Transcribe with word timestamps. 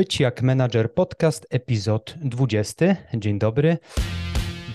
Być 0.00 0.20
jak 0.20 0.42
menadżer 0.42 0.94
podcast, 0.94 1.46
epizod 1.50 2.14
20. 2.22 2.96
Dzień 3.14 3.38
dobry. 3.38 3.78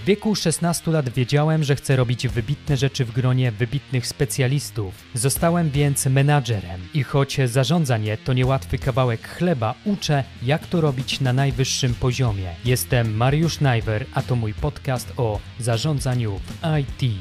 W 0.01 0.05
wieku 0.05 0.35
16 0.35 0.91
lat 0.91 1.09
wiedziałem, 1.09 1.63
że 1.63 1.75
chcę 1.75 1.95
robić 1.95 2.27
wybitne 2.27 2.77
rzeczy 2.77 3.05
w 3.05 3.11
gronie 3.11 3.51
wybitnych 3.51 4.07
specjalistów. 4.07 4.93
Zostałem 5.13 5.69
więc 5.69 6.05
menadżerem 6.05 6.81
i 6.93 7.03
choć 7.03 7.37
zarządzanie 7.45 8.17
to 8.17 8.33
niełatwy 8.33 8.77
kawałek 8.77 9.27
chleba, 9.27 9.75
uczę, 9.85 10.23
jak 10.43 10.67
to 10.67 10.81
robić 10.81 11.21
na 11.21 11.33
najwyższym 11.33 11.95
poziomie. 11.95 12.55
Jestem 12.65 13.15
Mariusz 13.15 13.61
Najwer, 13.61 14.05
a 14.13 14.21
to 14.21 14.35
mój 14.35 14.53
podcast 14.53 15.13
o 15.17 15.39
zarządzaniu 15.59 16.39
w 16.39 16.77
IT. 16.79 17.15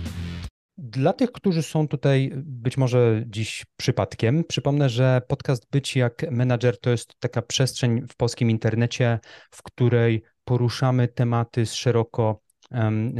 Dla 0.86 1.12
tych, 1.12 1.32
którzy 1.32 1.62
są 1.62 1.88
tutaj 1.88 2.32
być 2.36 2.76
może 2.76 3.24
dziś 3.26 3.64
przypadkiem, 3.76 4.44
przypomnę, 4.44 4.88
że 4.88 5.22
podcast 5.28 5.66
Być 5.70 5.96
jak 5.96 6.30
menadżer 6.30 6.80
to 6.80 6.90
jest 6.90 7.20
taka 7.20 7.42
przestrzeń 7.42 8.02
w 8.08 8.16
polskim 8.16 8.50
internecie, 8.50 9.18
w 9.50 9.62
której 9.62 10.22
poruszamy 10.44 11.08
tematy 11.08 11.66
z 11.66 11.74
szeroko 11.74 12.40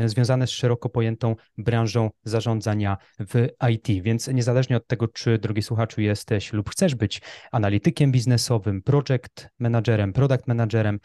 związane 0.06 0.46
z 0.46 0.50
szeroko 0.50 0.88
pojętą 0.88 1.36
branżą 1.58 2.10
zarządzania 2.24 2.96
w 3.18 3.48
IT. 3.70 4.02
Więc 4.02 4.28
niezależnie 4.28 4.76
od 4.76 4.86
tego, 4.86 5.08
czy 5.08 5.38
drogi 5.38 5.62
słuchaczu 5.62 6.00
jesteś 6.00 6.52
lub 6.52 6.70
chcesz 6.70 6.94
być 6.94 7.22
analitykiem 7.52 8.12
biznesowym, 8.12 8.82
project 8.82 9.48
managerem, 9.58 10.12
product 10.12 10.46
managerem, 10.46 10.98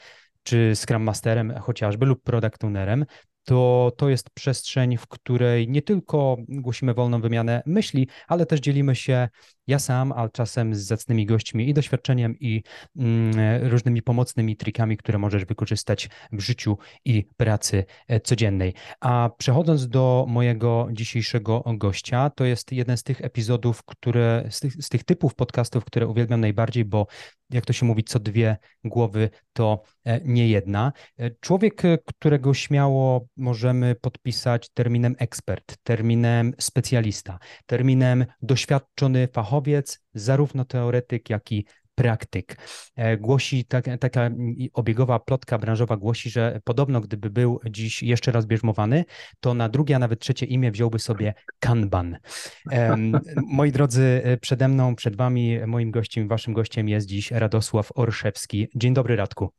czy 0.44 0.74
Scrum 0.76 1.04
Masterem 1.04 1.54
chociażby 1.62 2.06
lub 2.06 2.24
Product 2.24 2.64
Ownerem, 2.64 3.06
to 3.50 3.92
to 3.98 4.10
jest 4.10 4.30
przestrzeń, 4.30 4.98
w 4.98 5.08
której 5.08 5.70
nie 5.70 5.82
tylko 5.82 6.38
głosimy 6.50 6.94
wolną 6.94 7.22
wymianę 7.22 7.64
myśli, 7.66 8.08
ale 8.28 8.46
też 8.46 8.60
dzielimy 8.60 8.96
się 8.96 9.30
ja 9.70 9.80
sam, 9.80 10.12
a 10.12 10.30
czasem 10.30 10.76
z 10.76 10.80
zacnymi 10.80 11.26
gośćmi 11.26 11.70
i 11.70 11.74
doświadczeniem, 11.74 12.40
i 12.40 12.64
mm, 12.98 13.68
różnymi 13.68 14.02
pomocnymi 14.02 14.58
trikami, 14.58 14.98
które 14.98 15.18
możesz 15.18 15.46
wykorzystać 15.46 16.10
w 16.32 16.40
życiu 16.40 16.78
i 17.06 17.26
pracy 17.38 17.86
e, 18.08 18.20
codziennej. 18.20 18.74
A 19.02 19.30
przechodząc 19.38 19.88
do 19.88 20.26
mojego 20.28 20.88
dzisiejszego 20.92 21.64
gościa, 21.78 22.30
to 22.30 22.46
jest 22.46 22.72
jeden 22.72 22.98
z 22.98 23.04
tych 23.04 23.22
epizodów, 23.22 23.84
które, 23.84 24.48
z 24.50 24.60
tych, 24.60 24.74
z 24.74 24.90
tych 24.90 25.04
typów 25.04 25.36
podcastów, 25.36 25.86
które 25.86 26.08
uwielbiam 26.08 26.42
najbardziej, 26.42 26.86
bo 26.86 27.08
jak 27.50 27.66
to 27.66 27.74
się 27.74 27.86
mówi, 27.86 28.04
co 28.04 28.20
dwie 28.20 28.58
głowy 28.84 29.30
to 29.54 29.84
e, 30.06 30.22
nie 30.26 30.48
jedna. 30.48 30.92
E, 31.18 31.32
człowiek, 31.32 31.82
którego 32.06 32.54
śmiało 32.54 33.28
możemy 33.38 33.96
podpisać 33.96 34.70
terminem 34.70 35.16
ekspert, 35.20 35.78
terminem 35.84 36.54
specjalista, 36.60 37.40
terminem 37.66 38.26
doświadczony 38.42 39.28
fachowiec, 39.60 40.00
zarówno 40.14 40.66
teoretyk, 40.66 41.30
jak 41.30 41.52
i 41.52 41.66
praktyk. 41.96 42.58
E, 42.96 43.18
głosi, 43.18 43.66
tak, 43.66 43.86
taka 44.00 44.30
obiegowa 44.74 45.20
plotka 45.20 45.58
branżowa 45.58 45.98
głosi, 45.98 46.30
że 46.30 46.60
podobno 46.64 47.02
gdyby 47.02 47.30
był 47.30 47.60
dziś 47.70 48.04
jeszcze 48.04 48.32
raz 48.32 48.46
bierzmowany, 48.46 49.06
to 49.40 49.54
na 49.54 49.70
drugie, 49.70 49.96
a 49.96 50.00
nawet 50.00 50.20
trzecie 50.20 50.46
imię 50.46 50.72
wziąłby 50.72 51.00
sobie 51.00 51.34
Kanban. 51.60 52.18
Moi 53.58 53.72
drodzy, 53.72 54.22
e, 54.24 54.38
przede 54.38 54.68
mną, 54.68 54.96
przed 54.96 55.16
wami, 55.16 55.60
moim 55.68 55.92
gościem, 55.92 56.28
waszym 56.28 56.54
gościem 56.54 56.90
jest 56.90 57.08
dziś 57.08 57.32
Radosław 57.32 57.92
Orszewski. 57.96 58.68
Dzień 58.76 58.94
dobry, 58.94 59.16
Radku. 59.16 59.50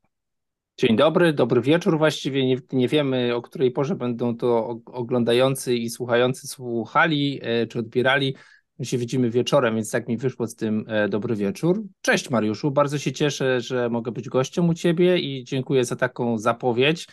Dzień 0.78 0.97
dobry, 0.97 1.33
dobry 1.33 1.61
wieczór. 1.61 1.98
Właściwie 1.98 2.47
nie, 2.47 2.56
nie, 2.73 2.89
wiemy, 2.89 3.34
o 3.34 3.43
której 3.43 3.71
porze 3.71 3.95
będą 3.95 4.37
to 4.37 4.81
oglądający 4.87 5.77
i 5.77 5.91
słuchający 5.91 6.47
słuchali 6.47 7.41
e, 7.43 7.67
czy 7.67 7.78
odbierali. 7.78 8.34
My 8.81 8.86
się 8.86 8.98
widzimy 8.98 9.31
wieczorem, 9.31 9.75
więc 9.75 9.91
tak 9.91 10.09
mi 10.09 10.17
wyszło 10.17 10.47
z 10.47 10.55
tym 10.55 10.84
e, 10.89 11.09
dobry 11.09 11.36
wieczór. 11.36 11.83
Cześć 12.00 12.31
Mariuszu, 12.31 12.70
bardzo 12.70 12.98
się 12.98 13.12
cieszę, 13.12 13.61
że 13.61 13.91
mogę 13.91 14.12
być 14.12 14.28
gościem 14.28 14.69
u 14.69 14.75
Ciebie 14.75 15.19
i 15.19 15.45
dziękuję 15.45 15.84
za 15.84 15.97
taką 15.97 16.39
zapowiedź. 16.39 17.09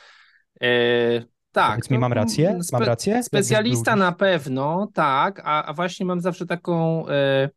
E, 0.62 0.68
tak. 1.52 1.70
Powiedz 1.70 1.90
mi, 1.90 2.00
mam 2.00 2.14
rację? 2.14 2.60
Mam 2.72 2.84
rację? 2.84 3.24
Specjalista 3.24 3.96
na 3.96 4.12
pewno, 4.12 4.88
tak, 4.94 5.42
a, 5.46 5.64
a 5.64 5.74
właśnie 5.74 6.06
mam 6.06 6.22
zawsze 6.22 6.46
taką 6.46 7.08
e, 7.08 7.50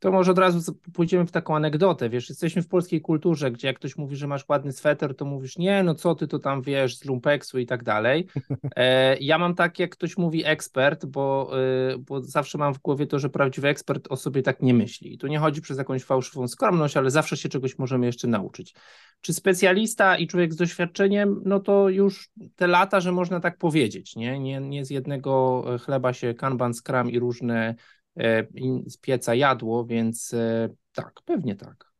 to 0.00 0.12
może 0.12 0.32
od 0.32 0.38
razu 0.38 0.74
pójdziemy 0.92 1.26
w 1.26 1.30
taką 1.30 1.56
anegdotę, 1.56 2.08
wiesz, 2.08 2.28
jesteśmy 2.28 2.62
w 2.62 2.68
polskiej 2.68 3.00
kulturze, 3.00 3.50
gdzie 3.50 3.68
jak 3.68 3.76
ktoś 3.76 3.96
mówi, 3.96 4.16
że 4.16 4.26
masz 4.26 4.48
ładny 4.48 4.72
sweter, 4.72 5.16
to 5.16 5.24
mówisz, 5.24 5.58
nie, 5.58 5.82
no 5.82 5.94
co 5.94 6.14
ty 6.14 6.28
to 6.28 6.38
tam 6.38 6.62
wiesz 6.62 6.96
z 6.96 7.04
lumpeksu 7.04 7.58
i 7.58 7.66
tak 7.66 7.84
dalej. 7.84 8.26
E, 8.76 9.16
ja 9.16 9.38
mam 9.38 9.54
tak, 9.54 9.78
jak 9.78 9.90
ktoś 9.90 10.16
mówi 10.16 10.44
ekspert, 10.44 11.06
bo, 11.06 11.50
y, 11.94 11.98
bo 11.98 12.22
zawsze 12.22 12.58
mam 12.58 12.74
w 12.74 12.78
głowie 12.78 13.06
to, 13.06 13.18
że 13.18 13.30
prawdziwy 13.30 13.68
ekspert 13.68 14.06
o 14.10 14.16
sobie 14.16 14.42
tak 14.42 14.62
nie 14.62 14.74
myśli. 14.74 15.14
I 15.14 15.18
tu 15.18 15.26
nie 15.26 15.38
chodzi 15.38 15.60
przez 15.60 15.78
jakąś 15.78 16.04
fałszywą 16.04 16.48
skromność, 16.48 16.96
ale 16.96 17.10
zawsze 17.10 17.36
się 17.36 17.48
czegoś 17.48 17.78
możemy 17.78 18.06
jeszcze 18.06 18.28
nauczyć. 18.28 18.74
Czy 19.20 19.34
specjalista 19.34 20.16
i 20.16 20.26
człowiek 20.26 20.52
z 20.52 20.56
doświadczeniem, 20.56 21.42
no 21.44 21.60
to 21.60 21.88
już 21.88 22.30
te 22.56 22.66
lata, 22.66 23.00
że 23.00 23.12
można 23.12 23.40
tak 23.40 23.58
powiedzieć, 23.58 24.16
nie? 24.16 24.38
Nie, 24.38 24.60
nie 24.60 24.84
z 24.84 24.90
jednego 24.90 25.64
chleba 25.84 26.12
się 26.12 26.34
kanban, 26.34 26.74
skram 26.74 27.10
i 27.10 27.18
różne 27.18 27.74
E, 27.74 27.74
z 28.86 28.96
pieca 28.96 29.34
jadło, 29.34 29.86
więc 29.86 30.34
e, 30.34 30.68
tak, 30.92 31.12
pewnie 31.24 31.56
tak. 31.56 31.92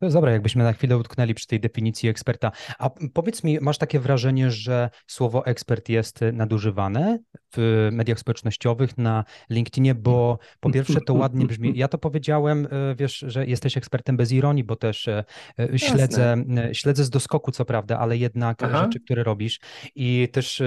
Dobre, 0.00 0.32
jakbyśmy 0.32 0.64
na 0.64 0.72
chwilę 0.72 0.96
utknęli 0.96 1.34
przy 1.34 1.46
tej 1.46 1.60
definicji 1.60 2.08
eksperta. 2.08 2.52
A 2.78 2.90
powiedz 3.14 3.44
mi, 3.44 3.58
masz 3.60 3.78
takie 3.78 4.00
wrażenie, 4.00 4.50
że 4.50 4.90
słowo 5.06 5.46
ekspert 5.46 5.88
jest 5.88 6.20
nadużywane 6.32 7.18
w 7.56 7.88
mediach 7.92 8.18
społecznościowych, 8.18 8.98
na 8.98 9.24
LinkedInie, 9.50 9.94
bo 9.94 10.38
po 10.60 10.70
pierwsze 10.70 11.00
to 11.00 11.14
ładnie 11.14 11.46
brzmi. 11.46 11.72
Ja 11.76 11.88
to 11.88 11.98
powiedziałem, 11.98 12.68
e, 12.70 12.94
wiesz, 12.94 13.24
że 13.26 13.46
jesteś 13.46 13.76
ekspertem 13.76 14.16
bez 14.16 14.32
ironii, 14.32 14.64
bo 14.64 14.76
też 14.76 15.08
e, 15.08 15.24
e, 15.58 15.78
śledzę, 15.78 16.36
śledzę 16.72 17.04
z 17.04 17.10
doskoku, 17.10 17.52
co 17.52 17.64
prawda, 17.64 17.98
ale 17.98 18.16
jednak 18.16 18.62
Aha. 18.62 18.84
rzeczy, 18.84 19.00
które 19.00 19.22
robisz 19.22 19.60
i 19.94 20.28
też 20.32 20.62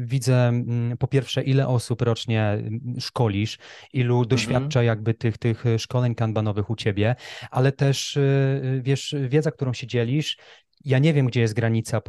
widzę 0.00 0.52
po 0.98 1.06
pierwsze, 1.06 1.42
ile 1.42 1.68
osób 1.68 2.02
rocznie 2.02 2.58
szkolisz, 3.00 3.58
ilu 3.92 4.14
mhm. 4.14 4.28
doświadcza 4.28 4.82
jakby 4.82 5.14
tych, 5.14 5.38
tych 5.38 5.64
szkoleń 5.78 6.14
kanbanowych 6.14 6.70
u 6.70 6.76
ciebie, 6.76 7.16
ale 7.50 7.72
też 7.72 8.18
wiesz, 8.82 9.14
wiedza, 9.28 9.50
którą 9.50 9.72
się 9.72 9.86
dzielisz, 9.86 10.36
ja 10.84 10.98
nie 10.98 11.14
wiem, 11.14 11.26
gdzie 11.26 11.40
jest 11.40 11.54
granica 11.54 12.00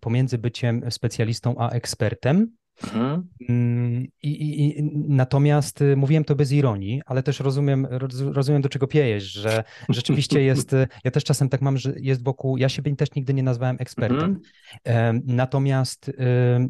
pomiędzy 0.00 0.38
byciem 0.38 0.90
specjalistą 0.90 1.54
a 1.58 1.70
ekspertem, 1.70 2.56
Mhm. 2.84 3.28
Mm, 3.48 4.04
I, 4.22 4.28
i, 4.28 4.78
I, 4.78 4.90
natomiast 5.08 5.82
y, 5.82 5.96
mówiłem 5.96 6.24
to 6.24 6.34
bez 6.34 6.52
ironii, 6.52 7.02
ale 7.06 7.22
też 7.22 7.40
rozumiem, 7.40 7.86
rozumiem 8.32 8.62
do 8.62 8.68
czego 8.68 8.86
piejesz, 8.86 9.24
że 9.24 9.64
rzeczywiście 9.88 10.42
jest, 10.42 10.72
y, 10.72 10.88
ja 11.04 11.10
też 11.10 11.24
czasem 11.24 11.48
tak 11.48 11.60
mam, 11.60 11.78
że 11.78 11.92
jest 11.96 12.24
wokół, 12.24 12.56
ja 12.56 12.68
siebie 12.68 12.96
też 12.96 13.14
nigdy 13.14 13.34
nie 13.34 13.42
nazwałem 13.42 13.76
ekspertem, 13.78 14.40
mhm. 14.84 15.22
natomiast 15.26 16.08
y, 16.08 16.12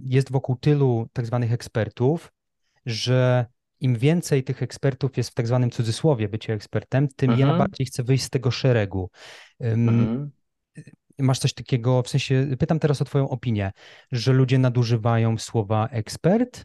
jest 0.05 0.33
wokół 0.33 0.57
tylu 0.57 1.09
tak 1.13 1.27
zwanych 1.27 1.53
ekspertów, 1.53 2.33
że 2.87 3.47
im 3.81 3.97
więcej 3.97 4.45
tych 4.45 4.63
ekspertów 4.63 5.17
jest 5.17 5.31
w 5.31 5.35
tak 5.35 5.47
zwanym 5.47 5.71
cudzysłowie 5.71 6.29
bycie 6.29 6.53
ekspertem, 6.53 7.09
tym 7.17 7.31
mhm. 7.31 7.49
ja 7.49 7.59
bardziej 7.59 7.87
chcę 7.87 8.03
wyjść 8.03 8.25
z 8.25 8.31
tego 8.31 8.51
szeregu. 8.51 9.11
Mhm 9.61 10.31
masz 11.19 11.39
coś 11.39 11.55
takiego, 11.55 12.03
w 12.03 12.09
sensie, 12.09 12.47
pytam 12.59 12.79
teraz 12.79 13.03
o 13.03 13.05
Twoją 13.05 13.29
opinię, 13.29 13.73
że 14.13 14.33
ludzie 14.33 14.59
nadużywają 14.59 15.39
słowa 15.39 15.89
ekspert? 15.89 16.65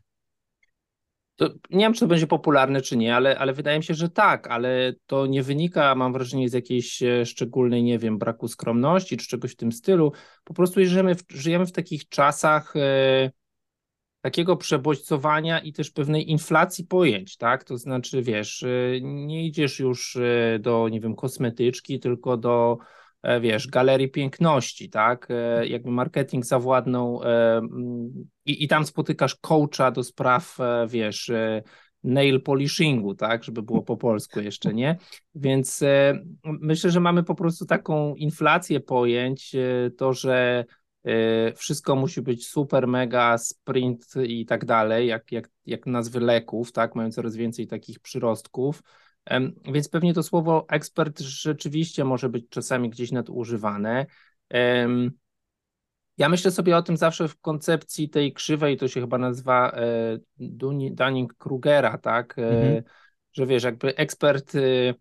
To 1.35 1.49
nie 1.69 1.85
wiem, 1.85 1.93
czy 1.93 1.99
to 1.99 2.07
będzie 2.07 2.27
popularne, 2.27 2.81
czy 2.81 2.97
nie, 2.97 3.15
ale, 3.15 3.39
ale 3.39 3.53
wydaje 3.53 3.77
mi 3.77 3.83
się, 3.83 3.93
że 3.93 4.09
tak, 4.09 4.47
ale 4.47 4.93
to 5.05 5.25
nie 5.25 5.43
wynika, 5.43 5.95
mam 5.95 6.13
wrażenie, 6.13 6.49
z 6.49 6.53
jakiejś 6.53 7.03
e, 7.03 7.25
szczególnej, 7.25 7.83
nie 7.83 7.99
wiem, 7.99 8.17
braku 8.17 8.47
skromności 8.47 9.17
czy 9.17 9.27
czegoś 9.27 9.51
w 9.51 9.55
tym 9.55 9.71
stylu. 9.71 10.11
Po 10.43 10.53
prostu 10.53 10.85
żyjemy 10.85 11.15
w, 11.15 11.23
żyjemy 11.29 11.65
w 11.65 11.71
takich 11.71 12.09
czasach 12.09 12.73
e, 12.75 13.31
takiego 14.21 14.57
przebodźcowania 14.57 15.59
i 15.59 15.73
też 15.73 15.91
pewnej 15.91 16.31
inflacji 16.31 16.85
pojęć, 16.85 17.37
tak? 17.37 17.63
To 17.63 17.77
znaczy, 17.77 18.21
wiesz, 18.21 18.63
e, 18.63 19.01
nie 19.01 19.45
idziesz 19.45 19.79
już 19.79 20.15
e, 20.15 20.59
do, 20.59 20.89
nie 20.89 20.99
wiem, 20.99 21.15
kosmetyczki, 21.15 21.99
tylko 21.99 22.37
do 22.37 22.77
E, 23.21 23.39
wiesz, 23.39 23.67
galerii 23.67 24.09
piękności, 24.09 24.89
tak? 24.89 25.27
E, 25.29 25.67
jakby 25.67 25.91
marketing 25.91 26.45
zawładnął 26.45 27.21
e, 27.23 27.61
i, 28.45 28.63
i 28.63 28.67
tam 28.67 28.85
spotykasz 28.85 29.35
coacha 29.35 29.91
do 29.91 30.03
spraw, 30.03 30.57
wiesz, 30.87 31.31
nail 32.03 32.41
polishingu, 32.41 33.15
tak, 33.15 33.43
żeby 33.43 33.61
było 33.61 33.81
po 33.81 33.97
polsku 33.97 34.39
jeszcze, 34.39 34.73
nie? 34.73 34.97
Więc 35.35 35.83
myślę, 36.43 36.91
że 36.91 36.99
mamy 36.99 37.23
po 37.23 37.35
prostu 37.35 37.65
taką 37.65 38.15
inflację 38.15 38.79
pojęć, 38.79 39.55
to, 39.97 40.13
że 40.13 40.65
wszystko 41.55 41.95
musi 41.95 42.21
być 42.21 42.47
super, 42.47 42.87
mega, 42.87 43.37
sprint 43.37 44.05
i 44.23 44.45
tak 44.45 44.65
dalej, 44.65 45.07
jak, 45.07 45.31
jak, 45.31 45.49
jak 45.65 45.85
nazwy 45.85 46.19
leków, 46.19 46.71
tak, 46.71 46.95
mają 46.95 47.11
coraz 47.11 47.35
więcej 47.35 47.67
takich 47.67 47.99
przyrostków, 47.99 48.83
więc 49.73 49.89
pewnie 49.89 50.13
to 50.13 50.23
słowo 50.23 50.65
ekspert 50.69 51.19
rzeczywiście 51.19 52.05
może 52.05 52.29
być 52.29 52.49
czasami 52.49 52.89
gdzieś 52.89 53.11
nadużywane. 53.11 54.05
Ja 56.17 56.29
myślę 56.29 56.51
sobie 56.51 56.77
o 56.77 56.81
tym 56.81 56.97
zawsze 56.97 57.27
w 57.27 57.39
koncepcji 57.39 58.09
tej 58.09 58.33
krzywej, 58.33 58.77
to 58.77 58.87
się 58.87 59.01
chyba 59.01 59.17
nazywa 59.17 59.71
e, 59.71 60.17
Dunning-Krugera, 60.39 61.97
tak? 61.97 62.39
E, 62.39 62.49
mhm. 62.49 62.83
Że 63.33 63.45
wiesz, 63.45 63.63
jakby 63.63 63.95
ekspert 63.95 64.55
y, 64.55 64.95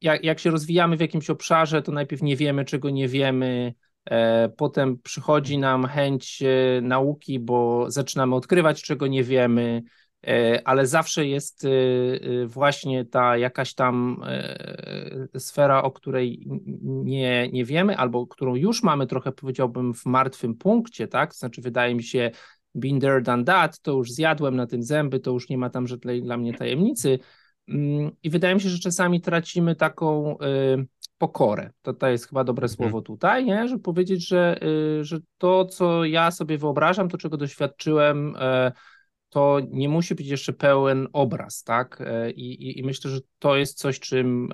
jak, 0.00 0.24
jak 0.24 0.38
się 0.38 0.50
rozwijamy 0.50 0.96
w 0.96 1.00
jakimś 1.00 1.30
obszarze, 1.30 1.82
to 1.82 1.92
najpierw 1.92 2.22
nie 2.22 2.36
wiemy, 2.36 2.64
czego 2.64 2.90
nie 2.90 3.08
wiemy, 3.08 3.74
potem 4.56 4.98
przychodzi 4.98 5.58
nam 5.58 5.86
chęć 5.86 6.42
e, 6.42 6.80
nauki, 6.80 7.38
bo 7.38 7.90
zaczynamy 7.90 8.34
odkrywać, 8.34 8.82
czego 8.82 9.06
nie 9.06 9.24
wiemy, 9.24 9.82
e, 10.26 10.60
ale 10.68 10.86
zawsze 10.86 11.26
jest 11.26 11.66
właśnie 12.46 13.04
ta 13.04 13.36
jakaś 13.36 13.74
tam 13.74 14.22
sfera, 15.38 15.82
o 15.82 15.90
której 15.90 16.46
nie, 16.82 17.48
nie 17.52 17.64
wiemy, 17.64 17.96
albo 17.96 18.26
którą 18.26 18.54
już 18.54 18.82
mamy 18.82 19.06
trochę, 19.06 19.32
powiedziałbym, 19.32 19.94
w 19.94 20.06
martwym 20.06 20.54
punkcie, 20.54 21.08
tak? 21.08 21.34
Znaczy, 21.34 21.62
wydaje 21.62 21.94
mi 21.94 22.02
się, 22.02 22.30
been 22.74 23.00
there, 23.00 23.22
done 23.22 23.44
that, 23.44 23.80
to 23.80 23.92
już 23.92 24.12
zjadłem 24.12 24.56
na 24.56 24.66
tym 24.66 24.82
zęby, 24.82 25.20
to 25.20 25.30
już 25.30 25.48
nie 25.48 25.58
ma 25.58 25.70
tam 25.70 25.86
żadnej 25.86 26.22
dla 26.22 26.36
mnie 26.36 26.54
tajemnicy. 26.54 27.18
Mm, 27.68 28.10
I 28.22 28.30
wydaje 28.30 28.54
mi 28.54 28.60
się, 28.60 28.68
że 28.68 28.78
czasami 28.78 29.20
tracimy 29.20 29.76
taką 29.76 30.36
pokorę. 31.18 31.70
To, 31.82 31.94
to 31.94 32.08
jest 32.08 32.28
chyba 32.28 32.44
dobre 32.44 32.64
mhm. 32.64 32.76
słowo 32.76 33.02
tutaj, 33.02 33.44
nie? 33.44 33.68
żeby 33.68 33.82
powiedzieć, 33.82 34.28
że, 34.28 34.60
y, 35.00 35.04
że 35.04 35.18
to, 35.38 35.64
co 35.64 36.04
ja 36.04 36.30
sobie 36.30 36.58
wyobrażam, 36.58 37.08
to 37.08 37.18
czego 37.18 37.36
doświadczyłem, 37.36 38.36
y, 38.36 38.72
to 39.28 39.60
nie 39.70 39.88
musi 39.88 40.14
być 40.14 40.26
jeszcze 40.26 40.52
pełen 40.52 41.08
obraz, 41.12 41.62
tak? 41.62 42.00
E, 42.00 42.30
I, 42.30 42.78
i, 42.78 42.82
myślę, 42.82 43.10
że 43.10 43.20
to 43.38 43.56
jest 43.56 43.78
coś, 43.78 44.00
czym 44.00 44.48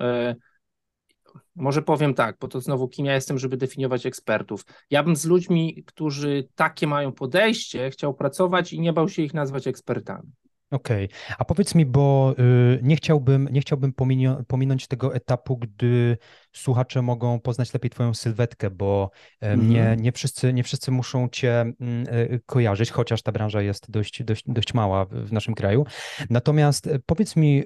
może 1.56 1.82
powiem 1.82 2.14
tak, 2.14 2.36
bo 2.40 2.48
to 2.48 2.60
znowu 2.60 2.88
kim 2.88 3.06
ja 3.06 3.14
jestem, 3.14 3.38
żeby 3.38 3.56
definiować 3.56 4.06
ekspertów. 4.06 4.64
Ja 4.90 5.02
bym 5.02 5.16
z 5.16 5.24
ludźmi, 5.24 5.84
którzy 5.86 6.48
takie 6.54 6.86
mają 6.86 7.12
podejście, 7.12 7.90
chciał 7.90 8.14
pracować 8.14 8.72
i 8.72 8.80
nie 8.80 8.92
bał 8.92 9.08
się 9.08 9.22
ich 9.22 9.34
nazwać 9.34 9.66
ekspertami. 9.66 10.32
Okej, 10.72 11.04
okay. 11.04 11.36
a 11.38 11.44
powiedz 11.44 11.74
mi, 11.74 11.86
bo 11.86 12.34
y, 12.38 12.80
nie 12.82 12.96
chciałbym, 12.96 13.48
nie 13.52 13.60
chciałbym 13.60 13.92
pominio, 13.92 14.42
pominąć 14.48 14.86
tego 14.86 15.14
etapu, 15.14 15.58
gdy 15.58 16.18
słuchacze 16.52 17.02
mogą 17.02 17.40
poznać 17.40 17.74
lepiej 17.74 17.90
Twoją 17.90 18.14
sylwetkę, 18.14 18.70
bo 18.70 19.10
mm 19.40 19.60
-hmm. 19.60 19.68
nie, 19.68 19.96
nie, 19.98 20.12
wszyscy, 20.12 20.52
nie 20.52 20.62
wszyscy 20.62 20.90
muszą 20.90 21.28
Cię 21.28 21.60
mm, 21.60 21.74
y, 22.08 22.40
kojarzyć, 22.46 22.90
chociaż 22.90 23.22
ta 23.22 23.32
branża 23.32 23.62
jest 23.62 23.90
dość, 23.90 24.22
dość, 24.22 24.44
dość 24.46 24.74
mała 24.74 25.04
w 25.04 25.32
naszym 25.32 25.54
kraju. 25.54 25.84
Natomiast 26.30 26.86
y, 26.86 27.00
powiedz 27.06 27.36
mi, 27.36 27.64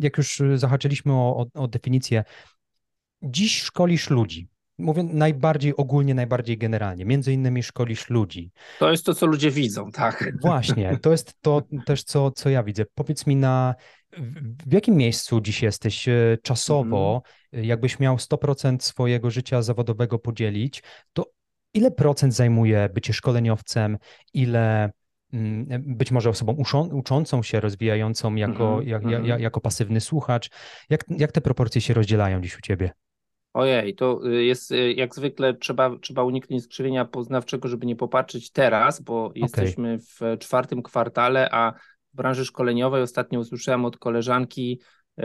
jak 0.00 0.18
już 0.18 0.42
zahaczyliśmy 0.54 1.12
o, 1.12 1.36
o, 1.54 1.62
o 1.62 1.68
definicję, 1.68 2.24
dziś 3.22 3.62
szkolisz 3.62 4.10
ludzi. 4.10 4.48
Mówię 4.78 5.02
najbardziej 5.02 5.76
ogólnie, 5.76 6.14
najbardziej 6.14 6.58
generalnie. 6.58 7.04
Między 7.04 7.32
innymi 7.32 7.62
szkolisz 7.62 8.10
ludzi. 8.10 8.50
To 8.78 8.90
jest 8.90 9.06
to, 9.06 9.14
co 9.14 9.26
ludzie 9.26 9.50
widzą, 9.50 9.90
tak. 9.90 10.32
Właśnie, 10.40 10.98
to 11.02 11.10
jest 11.10 11.34
to 11.40 11.62
też, 11.86 12.04
co, 12.04 12.30
co 12.30 12.48
ja 12.48 12.62
widzę. 12.62 12.84
Powiedz 12.94 13.26
mi, 13.26 13.36
na 13.36 13.74
w 14.66 14.72
jakim 14.72 14.96
miejscu 14.96 15.40
dziś 15.40 15.62
jesteś 15.62 16.08
e, 16.08 16.38
czasowo? 16.42 17.22
Mm. 17.52 17.64
Jakbyś 17.64 17.98
miał 17.98 18.16
100% 18.16 18.76
swojego 18.80 19.30
życia 19.30 19.62
zawodowego 19.62 20.18
podzielić, 20.18 20.82
to 21.12 21.30
ile 21.74 21.90
procent 21.90 22.34
zajmuje 22.34 22.88
bycie 22.94 23.12
szkoleniowcem? 23.12 23.98
Ile 24.34 24.90
mm, 25.32 25.66
być 25.96 26.10
może 26.10 26.30
osobą 26.30 26.56
uczącą 26.92 27.42
się, 27.42 27.60
rozwijającą 27.60 28.34
jako, 28.34 28.72
mm 28.72 28.84
-hmm, 28.84 28.88
jak, 28.88 29.04
mm 29.04 29.22
-hmm. 29.22 29.40
jako 29.40 29.60
pasywny 29.60 30.00
słuchacz. 30.00 30.50
Jak, 30.90 31.04
jak 31.08 31.32
te 31.32 31.40
proporcje 31.40 31.80
się 31.80 31.94
rozdzielają 31.94 32.40
dziś 32.40 32.58
u 32.58 32.60
ciebie? 32.60 32.90
Ojej, 33.54 33.94
to 33.94 34.26
y, 34.26 34.44
jest 34.44 34.72
y, 34.72 34.92
jak 34.92 35.14
zwykle 35.14 35.54
trzeba, 35.54 35.98
trzeba 35.98 36.24
uniknąć 36.24 36.62
skrzywienia 36.62 37.04
poznawczego, 37.04 37.68
żeby 37.68 37.86
nie 37.86 37.96
popatrzeć 37.96 38.50
teraz, 38.50 39.00
bo 39.00 39.24
okay. 39.24 39.40
jesteśmy 39.42 39.98
w 39.98 40.38
czwartym 40.38 40.82
kwartale, 40.82 41.48
a 41.52 41.72
w 42.12 42.16
branży 42.16 42.44
szkoleniowej 42.44 43.02
ostatnio 43.02 43.40
usłyszałem 43.40 43.84
od 43.84 43.98
koleżanki 43.98 44.80
y, 45.18 45.22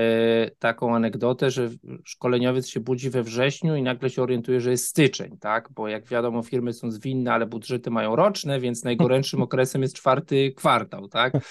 taką 0.60 0.96
anegdotę, 0.96 1.52
że 1.52 1.70
szkoleniowiec 2.06 2.68
się 2.68 2.80
budzi 2.80 3.10
we 3.10 3.24
wrześniu 3.24 3.76
i 3.76 3.84
nagle 3.84 4.10
się 4.10 4.24
orientuje, 4.24 4.62
że 4.62 4.72
jest 4.72 4.88
styczeń, 4.88 5.38
tak? 5.38 5.70
Bo 5.72 5.88
jak 5.88 6.08
wiadomo, 6.08 6.44
firmy 6.44 6.74
są 6.74 6.92
zwinne, 6.92 7.34
ale 7.34 7.46
budżety 7.46 7.92
mają 7.92 8.16
roczne, 8.16 8.60
więc 8.60 8.84
najgorętszym 8.84 9.42
okresem 9.48 9.82
jest 9.82 9.96
czwarty 9.96 10.52
kwartał, 10.52 11.08
tak? 11.08 11.34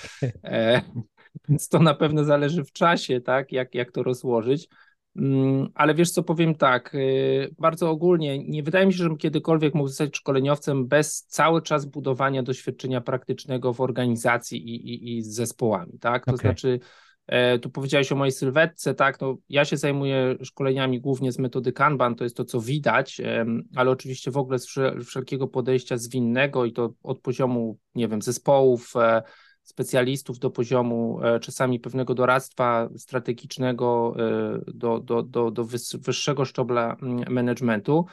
E, 0.45 0.83
więc 1.49 1.69
to 1.69 1.79
na 1.79 1.95
pewno 1.95 2.25
zależy 2.25 2.65
w 2.65 2.73
czasie, 2.73 3.21
tak? 3.21 3.53
Jak, 3.53 3.75
jak 3.75 3.93
to 3.93 4.03
rozłożyć. 4.03 4.69
Mm, 5.19 5.69
ale 5.75 5.95
wiesz 5.95 6.11
co, 6.11 6.23
powiem 6.23 6.55
tak, 6.55 6.95
y, 6.95 7.55
bardzo 7.59 7.91
ogólnie, 7.91 8.39
nie 8.39 8.63
wydaje 8.63 8.87
mi 8.87 8.93
się, 8.93 8.99
żebym 8.99 9.19
kiedykolwiek 9.19 9.75
mógł 9.75 9.89
zostać 9.89 10.17
szkoleniowcem 10.17 10.87
bez 10.87 11.23
cały 11.23 11.63
czas 11.63 11.87
budowania 11.87 12.43
doświadczenia 12.43 13.01
praktycznego 13.01 13.73
w 13.73 13.81
organizacji 13.81 14.69
i, 14.69 14.75
i, 14.75 15.17
i 15.19 15.23
z 15.23 15.35
zespołami, 15.35 15.99
tak? 15.99 16.25
To 16.25 16.35
okay. 16.35 16.43
znaczy, 16.43 16.81
e, 17.27 17.59
tu 17.59 17.71
powiedziałeś 17.71 18.13
o 18.13 18.17
mojej 18.17 18.33
sylwetce, 18.33 18.95
tak, 18.95 19.21
no 19.21 19.37
ja 19.49 19.65
się 19.65 19.77
zajmuję 19.77 20.37
szkoleniami 20.43 21.01
głównie 21.01 21.33
z 21.33 21.39
metody 21.39 21.73
Kanban, 21.73 22.15
to 22.15 22.25
jest 22.25 22.37
to, 22.37 22.45
co 22.45 22.61
widać, 22.61 23.21
ale 23.77 23.91
oczywiście 23.91 24.31
w 24.31 24.37
ogóle 24.37 24.59
z 24.59 24.69
wszelkiego 25.07 25.49
podejścia 25.49 25.97
zwinnego 25.97 26.65
i 26.65 26.73
to 26.73 26.93
od 27.03 27.21
poziomu, 27.21 27.79
nie 27.95 28.09
wiem, 28.09 28.23
zespołów, 28.23 28.93
e, 28.97 29.23
specjalistów 29.69 30.39
do 30.39 30.51
poziomu 30.51 31.21
e, 31.23 31.41
czasami 31.41 31.81
pewnego 31.81 32.15
doradztwa 32.15 32.89
strategicznego 32.97 34.15
e, 34.19 34.61
do, 34.75 35.01
do, 35.01 35.23
do, 35.23 35.51
do 35.51 35.65
wyższego 35.95 36.45
szczebla 36.45 36.97
mm, 37.03 37.33
managementu. 37.33 38.07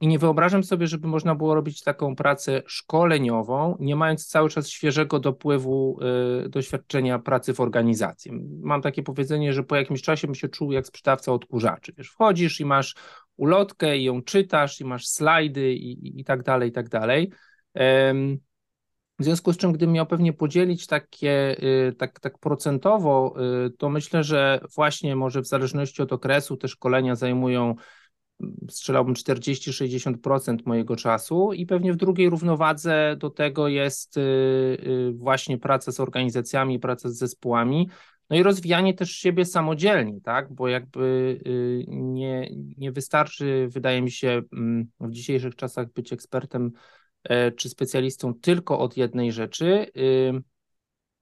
I 0.00 0.06
nie 0.06 0.18
wyobrażam 0.18 0.64
sobie, 0.64 0.86
żeby 0.86 1.08
można 1.08 1.34
było 1.34 1.54
robić 1.54 1.82
taką 1.82 2.16
pracę 2.16 2.62
szkoleniową, 2.66 3.76
nie 3.80 3.96
mając 3.96 4.26
cały 4.26 4.48
czas 4.48 4.68
świeżego 4.68 5.20
dopływu 5.20 5.98
e, 6.44 6.48
doświadczenia 6.48 7.18
pracy 7.18 7.54
w 7.54 7.60
organizacji. 7.60 8.32
Mam 8.62 8.82
takie 8.82 9.02
powiedzenie, 9.02 9.52
że 9.52 9.62
po 9.62 9.76
jakimś 9.76 10.02
czasie 10.02 10.26
bym 10.26 10.34
się 10.34 10.48
czuł 10.48 10.72
jak 10.72 10.86
sprzedawca 10.86 11.32
odkurzaczy. 11.32 11.92
Wiesz, 11.96 12.08
wchodzisz 12.08 12.60
i 12.60 12.64
masz 12.64 12.94
ulotkę 13.36 13.98
i 13.98 14.04
ją 14.04 14.22
czytasz 14.22 14.80
i 14.80 14.84
masz 14.84 15.06
slajdy 15.06 15.72
i, 15.72 16.06
i, 16.06 16.20
i 16.20 16.24
tak 16.24 16.42
dalej, 16.42 16.68
i 16.68 16.72
tak 16.72 16.88
dalej. 16.88 17.30
W 19.18 19.24
związku 19.24 19.52
z 19.52 19.56
czym, 19.56 19.72
gdybym 19.72 19.94
miał 19.94 20.06
pewnie 20.06 20.32
podzielić 20.32 20.86
takie, 20.86 21.56
y, 21.88 21.92
tak, 21.92 22.20
tak 22.20 22.38
procentowo, 22.38 23.34
y, 23.66 23.70
to 23.70 23.88
myślę, 23.88 24.24
że 24.24 24.60
właśnie 24.74 25.16
może 25.16 25.42
w 25.42 25.46
zależności 25.46 26.02
od 26.02 26.12
okresu 26.12 26.56
te 26.56 26.68
szkolenia 26.68 27.14
zajmują, 27.14 27.74
mm, 28.40 28.56
strzelałbym 28.70 29.14
40-60% 29.14 30.66
mojego 30.66 30.96
czasu 30.96 31.52
i 31.52 31.66
pewnie 31.66 31.92
w 31.92 31.96
drugiej 31.96 32.30
równowadze 32.30 33.16
do 33.18 33.30
tego 33.30 33.68
jest 33.68 34.16
y, 34.16 35.12
właśnie 35.14 35.58
praca 35.58 35.92
z 35.92 36.00
organizacjami, 36.00 36.78
praca 36.78 37.08
z 37.08 37.16
zespołami, 37.16 37.88
no 38.30 38.36
i 38.36 38.42
rozwijanie 38.42 38.94
też 38.94 39.10
siebie 39.10 39.44
samodzielnie, 39.44 40.20
tak? 40.20 40.54
Bo 40.54 40.68
jakby 40.68 41.40
nie, 41.86 42.50
nie 42.78 42.92
wystarczy, 42.92 43.68
wydaje 43.70 44.02
mi 44.02 44.10
się, 44.10 44.42
mm, 44.52 44.86
w 45.00 45.10
dzisiejszych 45.10 45.56
czasach 45.56 45.92
być 45.92 46.12
ekspertem 46.12 46.72
czy 47.56 47.68
specjalistą 47.68 48.34
tylko 48.34 48.78
od 48.78 48.96
jednej 48.96 49.32
rzeczy. 49.32 49.86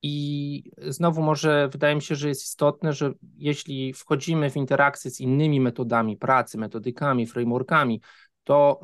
I 0.02 0.70
znowu 0.78 1.22
może 1.22 1.68
wydaje 1.68 1.94
mi 1.94 2.02
się, 2.02 2.14
że 2.14 2.28
jest 2.28 2.42
istotne, 2.44 2.92
że 2.92 3.12
jeśli 3.36 3.92
wchodzimy 3.92 4.50
w 4.50 4.56
interakcję 4.56 5.10
z 5.10 5.20
innymi 5.20 5.60
metodami 5.60 6.16
pracy, 6.16 6.58
metodykami, 6.58 7.26
frameworkami, 7.26 8.00
to 8.44 8.80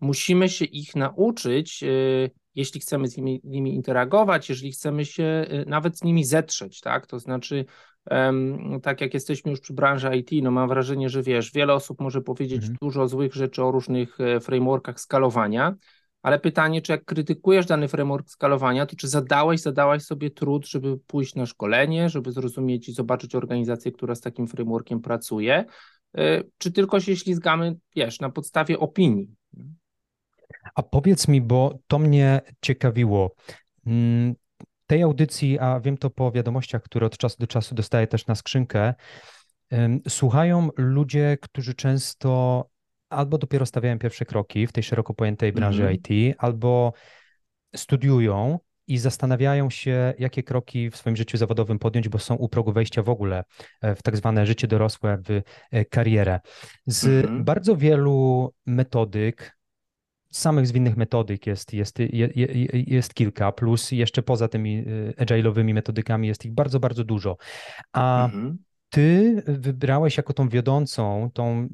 musimy 0.00 0.48
się 0.48 0.64
ich 0.64 0.96
nauczyć, 0.96 1.82
y, 1.82 2.30
jeśli 2.54 2.80
chcemy 2.80 3.08
z 3.08 3.16
nimi, 3.16 3.40
nimi 3.44 3.74
interagować, 3.74 4.48
jeżeli 4.48 4.72
chcemy 4.72 5.04
się 5.04 5.46
y, 5.52 5.64
nawet 5.66 5.98
z 5.98 6.04
nimi 6.04 6.24
zetrzeć, 6.24 6.80
tak? 6.80 7.06
To 7.06 7.18
znaczy, 7.18 7.64
tak 8.82 9.00
jak 9.00 9.14
jesteśmy 9.14 9.50
już 9.50 9.60
przy 9.60 9.72
branży 9.72 10.16
IT, 10.16 10.30
no 10.42 10.50
mam 10.50 10.68
wrażenie, 10.68 11.08
że 11.08 11.22
wiesz, 11.22 11.52
wiele 11.52 11.74
osób 11.74 12.00
może 12.00 12.20
powiedzieć 12.20 12.62
mhm. 12.62 12.76
dużo 12.82 13.08
złych 13.08 13.34
rzeczy 13.34 13.64
o 13.64 13.70
różnych 13.70 14.20
e, 14.20 14.40
frameworkach 14.40 15.00
skalowania, 15.00 15.74
ale 16.22 16.38
pytanie, 16.38 16.82
czy 16.82 16.92
jak 16.92 17.04
krytykujesz 17.04 17.66
dany 17.66 17.88
framework 17.88 18.30
skalowania, 18.30 18.86
to 18.86 18.96
czy 18.96 19.08
zadałeś, 19.08 19.62
sobie 20.00 20.30
trud, 20.30 20.66
żeby 20.66 20.98
pójść 20.98 21.34
na 21.34 21.46
szkolenie, 21.46 22.08
żeby 22.08 22.32
zrozumieć 22.32 22.88
i 22.88 22.92
zobaczyć 22.92 23.34
organizację, 23.34 23.92
która 23.92 24.14
z 24.14 24.20
takim 24.20 24.46
frameworkiem 24.46 25.00
pracuje, 25.00 25.64
y, 26.18 26.50
czy 26.58 26.72
tylko 26.72 27.00
się 27.00 27.16
ślizgamy, 27.16 27.76
wiesz, 27.96 28.20
na 28.20 28.30
podstawie 28.30 28.78
opinii? 28.78 29.28
A 30.74 30.82
powiedz 30.82 31.28
mi, 31.28 31.40
bo 31.40 31.78
to 31.86 31.98
mnie 31.98 32.40
ciekawiło. 32.60 33.34
Mm, 33.86 34.34
tej 34.86 35.02
audycji, 35.02 35.58
a 35.58 35.80
wiem 35.80 35.98
to 35.98 36.10
po 36.10 36.32
wiadomościach, 36.32 36.82
które 36.82 37.06
od 37.06 37.16
czasu 37.16 37.36
do 37.38 37.46
czasu 37.46 37.74
dostaję 37.74 38.06
też 38.06 38.26
na 38.26 38.34
skrzynkę, 38.34 38.94
słuchają 40.08 40.68
ludzie, 40.76 41.38
którzy 41.42 41.74
często 41.74 42.64
albo 43.10 43.38
dopiero 43.38 43.66
stawiają 43.66 43.98
pierwsze 43.98 44.24
kroki 44.24 44.66
w 44.66 44.72
tej 44.72 44.82
szeroko 44.82 45.14
pojętej 45.14 45.52
branży 45.52 45.82
mm 45.82 45.94
-hmm. 45.94 46.30
IT, 46.30 46.36
albo 46.38 46.92
studiują 47.76 48.58
i 48.86 48.98
zastanawiają 48.98 49.70
się, 49.70 50.14
jakie 50.18 50.42
kroki 50.42 50.90
w 50.90 50.96
swoim 50.96 51.16
życiu 51.16 51.38
zawodowym 51.38 51.78
podjąć, 51.78 52.08
bo 52.08 52.18
są 52.18 52.34
u 52.34 52.48
progu 52.48 52.72
wejścia 52.72 53.02
w 53.02 53.08
ogóle 53.08 53.44
e, 53.80 53.94
w 53.94 54.02
tak 54.02 54.16
zwane 54.16 54.46
życie 54.46 54.66
dorosłe, 54.66 55.18
w 55.28 55.42
e, 55.70 55.84
karierę. 55.84 56.40
Z 56.86 57.04
mm 57.06 57.26
-hmm. 57.26 57.44
bardzo 57.44 57.76
wielu 57.76 58.50
metodyk, 58.66 59.56
samych 60.32 60.66
zwinnych 60.66 60.96
metodyk 60.96 61.46
jest, 61.46 61.72
jest, 61.72 61.98
jest, 61.98 62.32
jest 62.72 63.14
kilka, 63.14 63.52
plus 63.52 63.92
jeszcze 63.92 64.22
poza 64.22 64.48
tymi 64.48 64.84
e, 65.18 65.24
agile'owymi 65.24 65.74
metodykami 65.74 66.28
jest 66.28 66.44
ich 66.44 66.52
bardzo, 66.52 66.80
bardzo 66.80 67.04
dużo. 67.04 67.36
A 67.92 68.28
mm 68.28 68.48
-hmm 68.48 68.56
ty 68.90 69.42
wybrałeś 69.46 70.16
jako 70.16 70.32
tą 70.32 70.48
wiodącą, 70.48 71.30
tą 71.34 71.68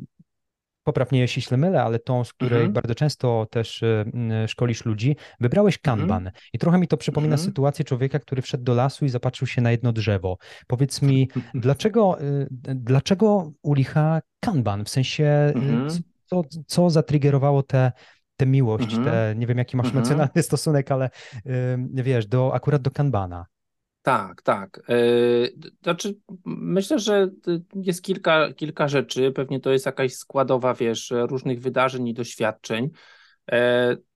poprawnie 0.86 1.20
jeśli 1.20 1.42
się 1.42 1.56
mylę, 1.56 1.82
ale 1.82 1.98
tą, 1.98 2.24
z 2.24 2.32
której 2.32 2.58
mhm. 2.58 2.72
bardzo 2.72 2.94
często 2.94 3.46
też 3.50 3.82
y, 3.82 4.04
szkolisz 4.46 4.84
ludzi, 4.84 5.16
wybrałeś 5.40 5.78
mhm. 5.78 5.98
kanban. 5.98 6.26
Mhm. 6.26 6.42
I 6.52 6.58
trochę 6.58 6.78
mi 6.78 6.88
to 6.88 6.96
przypomina 6.96 7.34
mhm. 7.34 7.48
sytuację 7.48 7.84
człowieka, 7.84 8.18
który 8.18 8.42
wszedł 8.42 8.64
do 8.64 8.74
lasu 8.74 9.04
i 9.04 9.08
zapatrzył 9.08 9.46
się 9.46 9.62
na 9.62 9.70
jedno 9.70 9.92
drzewo. 9.92 10.38
Powiedz 10.66 11.02
mi, 11.02 11.28
dlaczego, 11.54 12.20
y, 12.20 12.46
dlaczego 12.74 13.52
u 13.62 13.74
licha 13.74 14.20
kanban? 14.40 14.84
W 14.84 14.88
sensie, 14.88 15.52
y, 15.56 15.58
mhm. 15.58 15.88
co, 16.24 16.42
co 16.66 16.90
zatriggerowało 16.90 17.62
te 17.62 17.92
tę 18.36 18.46
miłość, 18.46 18.94
mhm. 18.94 19.04
te, 19.04 19.34
nie 19.36 19.46
wiem 19.46 19.58
jaki 19.58 19.76
masz 19.76 19.90
emocjonalny 19.90 20.42
stosunek, 20.48 20.92
ale 20.92 21.10
wiesz, 21.92 22.26
do, 22.26 22.54
akurat 22.54 22.82
do 22.82 22.90
kanbana. 22.90 23.46
Tak, 24.06 24.42
tak. 24.42 24.80
Yy, 24.88 25.54
znaczy, 25.82 26.16
myślę, 26.44 26.98
że 26.98 27.30
jest 27.74 28.02
kilka, 28.02 28.52
kilka 28.52 28.88
rzeczy. 28.88 29.32
Pewnie 29.32 29.60
to 29.60 29.72
jest 29.72 29.86
jakaś 29.86 30.14
składowa, 30.14 30.74
wiesz, 30.74 31.12
różnych 31.16 31.60
wydarzeń 31.60 32.08
i 32.08 32.14
doświadczeń. 32.14 32.90
Yy, 33.52 33.58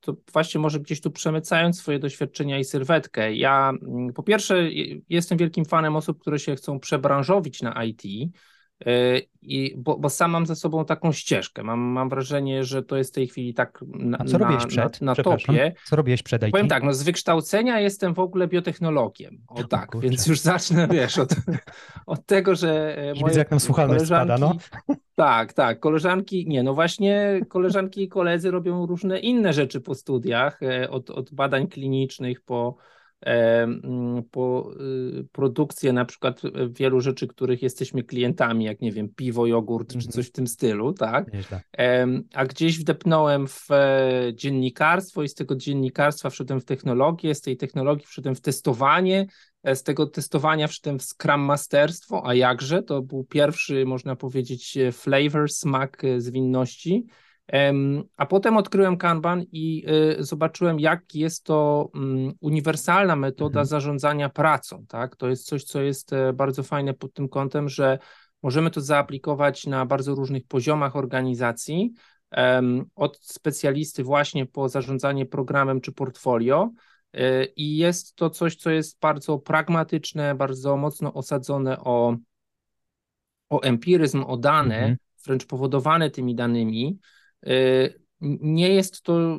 to 0.01 0.17
właśnie 0.33 0.61
może 0.61 0.81
gdzieś 0.81 1.01
tu 1.01 1.11
przemycając 1.11 1.79
swoje 1.79 1.99
doświadczenia 1.99 2.59
i 2.59 2.65
sylwetkę. 2.65 3.35
Ja 3.35 3.73
mm, 3.83 4.13
po 4.13 4.23
pierwsze 4.23 4.69
jestem 5.09 5.39
wielkim 5.39 5.65
fanem 5.65 5.97
osób, 5.97 6.21
które 6.21 6.39
się 6.39 6.57
chcą 6.57 6.81
przebranżowić 6.81 7.63
na 7.63 7.85
IT. 7.85 8.03
E, 8.87 9.21
I, 9.43 9.75
bo, 9.77 9.99
bo 9.99 10.11
sam 10.11 10.31
mam 10.31 10.47
za 10.47 10.55
sobą 10.55 10.85
taką 10.85 11.13
ścieżkę. 11.13 11.63
Mam, 11.63 11.81
mam 11.81 12.09
wrażenie, 12.09 12.65
że 12.65 12.83
to 12.83 12.97
jest 12.97 13.11
w 13.11 13.15
tej 13.15 13.29
chwili 13.29 13.55
tak 13.55 13.85
na, 13.87 14.19
A 14.19 14.25
co 14.25 14.39
robiłeś 14.39 14.67
przed? 14.67 15.01
na, 15.01 15.15
na 15.15 15.23
topie. 15.23 15.73
Co 15.87 15.97
robiłeś 15.97 16.23
przed 16.23 16.43
IT? 16.43 16.51
Powiem 16.51 16.69
tak, 16.69 16.83
no 16.83 16.93
z 16.93 17.03
wykształcenia 17.03 17.81
jestem 17.81 18.15
w 18.15 18.19
ogóle 18.19 18.49
biotechnologiem. 18.49 19.39
O 19.49 19.65
tak, 19.65 19.95
o, 19.95 20.01
więc 20.01 20.27
już 20.27 20.41
zacznę, 20.41 20.89
wiesz, 20.89 21.19
od, 21.19 21.35
od 22.07 22.27
tego, 22.27 22.55
że 22.55 22.99
e, 22.99 23.15
moje 23.15 23.25
Widzę, 23.25 23.39
jak 23.39 23.51
nam 23.51 23.61
słuchalność 23.61 24.07
spada, 24.07 24.39
no. 24.39 24.57
Tak, 25.15 25.53
tak, 25.53 25.81
koleżanki, 25.81 26.49
nie, 26.49 26.63
no 26.63 26.75
właśnie 26.75 27.41
koleżanki 27.49 28.03
i 28.03 28.09
koledzy 28.09 28.51
robią 28.51 28.87
różne 28.87 29.19
inne 29.19 29.53
rzeczy 29.53 29.81
po 29.81 29.95
studiach, 29.95 30.63
e, 30.63 30.91
od, 30.91 31.11
od 31.11 31.35
badań 31.35 31.69
klinicznych 31.69 32.41
po 32.41 32.77
po 34.31 34.71
y, 35.21 35.25
produkcję 35.33 35.93
na 35.93 36.05
przykład 36.05 36.43
wielu 36.69 37.01
rzeczy, 37.01 37.27
których 37.27 37.63
jesteśmy 37.63 38.03
klientami, 38.03 38.65
jak 38.65 38.81
nie 38.81 38.93
wiem, 38.93 39.09
piwo, 39.09 39.47
jogurt 39.47 39.93
mm 39.93 40.01
-hmm. 40.01 40.07
czy 40.07 40.13
coś 40.13 40.27
w 40.27 40.33
tym 40.33 40.47
stylu, 40.47 40.93
tak? 40.93 41.33
Nieźle. 41.33 41.61
A 42.35 42.47
gdzieś 42.47 42.79
wdepnąłem 42.79 43.49
w 43.49 43.71
e, 43.71 44.33
dziennikarstwo 44.35 45.23
i 45.23 45.29
z 45.29 45.35
tego 45.35 45.57
dziennikarstwa 45.57 46.31
wszedłem 46.31 46.61
w 46.61 46.65
technologię, 46.65 47.35
z 47.35 47.41
tej 47.41 47.57
technologii 47.57 48.07
wszedłem 48.07 48.35
w 48.35 48.41
testowanie, 48.41 49.27
e, 49.63 49.77
z 49.77 49.83
tego 49.83 50.07
testowania 50.07 50.69
wszedłem 50.69 50.99
w 50.99 51.03
Scrum 51.03 51.41
Masterstwo, 51.41 52.27
a 52.27 52.35
jakże, 52.35 52.83
to 52.83 53.03
był 53.03 53.25
pierwszy, 53.25 53.85
można 53.85 54.17
powiedzieć, 54.17 54.77
e, 54.77 54.93
flavor, 54.93 55.51
smak 55.51 56.03
zwinności. 56.19 57.07
A 58.17 58.27
potem 58.27 58.57
odkryłem 58.57 58.97
Kanban 58.97 59.45
i 59.53 59.85
y, 60.19 60.25
zobaczyłem, 60.25 60.81
jak 60.81 61.15
jest 61.15 61.45
to 61.45 61.91
mm, 61.95 62.33
uniwersalna 62.41 63.17
metoda 63.17 63.61
mhm. 63.61 63.67
zarządzania 63.67 64.29
pracą. 64.29 64.87
Tak? 64.89 65.17
To 65.17 65.29
jest 65.29 65.47
coś, 65.47 65.65
co 65.65 65.83
jest 65.83 66.13
e, 66.13 66.33
bardzo 66.33 66.63
fajne 66.63 66.95
pod 66.95 67.15
tym 67.15 67.29
kątem, 67.29 67.69
że 67.69 67.99
możemy 68.43 68.71
to 68.71 68.81
zaaplikować 68.81 69.67
na 69.67 69.87
bardzo 69.87 70.15
różnych 70.15 70.47
poziomach 70.47 70.97
organizacji, 70.97 71.93
od 72.95 73.19
specjalisty 73.23 74.05
właśnie 74.05 74.47
po 74.47 74.69
zarządzanie 74.69 75.27
programem 75.27 75.81
czy 75.81 75.93
portfolio. 75.93 76.71
E, 77.13 77.45
I 77.45 77.77
jest 77.77 78.17
to 78.17 78.31
coś, 78.31 78.57
co 78.57 78.71
jest 78.71 79.01
bardzo 79.01 79.39
pragmatyczne, 79.39 80.35
bardzo 80.35 80.77
mocno 80.77 81.15
osadzone 81.15 81.81
o, 81.81 82.17
o 83.49 83.61
empiryzm, 83.61 84.25
o 84.27 84.37
dane, 84.37 84.79
mhm. 84.79 84.97
wręcz 85.25 85.47
powodowane 85.47 86.11
tymi 86.11 86.35
danymi. 86.35 86.99
Y, 87.47 88.01
nie 88.21 88.69
jest 88.69 89.03
to 89.03 89.39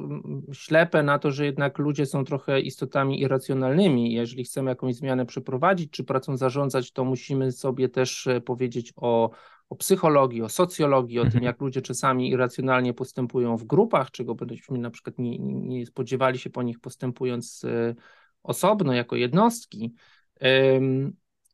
ślepe 0.54 1.04
na 1.04 1.20
to, 1.20 1.32
że 1.32 1.46
jednak 1.46 1.78
ludzie 1.78 2.06
są 2.06 2.26
trochę 2.26 2.62
istotami 2.62 3.22
irracjonalnymi. 3.22 4.14
Jeżeli 4.14 4.44
chcemy 4.44 4.70
jakąś 4.70 4.96
zmianę 4.96 5.26
przeprowadzić, 5.26 5.92
czy 5.92 6.04
pracą 6.04 6.38
zarządzać, 6.38 6.92
to 6.92 7.06
musimy 7.06 7.52
sobie 7.52 7.90
też 7.90 8.28
e, 8.28 8.42
powiedzieć 8.42 8.94
o, 8.96 9.32
o 9.70 9.76
psychologii, 9.76 10.42
o 10.42 10.50
socjologii, 10.50 11.20
o 11.20 11.22
mhm. 11.22 11.32
tym, 11.32 11.44
jak 11.44 11.62
ludzie 11.62 11.82
czasami 11.82 12.30
irracjonalnie 12.30 12.94
postępują 12.94 13.58
w 13.58 13.64
grupach, 13.64 14.12
czego 14.12 14.36
byśmy 14.36 14.78
na 14.78 14.90
przykład 14.90 15.20
nie, 15.20 15.40
nie 15.40 15.86
spodziewali 15.86 16.40
się 16.40 16.50
po 16.50 16.64
nich 16.64 16.80
postępując 16.80 17.64
e, 17.64 17.96
osobno, 18.44 18.94
jako 18.94 19.16
jednostki. 19.16 19.94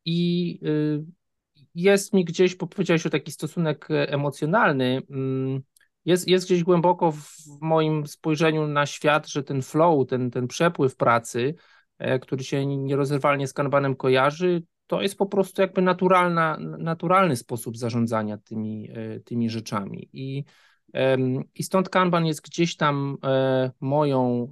I 0.04 0.60
y, 0.62 1.04
jest 1.74 2.12
mi 2.12 2.24
gdzieś, 2.24 2.54
powiedziałeś 2.54 3.06
o 3.06 3.10
taki 3.10 3.32
stosunek 3.32 3.90
e, 3.90 4.12
emocjonalny, 4.12 5.02
mm, 5.10 5.62
jest, 6.08 6.28
jest 6.28 6.46
gdzieś 6.46 6.64
głęboko 6.64 7.12
w 7.12 7.36
moim 7.60 8.06
spojrzeniu 8.06 8.66
na 8.66 8.86
świat, 8.86 9.28
że 9.28 9.42
ten 9.42 9.62
flow, 9.62 10.06
ten, 10.08 10.30
ten 10.30 10.48
przepływ 10.48 10.96
pracy, 10.96 11.54
e, 11.98 12.18
który 12.18 12.44
się 12.44 12.66
nierozerwalnie 12.66 13.46
z 13.46 13.52
kanbanem 13.52 13.96
kojarzy, 13.96 14.62
to 14.86 15.02
jest 15.02 15.18
po 15.18 15.26
prostu 15.26 15.62
jakby 15.62 15.82
naturalna, 15.82 16.58
naturalny 16.78 17.36
sposób 17.36 17.76
zarządzania 17.76 18.38
tymi, 18.38 18.90
e, 18.90 19.20
tymi 19.20 19.50
rzeczami. 19.50 20.08
I, 20.12 20.44
I 21.54 21.62
stąd 21.62 21.88
kanban 21.88 22.26
jest 22.26 22.42
gdzieś 22.42 22.76
tam 22.76 23.16
e, 23.24 23.70
moją, 23.80 24.50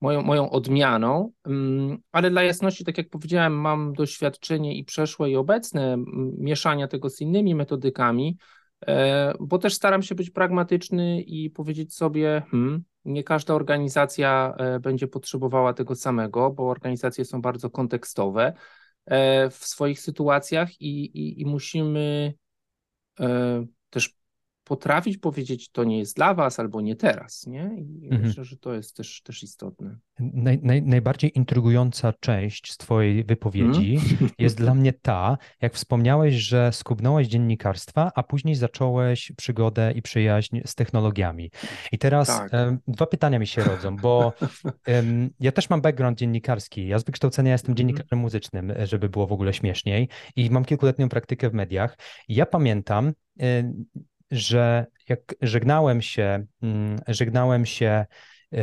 moją, 0.00 0.22
moją 0.22 0.50
odmianą, 0.50 1.32
mm, 1.46 1.98
ale 2.12 2.30
dla 2.30 2.42
jasności, 2.42 2.84
tak 2.84 2.98
jak 2.98 3.08
powiedziałem, 3.08 3.60
mam 3.60 3.92
doświadczenie 3.92 4.76
i 4.76 4.84
przeszłe 4.84 5.30
i 5.30 5.36
obecne 5.36 5.96
mieszania 6.38 6.88
tego 6.88 7.10
z 7.10 7.20
innymi 7.20 7.54
metodykami, 7.54 8.36
bo 9.40 9.58
też 9.58 9.74
staram 9.74 10.02
się 10.02 10.14
być 10.14 10.30
pragmatyczny 10.30 11.22
i 11.22 11.50
powiedzieć 11.50 11.94
sobie, 11.94 12.42
hmm, 12.50 12.84
nie 13.04 13.24
każda 13.24 13.54
organizacja 13.54 14.54
e, 14.58 14.80
będzie 14.80 15.08
potrzebowała 15.08 15.72
tego 15.72 15.94
samego, 15.94 16.50
bo 16.50 16.70
organizacje 16.70 17.24
są 17.24 17.42
bardzo 17.42 17.70
kontekstowe 17.70 18.52
e, 19.06 19.50
w 19.50 19.66
swoich 19.66 20.00
sytuacjach 20.00 20.80
i, 20.80 21.04
i, 21.04 21.40
i 21.40 21.46
musimy 21.46 22.34
potrafić 24.70 25.18
powiedzieć, 25.18 25.70
to 25.70 25.84
nie 25.84 25.98
jest 25.98 26.16
dla 26.16 26.34
was 26.34 26.58
albo 26.58 26.80
nie 26.80 26.96
teraz, 26.96 27.46
nie? 27.46 27.70
I 28.02 28.04
mhm. 28.04 28.22
myślę, 28.22 28.44
że 28.44 28.56
to 28.56 28.74
jest 28.74 28.96
też, 28.96 29.22
też 29.22 29.42
istotne. 29.42 29.98
Naj, 30.20 30.60
naj, 30.62 30.82
najbardziej 30.82 31.38
intrygująca 31.38 32.12
część 32.12 32.72
z 32.72 32.76
twojej 32.76 33.24
wypowiedzi 33.24 33.96
hmm? 33.96 34.30
jest 34.38 34.56
dla 34.56 34.74
mnie 34.74 34.92
ta, 34.92 35.38
jak 35.60 35.74
wspomniałeś, 35.74 36.34
że 36.34 36.72
skubnąłeś 36.72 37.28
dziennikarstwa, 37.28 38.12
a 38.14 38.22
później 38.22 38.54
zacząłeś 38.54 39.32
przygodę 39.36 39.92
i 39.92 40.02
przyjaźń 40.02 40.60
z 40.66 40.74
technologiami. 40.74 41.50
I 41.92 41.98
teraz 41.98 42.28
tak. 42.28 42.52
dwa 42.88 43.06
pytania 43.06 43.38
mi 43.38 43.46
się 43.46 43.64
rodzą, 43.64 43.96
bo 43.96 44.32
ja 45.40 45.52
też 45.52 45.70
mam 45.70 45.80
background 45.80 46.18
dziennikarski. 46.18 46.86
Ja 46.86 46.98
z 46.98 47.04
wykształcenia 47.04 47.52
jestem 47.52 47.72
mhm. 47.72 47.76
dziennikarzem 47.76 48.18
muzycznym, 48.18 48.72
żeby 48.84 49.08
było 49.08 49.26
w 49.26 49.32
ogóle 49.32 49.52
śmieszniej 49.52 50.08
i 50.36 50.50
mam 50.50 50.64
kilkuletnią 50.64 51.08
praktykę 51.08 51.50
w 51.50 51.54
mediach. 51.54 51.98
Ja 52.28 52.46
pamiętam, 52.46 53.12
że 54.30 54.86
jak 55.08 55.34
żegnałem 55.42 56.02
się, 56.02 56.46
mm, 56.62 56.98
żegnałem 57.08 57.66
się 57.66 58.06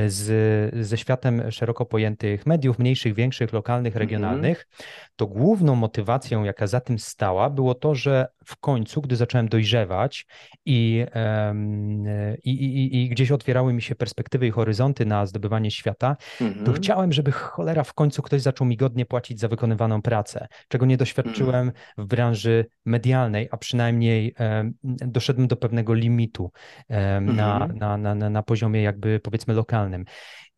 z, 0.08 0.86
ze 0.86 0.98
światem 0.98 1.52
szeroko 1.52 1.86
pojętych 1.86 2.46
mediów, 2.46 2.80
mniejszych, 2.80 3.14
większych, 3.14 3.54
lokalnych, 3.54 3.94
mhm. 3.94 4.00
regionalnych, 4.00 4.58
mm 4.58 4.82
-hmm. 4.90 5.12
to 5.16 5.28
główną 5.28 5.76
motywacją, 5.76 6.44
jaka 6.44 6.68
za 6.68 6.80
tym 6.80 7.00
stała, 7.00 7.50
było 7.50 7.76
to, 7.76 7.96
że 7.96 8.28
w 8.46 8.58
końcu, 8.58 9.02
gdy 9.02 9.16
zacząłem 9.16 9.50
dojrzewać 9.50 10.26
i, 10.66 11.06
i, 12.44 12.52
i, 12.52 13.04
i 13.04 13.10
gdzieś 13.10 13.32
otwierały 13.32 13.74
mi 13.74 13.82
się 13.82 13.96
perspektywy 13.96 14.48
i 14.48 14.52
horyzonty 14.52 15.06
na 15.06 15.26
zdobywanie 15.26 15.72
świata, 15.72 16.16
to 16.40 16.46
mhm. 16.46 16.74
chciałem, 16.74 17.14
żeby 17.14 17.32
cholera 17.32 17.84
w 17.84 17.94
końcu 17.94 18.22
ktoś 18.22 18.42
zaczął 18.42 18.68
mi 18.68 18.78
godnie 18.78 19.06
płacić 19.06 19.40
za 19.40 19.48
wykonywaną 19.48 20.02
pracę, 20.02 20.48
czego 20.68 20.86
nie 20.86 20.98
doświadczyłem 20.98 21.72
w 21.98 22.06
branży 22.06 22.66
medialnej, 22.86 23.48
a 23.52 23.58
przynajmniej 23.58 24.36
doszedłem 24.84 25.48
do 25.48 25.56
pewnego 25.56 25.94
limitu 25.94 26.52
na, 26.90 27.18
mhm. 27.18 27.78
na, 27.78 27.98
na, 27.98 28.16
na, 28.16 28.30
na 28.30 28.44
poziomie 28.44 28.82
jakby 28.82 29.20
powiedzmy 29.20 29.54
lokalnym. 29.54 29.77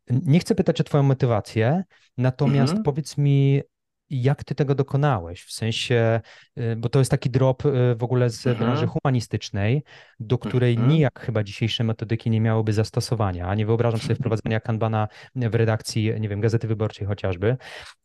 Nie 0.09 0.39
chcę 0.39 0.55
pytać 0.55 0.81
o 0.81 0.83
Twoją 0.83 1.03
motywację, 1.03 1.83
natomiast 2.17 2.71
mhm. 2.71 2.83
powiedz 2.83 3.17
mi, 3.17 3.61
jak 4.09 4.43
ty 4.43 4.55
tego 4.55 4.75
dokonałeś? 4.75 5.43
W 5.43 5.51
sensie, 5.51 6.21
y, 6.57 6.75
bo 6.75 6.89
to 6.89 6.99
jest 6.99 7.11
taki 7.11 7.29
drop 7.29 7.65
y, 7.65 7.95
w 7.95 8.03
ogóle 8.03 8.29
z 8.29 8.47
mhm. 8.47 8.65
branży 8.65 8.87
humanistycznej, 8.87 9.83
do 10.19 10.37
której 10.37 10.73
mhm. 10.73 10.91
nijak 10.91 11.19
chyba 11.19 11.43
dzisiejsze 11.43 11.83
metodyki 11.83 12.29
nie 12.29 12.41
miałyby 12.41 12.73
zastosowania. 12.73 13.47
A 13.47 13.55
nie 13.55 13.65
wyobrażam 13.65 13.99
sobie 13.99 14.15
wprowadzenia 14.19 14.59
kanbana 14.59 15.07
w 15.35 15.55
redakcji, 15.55 16.13
nie 16.19 16.29
wiem, 16.29 16.41
Gazety 16.41 16.67
Wyborczej 16.67 17.07
chociażby. 17.07 17.57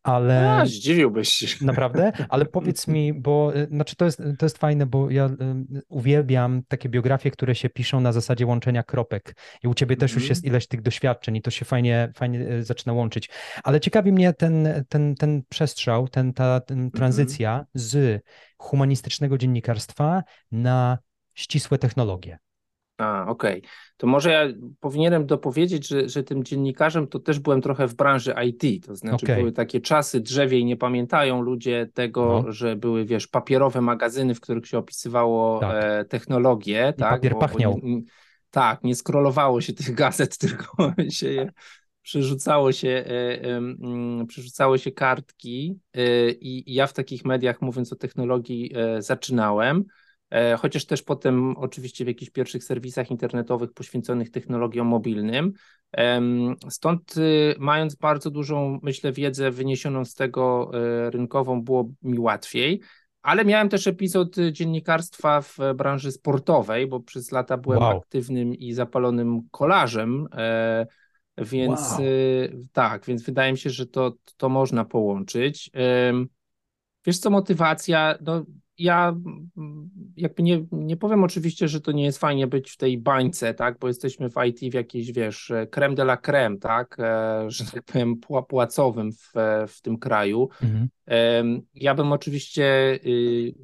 Ale. 0.04 0.50
A, 0.50 0.66
zdziwiłbyś 0.66 1.28
się. 1.28 1.46
Naprawdę? 1.66 2.12
Ale 2.28 2.44
powiedz 2.46 2.88
mi, 2.88 3.14
bo 3.14 3.56
y, 3.56 3.66
znaczy 3.66 3.96
to 3.96 4.04
jest, 4.04 4.22
to 4.38 4.46
jest 4.46 4.58
fajne, 4.58 4.86
bo 4.86 5.10
ja 5.10 5.26
y, 5.26 5.82
uwielbiam 5.88 6.62
takie 6.68 6.88
biografie, 6.88 7.30
które 7.30 7.54
się 7.54 7.68
piszą 7.68 8.00
na 8.00 8.12
zasadzie 8.12 8.46
łączenia 8.46 8.82
kropek. 8.82 9.36
I 9.62 9.68
u 9.68 9.74
ciebie 9.74 9.96
też 9.96 10.12
już 10.12 10.22
Mhm. 10.22 10.28
jest 10.28 10.44
ileś 10.44 10.66
tych 10.66 10.82
doświadczeń 10.82 11.36
i 11.36 11.42
to 11.42 11.50
się 11.50 11.64
fajnie, 11.64 12.12
fajnie 12.16 12.40
y, 12.40 12.64
zaczyna 12.64 12.92
łączyć. 12.92 13.30
Ale 13.64 13.80
ciekawi 13.80 14.12
mnie 14.12 14.32
ten, 14.32 14.84
ten, 14.88 15.14
ten 15.14 15.42
przestrzał, 15.48 16.08
ten, 16.08 16.32
ta 16.32 16.60
ten 16.60 16.78
Mhm. 16.78 16.90
tranzycja 16.90 17.64
z 17.74 18.22
humanistycznego 18.58 19.38
dziennikarstwa 19.38 20.22
na 20.52 20.98
ścisłe 21.34 21.78
technologie. 21.78 22.38
A, 23.04 23.26
okej. 23.28 23.62
To 23.96 24.06
może 24.06 24.30
ja 24.30 24.46
powinienem 24.80 25.26
dopowiedzieć, 25.26 25.88
że, 25.88 26.08
że 26.08 26.22
tym 26.22 26.44
dziennikarzem 26.44 27.06
to 27.06 27.18
też 27.18 27.38
byłem 27.38 27.60
trochę 27.60 27.86
w 27.86 27.94
branży 27.94 28.34
IT. 28.46 28.86
To 28.86 28.96
znaczy 28.96 29.26
Okej. 29.26 29.36
były 29.36 29.52
takie 29.52 29.80
czasy, 29.80 30.20
drzewiej 30.20 30.64
nie 30.64 30.76
pamiętają 30.76 31.42
ludzie 31.42 31.88
tego, 31.94 32.42
No. 32.46 32.52
że 32.52 32.76
były, 32.76 33.04
wiesz, 33.04 33.26
papierowe 33.26 33.80
magazyny, 33.80 34.34
w 34.34 34.40
których 34.40 34.66
się 34.66 34.78
opisywało 34.78 35.60
Tak. 35.60 35.84
e, 35.84 36.04
technologię, 36.04 36.92
I 36.96 37.00
tak? 37.00 37.10
papier 37.10 37.38
pachniał. 37.38 37.80
nie, 37.82 37.94
nie, 37.96 38.02
tak, 38.50 38.84
nie 38.84 38.94
scrollowało 38.94 39.60
się 39.60 39.72
tych 39.72 39.94
gazet, 39.94 40.38
tylko 40.46 40.92
się 41.10 41.32
je 41.32 41.50
przerzucało 42.04 42.72
się, 42.72 42.88
e, 42.88 43.42
mm, 43.42 44.26
przerzucało 44.26 44.78
się 44.78 44.92
kartki 44.92 45.78
e, 45.94 46.30
i 46.30 46.70
i 46.70 46.74
ja 46.74 46.86
w 46.86 46.92
takich 46.92 47.24
mediach, 47.24 47.62
mówiąc 47.62 47.92
o 47.92 47.96
technologii, 47.96 48.72
e, 48.76 49.02
zaczynałem. 49.02 49.84
E, 50.30 50.56
Chociaż 50.56 50.86
też 50.86 51.02
potem 51.02 51.56
oczywiście 51.56 52.04
w 52.04 52.08
jakichś 52.08 52.30
pierwszych 52.30 52.64
serwisach 52.64 53.10
internetowych 53.10 53.72
poświęconych 53.72 54.30
technologiom 54.30 54.86
mobilnym. 54.86 55.52
Stąd 56.68 57.16
y, 57.16 57.54
mając 57.58 57.94
bardzo 57.94 58.30
dużą, 58.30 58.78
myślę, 58.82 59.12
wiedzę 59.12 59.50
wyniesioną 59.50 60.04
z 60.04 60.14
tego 60.14 60.70
e, 60.74 61.10
rynkową, 61.10 61.62
było 61.62 61.90
mi 62.02 62.18
łatwiej. 62.18 62.80
Ale 63.22 63.44
miałem 63.44 63.68
też 63.68 63.86
epizod 63.86 64.36
dziennikarstwa 64.52 65.40
w 65.40 65.58
branży 65.76 66.12
sportowej, 66.12 66.86
bo 66.86 67.00
przez 67.00 67.32
lata 67.32 67.56
byłem 67.56 67.82
Wow. 67.82 67.98
aktywnym 67.98 68.54
i 68.54 68.72
zapalonym 68.72 69.40
kolarzem. 69.50 70.28
e, 70.36 70.86
Więc 71.38 71.90
Wow. 71.90 72.00
y, 72.00 72.68
tak, 72.72 73.04
więc 73.04 73.22
wydaje 73.22 73.52
mi 73.52 73.58
się, 73.58 73.70
że 73.70 73.86
to, 73.86 74.12
to 74.36 74.48
można 74.48 74.84
połączyć. 74.84 75.70
Wiesz 77.06 77.18
co, 77.18 77.30
motywacja, 77.30 78.18
no 78.20 78.44
ja 78.78 79.08
mm, 79.56 79.90
jakby 80.16 80.42
nie, 80.42 80.66
nie 80.72 80.96
powiem 80.96 81.24
oczywiście, 81.24 81.68
że 81.68 81.80
to 81.80 81.92
nie 81.92 82.04
jest 82.04 82.18
fajnie 82.18 82.46
być 82.46 82.70
w 82.70 82.76
tej 82.76 82.98
bańce, 82.98 83.54
tak, 83.54 83.78
bo 83.78 83.88
jesteśmy 83.88 84.30
w 84.30 84.34
IT 84.46 84.72
w 84.72 84.74
jakiejś, 84.74 85.12
wiesz, 85.12 85.52
creme 85.70 85.94
de 85.94 86.02
la 86.02 86.16
creme, 86.16 86.58
tak, 86.58 86.96
e, 86.98 87.44
że 87.48 87.64
tak 87.64 87.82
powiem 87.82 88.16
pła- 88.16 88.46
płacowym 88.46 89.12
w, 89.12 89.32
w 89.68 89.80
tym 89.82 89.98
kraju. 89.98 90.48
Mhm. 90.62 90.88
Ja 91.74 91.94
bym 91.94 92.12
oczywiście 92.12 92.98
y, 93.06 93.54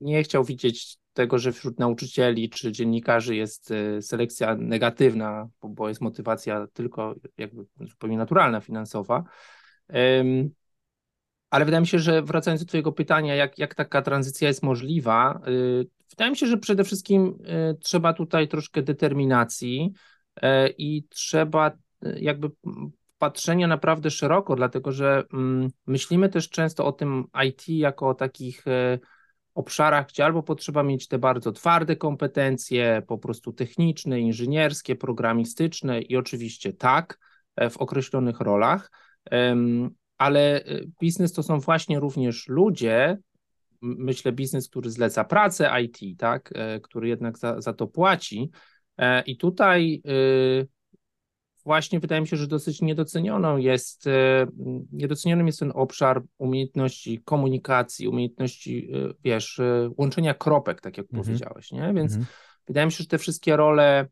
nie 0.00 0.22
chciał 0.22 0.44
widzieć 0.44 0.98
tego, 1.12 1.38
że 1.38 1.52
wśród 1.52 1.78
nauczycieli 1.78 2.50
czy 2.50 2.72
dziennikarzy 2.72 3.36
jest 3.36 3.72
selekcja 4.00 4.54
negatywna, 4.54 5.48
bo, 5.62 5.68
bo 5.68 5.88
jest 5.88 6.00
motywacja 6.00 6.66
tylko 6.72 7.14
jakby 7.38 7.64
zupełnie 7.80 8.16
naturalna, 8.16 8.60
finansowa. 8.60 9.24
Ale 11.50 11.64
wydaje 11.64 11.80
mi 11.80 11.86
się, 11.86 11.98
że 11.98 12.22
wracając 12.22 12.60
do 12.60 12.68
Twojego 12.68 12.92
pytania, 12.92 13.34
jak, 13.34 13.58
jak 13.58 13.74
taka 13.74 14.02
tranzycja 14.02 14.48
jest 14.48 14.62
możliwa, 14.62 15.40
y, 15.48 15.86
wydaje 16.10 16.30
mi 16.30 16.36
się, 16.36 16.46
że 16.46 16.56
przede 16.56 16.84
wszystkim 16.84 17.38
y, 17.70 17.78
trzeba 17.78 18.12
tutaj 18.12 18.48
troszkę 18.48 18.82
determinacji 18.82 19.92
y, 20.36 20.40
i 20.78 21.04
trzeba 21.08 21.70
y, 21.70 22.18
jakby 22.20 22.50
patrzenia 23.18 23.66
naprawdę 23.66 24.10
szeroko, 24.10 24.56
dlatego 24.56 24.92
że 24.92 25.22
mm, 25.32 25.68
myślimy 25.86 26.28
też 26.28 26.50
często 26.50 26.86
o 26.86 26.92
tym 26.92 27.24
IT 27.46 27.68
jako 27.68 28.08
o 28.08 28.14
takich 28.14 28.66
y, 28.66 28.98
obszarach, 29.54 30.06
gdzie 30.08 30.24
albo 30.24 30.42
potrzeba 30.42 30.82
mieć 30.82 31.08
te 31.08 31.18
bardzo 31.18 31.52
twarde 31.52 31.96
kompetencje, 31.96 33.02
po 33.06 33.18
prostu 33.18 33.52
techniczne, 33.52 34.20
inżynierskie, 34.20 34.96
programistyczne 34.96 36.00
i 36.00 36.16
oczywiście 36.16 36.72
tak, 36.72 37.18
e, 37.56 37.70
w 37.70 37.76
określonych 37.76 38.40
rolach, 38.40 38.90
ale 40.18 40.64
e, 40.64 40.80
biznes 41.00 41.32
to 41.32 41.42
są 41.42 41.60
właśnie 41.60 42.00
również 42.00 42.48
ludzie, 42.48 43.18
myślę 43.82 44.32
biznes, 44.32 44.68
który 44.68 44.90
zleca 44.90 45.24
pracę 45.24 45.70
IT, 45.82 46.18
tak, 46.18 46.52
e, 46.54 46.80
który 46.80 47.08
jednak 47.08 47.38
za, 47.38 47.60
za 47.60 47.72
to 47.72 47.86
płaci 47.86 48.50
E, 48.98 49.22
i 49.22 49.36
tutaj 49.36 50.02
y, 50.06 50.68
właśnie 51.64 52.00
wydaje 52.00 52.20
mi 52.20 52.28
się, 52.28 52.36
że 52.36 52.46
dosyć 52.46 52.82
niedocenioną 52.82 53.56
jest, 53.56 54.06
e, 54.06 54.46
niedocenionym 54.92 55.46
jest 55.46 55.58
ten 55.58 55.72
obszar 55.74 56.22
umiejętności 56.38 57.22
komunikacji, 57.24 58.08
umiejętności, 58.08 58.90
e, 58.94 59.12
wiesz, 59.24 59.60
łączenia 59.96 60.34
kropek, 60.34 60.80
tak 60.80 60.96
jak 60.96 61.06
Mhm. 61.06 61.24
powiedziałeś, 61.24 61.72
nie? 61.72 61.92
Więc 61.94 62.12
Mhm. 62.12 62.26
wydaje 62.66 62.86
mi 62.86 62.92
się, 62.92 62.98
że 62.98 63.06
te 63.06 63.18
wszystkie 63.18 63.56
role, 63.56 64.06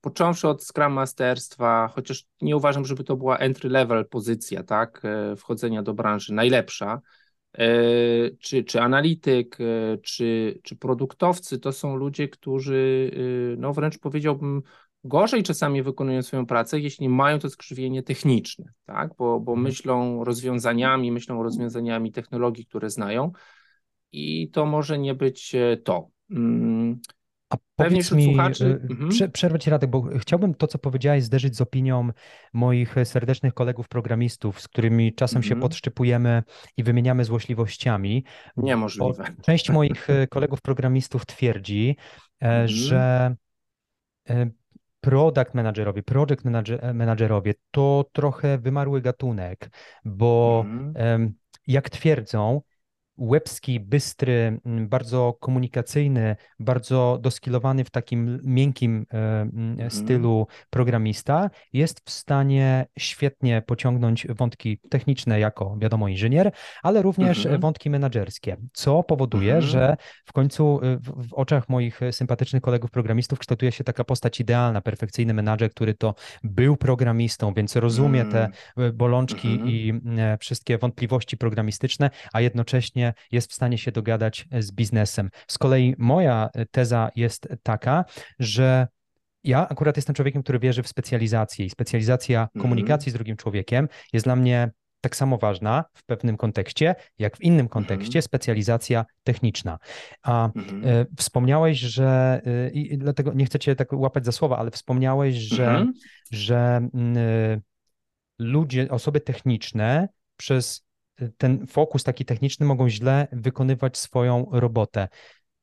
począwszy 0.00 0.48
od 0.48 0.64
Scrum 0.64 0.92
Masterstwa, 0.92 1.88
chociaż 1.94 2.24
nie 2.42 2.56
uważam, 2.56 2.84
żeby 2.84 3.04
to 3.04 3.16
była 3.16 3.38
entry 3.38 3.70
level 3.70 4.08
pozycja, 4.08 4.62
tak, 4.62 5.00
e, 5.04 5.36
wchodzenia 5.36 5.82
do 5.82 5.94
branży, 5.94 6.34
najlepsza, 6.34 7.00
e, 7.52 7.66
czy, 8.40 8.64
czy 8.64 8.80
analityk, 8.80 9.58
e, 9.60 9.98
czy, 9.98 10.58
czy 10.62 10.76
produktowcy, 10.76 11.58
to 11.58 11.72
są 11.72 11.96
ludzie, 11.96 12.28
którzy, 12.28 13.10
no 13.58 13.72
wręcz 13.72 13.98
powiedziałbym, 13.98 14.62
gorzej 15.04 15.42
czasami 15.42 15.82
wykonują 15.82 16.22
swoją 16.22 16.46
pracę, 16.46 16.80
jeśli 16.80 17.08
mają 17.08 17.38
to 17.38 17.50
skrzywienie 17.50 18.02
techniczne, 18.02 18.72
tak? 18.84 19.10
Bo, 19.18 19.40
bo 19.40 19.52
Mhm. 19.52 19.64
myślą 19.64 20.24
rozwiązaniami, 20.24 21.12
myślą 21.12 21.42
rozwiązaniami 21.42 22.12
technologii, 22.12 22.66
które 22.66 22.90
znają 22.90 23.32
i 24.12 24.50
to 24.50 24.66
może 24.66 24.98
nie 24.98 25.14
być 25.14 25.52
to. 25.84 26.08
Mm, 27.54 27.64
A 27.76 27.82
Pewnie 27.84 27.98
powiedz 27.98 28.12
mi, 28.12 28.24
słuchaczy- 28.24 28.64
y, 28.66 28.86
mhm. 28.90 29.08
prze, 29.10 29.28
przerwę 29.28 29.58
ci 29.58 29.70
Radek, 29.70 29.90
bo 29.90 30.02
chciałbym 30.18 30.54
to, 30.54 30.66
co 30.66 30.78
powiedziałeś, 30.78 31.24
zderzyć 31.24 31.56
z 31.56 31.60
opinią 31.60 32.08
moich 32.52 32.94
serdecznych 33.04 33.54
kolegów 33.54 33.88
programistów, 33.88 34.60
z 34.60 34.68
którymi 34.68 35.14
czasem 35.14 35.42
się 35.42 35.46
Mhm. 35.54 35.60
podszczypujemy 35.60 36.42
i 36.76 36.82
wymieniamy 36.82 37.24
złośliwościami. 37.24 38.24
Bo 38.56 38.66
Niemożliwe. 38.66 39.24
część 39.42 39.70
moich 39.70 40.10
e, 40.10 40.26
kolegów 40.26 40.60
programistów 40.62 41.26
twierdzi, 41.26 41.96
e, 42.42 42.46
Mhm. 42.46 42.68
że 42.68 43.36
e, 44.30 44.50
product 45.00 45.54
managerowie, 45.54 46.02
project 46.02 46.44
manager- 46.44 46.94
managerowie 46.94 47.54
to 47.70 48.04
trochę 48.12 48.58
wymarły 48.58 49.00
gatunek, 49.00 49.70
bo 50.04 50.64
Mhm. 50.66 51.34
jak 51.66 51.90
twierdzą, 51.90 52.60
łebski, 53.18 53.80
bystry, 53.80 54.60
m, 54.66 54.88
bardzo 54.88 55.36
komunikacyjny, 55.40 56.36
bardzo 56.60 57.18
doskilowany 57.22 57.84
w 57.84 57.90
takim 57.90 58.40
miękkim 58.44 59.06
e, 59.12 59.16
m, 59.40 59.50
Mhm. 59.54 59.90
stylu 59.90 60.46
programista 60.70 61.50
jest 61.72 62.00
w 62.04 62.10
stanie 62.10 62.86
świetnie 62.98 63.62
pociągnąć 63.66 64.26
wątki 64.26 64.78
techniczne 64.90 65.40
jako, 65.40 65.76
wiadomo, 65.80 66.08
inżynier, 66.08 66.50
ale 66.82 67.02
również 67.02 67.38
Mhm. 67.46 67.60
wątki 67.60 67.90
menedżerskie, 67.90 68.56
co 68.72 69.02
powoduje, 69.02 69.54
Mhm. 69.54 69.70
że 69.70 69.96
w 70.24 70.32
końcu 70.32 70.80
y, 70.84 70.96
w, 70.98 71.28
w 71.28 71.34
oczach 71.34 71.68
moich 71.68 72.00
sympatycznych 72.10 72.62
kolegów 72.62 72.90
programistów 72.90 73.38
kształtuje 73.38 73.72
się 73.72 73.84
taka 73.84 74.04
postać 74.04 74.40
idealna, 74.40 74.80
perfekcyjny 74.80 75.34
menadżer, 75.34 75.70
który 75.70 75.94
to 75.94 76.14
był 76.44 76.76
programistą, 76.76 77.54
więc 77.54 77.76
rozumie 77.76 78.24
te 78.24 78.48
Mm. 78.76 78.96
bolączki 78.96 79.48
i 79.64 79.92
e, 80.18 80.38
wszystkie 80.40 80.78
wątpliwości 80.78 81.36
programistyczne, 81.36 82.10
a 82.32 82.40
jednocześnie 82.40 83.03
jest 83.32 83.50
w 83.50 83.54
stanie 83.54 83.78
się 83.78 83.92
dogadać 83.92 84.46
z 84.60 84.72
biznesem. 84.72 85.30
Z 85.48 85.58
kolei 85.58 85.94
moja 85.98 86.50
e, 86.54 86.66
teza 86.66 87.10
jest 87.16 87.48
taka, 87.62 88.04
że 88.38 88.88
ja 89.44 89.68
akurat 89.68 89.96
jestem 89.96 90.14
człowiekiem, 90.14 90.42
który 90.42 90.58
wierzy 90.58 90.82
w 90.82 90.88
specjalizację 90.88 91.66
i 91.66 91.70
specjalizacja 91.70 92.42
Mhm. 92.42 92.62
komunikacji 92.62 93.10
z 93.10 93.14
drugim 93.14 93.36
człowiekiem 93.36 93.88
jest 94.12 94.26
dla 94.26 94.36
mnie 94.36 94.70
tak 95.00 95.16
samo 95.16 95.38
ważna 95.38 95.84
w 95.94 96.04
pewnym 96.04 96.36
kontekście, 96.36 96.94
jak 97.18 97.36
w 97.36 97.40
innym 97.40 97.68
kontekście 97.68 98.22
specjalizacja 98.22 99.04
techniczna. 99.24 99.78
A 100.22 100.44
Mhm. 100.56 100.82
e, 100.84 101.06
wspomniałeś, 101.18 101.78
że 101.78 102.40
e, 102.46 102.70
i 102.70 102.98
dlatego 102.98 103.32
nie 103.32 103.44
chcę 103.46 103.58
cię 103.58 103.76
tak 103.76 103.92
łapać 103.92 104.24
za 104.24 104.32
słowa, 104.32 104.58
ale 104.58 104.70
wspomniałeś, 104.70 105.34
że 105.34 105.66
Mhm. 105.68 105.92
że 106.30 106.88
y, 107.56 107.62
ludzie, 108.38 108.88
osoby 108.90 109.20
techniczne 109.20 110.08
przez 110.36 110.83
ten 111.36 111.66
fokus 111.66 112.04
taki 112.04 112.24
techniczny 112.24 112.66
mogą 112.66 112.88
źle 112.88 113.28
wykonywać 113.32 113.96
swoją 113.98 114.46
robotę. 114.52 115.08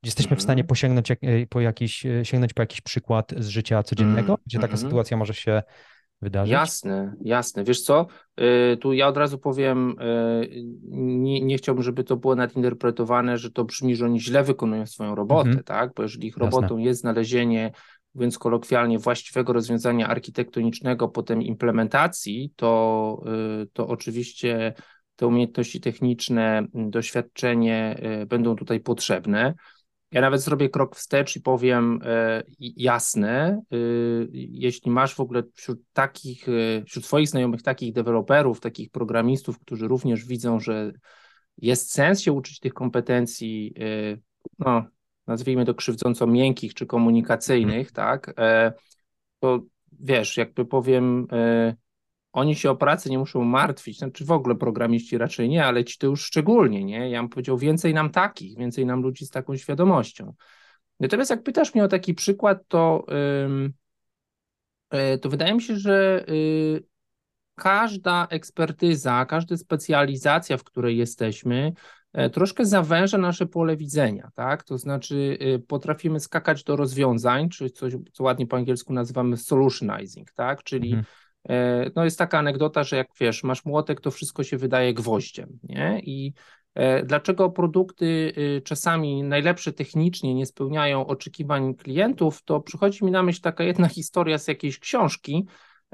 Jesteśmy 0.04 0.36
w 0.38 0.42
stanie 0.42 0.62
Mhm. 0.62 0.68
posięgnąć 0.68 1.10
jak, 1.10 1.24
y, 1.24 1.48
po 1.50 1.62
jakiś, 1.62 2.06
y, 2.06 2.22
sięgnąć 2.26 2.54
po 2.54 2.62
jakiś 2.62 2.82
przykład 2.82 3.34
z 3.38 3.48
życia 3.48 3.84
codziennego, 3.84 4.28
Mm, 4.34 4.38
gdzie 4.46 4.60
taka 4.60 4.74
mhm. 4.74 4.90
sytuacja 4.90 5.18
może 5.18 5.34
się 5.34 5.64
wydarzyć? 6.22 6.52
Jasne, 6.52 7.14
jasne. 7.22 7.64
Wiesz 7.64 7.82
co, 7.82 8.08
y, 8.74 8.78
tu 8.78 8.94
ja 8.94 9.08
od 9.08 9.18
razu 9.18 9.40
powiem, 9.40 9.96
nie, 10.92 11.42
nie 11.42 11.58
chciałbym, 11.58 11.84
żeby 11.84 12.04
to 12.04 12.18
było 12.18 12.36
nadinterpretowane, 12.36 13.38
że 13.38 13.52
to 13.52 13.64
brzmi, 13.66 13.96
że 13.96 14.06
oni 14.06 14.20
źle 14.22 14.44
wykonują 14.44 14.86
swoją 14.86 15.16
robotę, 15.16 15.48
Mhm. 15.50 15.64
tak? 15.64 15.94
Bo 15.96 16.04
jeżeli 16.04 16.28
ich 16.28 16.38
Jasne. 16.38 16.46
robotą 16.46 16.78
jest 16.78 17.02
znalezienie 17.02 17.72
więc 18.16 18.38
kolokwialnie 18.38 19.00
właściwego 19.00 19.54
rozwiązania 19.54 20.08
architektonicznego, 20.08 21.08
potem 21.08 21.42
implementacji, 21.42 22.54
to, 22.56 23.24
to 23.74 23.88
oczywiście 23.88 24.74
te 25.22 25.28
umiejętności 25.28 25.82
techniczne, 25.82 26.68
doświadczenie 26.74 28.02
będą 28.28 28.56
tutaj 28.56 28.80
potrzebne. 28.80 29.54
Ja 30.12 30.22
nawet 30.22 30.42
zrobię 30.42 30.70
krok 30.70 30.96
wstecz 30.96 31.36
i 31.36 31.42
powiem 31.42 32.00
e, 32.04 32.44
jasne, 32.60 33.62
e, 33.72 33.78
jeśli 34.34 34.92
masz 34.92 35.16
w 35.16 35.20
ogóle 35.20 35.44
wśród 35.54 35.82
takich, 35.94 36.50
e, 36.50 36.84
wśród 36.86 37.06
swoich 37.06 37.28
znajomych 37.28 37.62
takich 37.62 37.94
deweloperów, 37.94 38.60
takich 38.60 38.90
programistów, 38.90 39.60
którzy 39.60 39.88
również 39.88 40.26
widzą, 40.26 40.60
że 40.60 40.92
jest 41.58 41.92
sens 41.92 42.22
się 42.22 42.32
uczyć 42.32 42.60
tych 42.60 42.74
kompetencji, 42.74 43.74
no, 44.60 44.86
nazwijmy 45.28 45.66
to 45.66 45.74
krzywdząco 45.74 46.28
miękkich 46.28 46.74
czy 46.74 46.86
komunikacyjnych, 46.86 47.92
tak, 47.92 48.34
to 49.40 49.60
wiesz, 50.00 50.38
jakby 50.38 50.66
powiem, 50.66 51.28
oni 52.34 52.56
się 52.56 52.70
o 52.70 52.76
pracę 52.76 53.10
nie 53.10 53.20
muszą 53.20 53.44
martwić, 53.44 53.98
znaczy 53.98 54.26
w 54.26 54.32
ogóle 54.32 54.56
programiści 54.56 55.18
raczej 55.18 55.50
nie, 55.50 55.66
ale 55.66 55.84
ci 55.84 55.98
to 55.98 56.08
już 56.08 56.26
szczególnie, 56.26 56.84
nie? 56.84 57.10
Ja 57.10 57.20
bym 57.20 57.30
powiedział, 57.30 57.58
więcej 57.58 57.94
nam 57.94 58.10
takich, 58.10 58.58
więcej 58.58 58.86
nam 58.86 59.02
ludzi 59.02 59.26
z 59.26 59.30
taką 59.30 59.58
świadomością. 59.58 60.34
Natomiast 61.00 61.30
jak 61.30 61.44
pytasz 61.44 61.74
mnie 61.74 61.84
o 61.84 61.88
taki 61.88 62.14
przykład, 62.14 62.58
to, 62.68 63.06
yy, 64.92 65.18
to 65.18 65.30
wydaje 65.30 65.54
mi 65.54 65.62
się, 65.62 65.76
że 65.76 66.26
yy, 66.28 66.84
każda 67.56 68.28
ekspertyza, 68.30 69.26
każda 69.26 69.58
specjalizacja, 69.58 70.58
w 70.58 70.64
której 70.64 70.98
jesteśmy, 70.98 71.74
yy, 72.14 72.30
troszkę 72.30 72.66
zawęża 72.66 73.18
nasze 73.18 73.46
pole 73.46 73.78
widzenia, 73.78 74.30
tak? 74.36 74.64
To 74.64 74.78
znaczy 74.78 75.38
potrafimy 75.68 76.20
skakać 76.20 76.64
do 76.64 76.76
rozwiązań, 76.76 77.50
czy 77.50 77.70
coś, 77.70 77.94
co 78.14 78.24
ładnie 78.24 78.48
po 78.48 78.58
angielsku 78.58 78.94
nazywamy 78.94 79.38
solutionizing, 79.38 80.32
tak? 80.32 80.64
Czyli 80.64 80.94
mhm 80.94 81.06
E, 81.06 81.21
no 81.96 82.04
jest 82.04 82.18
taka 82.18 82.40
anegdota, 82.40 82.84
że 82.84 82.96
jak 82.96 83.08
wiesz, 83.20 83.44
masz 83.44 83.66
młotek, 83.66 84.02
to 84.02 84.12
wszystko 84.12 84.44
się 84.44 84.58
wydaje 84.58 84.94
gwoździem, 84.94 85.60
nie? 85.64 86.02
I 86.04 86.34
e, 86.76 87.04
dlaczego 87.04 87.50
produkty 87.50 88.34
y, 88.38 88.62
czasami 88.66 89.24
najlepsze 89.24 89.74
technicznie 89.74 90.36
nie 90.36 90.46
spełniają 90.46 91.08
oczekiwań 91.08 91.76
klientów, 91.76 92.44
to 92.44 92.60
przychodzi 92.60 93.06
mi 93.06 93.12
na 93.12 93.24
myśl 93.24 93.42
taka 93.42 93.64
jedna 93.64 93.88
historia 94.00 94.38
z 94.38 94.48
jakiejś 94.48 94.80
książki, 94.80 95.46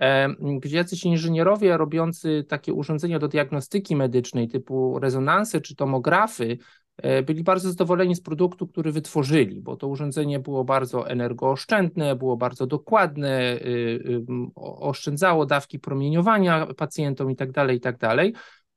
e, 0.01 0.29
gdzie 0.59 0.77
jacyś 0.77 1.03
inżynierowie 1.03 1.77
robiący 1.77 2.45
takie 2.49 2.73
urządzenia 2.73 3.19
do 3.19 3.27
diagnostyki 3.27 3.95
medycznej 3.95 4.47
typu 4.47 4.99
rezonansy 4.99 5.61
czy 5.61 5.75
tomografy 5.75 6.57
E, 6.57 6.86
byli 7.25 7.43
bardzo 7.43 7.69
zadowoleni 7.69 8.15
z 8.15 8.21
produktu, 8.21 8.67
który 8.67 8.91
wytworzyli, 8.91 9.61
bo 9.61 9.75
to 9.75 9.87
urządzenie 9.87 10.39
było 10.39 10.63
bardzo 10.63 11.09
energooszczędne, 11.09 12.15
było 12.15 12.37
bardzo 12.37 12.67
dokładne, 12.67 13.53
y, 13.53 13.59
y, 13.59 14.25
oszczędzało 14.55 15.45
dawki 15.45 15.79
promieniowania 15.79 16.67
pacjentom 16.77 17.29
itd., 17.29 17.53
tak 17.53 17.71
itd. 17.71 17.97
Tak 17.99 18.17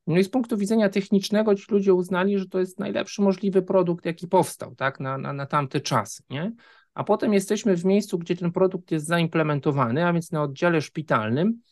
no 0.07 0.19
i 0.19 0.25
z 0.25 0.29
punktu 0.29 0.57
widzenia 0.57 0.89
technicznego 0.89 1.55
ci 1.55 1.65
ludzie 1.71 1.95
uznali, 1.95 2.39
że 2.39 2.47
to 2.47 2.61
jest 2.61 2.79
najlepszy 2.79 3.23
możliwy 3.23 3.63
produkt, 3.63 4.05
jaki 4.05 4.29
powstał 4.29 4.75
tak, 4.75 5.01
na, 5.01 5.19
na, 5.19 5.33
na 5.33 5.47
tamte 5.47 5.81
czasy. 5.81 6.23
Nie? 6.31 6.53
A 6.95 7.05
potem 7.05 7.35
jesteśmy 7.35 7.77
w 7.77 7.85
miejscu, 7.85 8.19
gdzie 8.19 8.37
ten 8.37 8.53
produkt 8.53 8.91
jest 8.91 9.07
zaimplementowany, 9.07 10.07
a 10.07 10.13
więc 10.13 10.33
na 10.33 10.43
oddziale 10.43 10.83
szpitalnym, 10.83 11.61
E, 11.61 11.70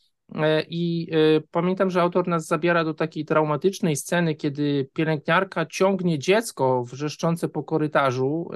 I 0.68 1.08
e, 1.12 1.40
pamiętam, 1.50 1.90
że 1.90 2.02
autor 2.02 2.28
nas 2.28 2.46
zabiera 2.46 2.84
do 2.84 2.94
takiej 2.94 3.24
traumatycznej 3.24 3.96
sceny, 3.96 4.34
kiedy 4.34 4.88
pielęgniarka 4.92 5.66
ciągnie 5.66 6.18
dziecko 6.18 6.84
wrzeszczące 6.84 7.48
po 7.48 7.64
korytarzu, 7.64 8.50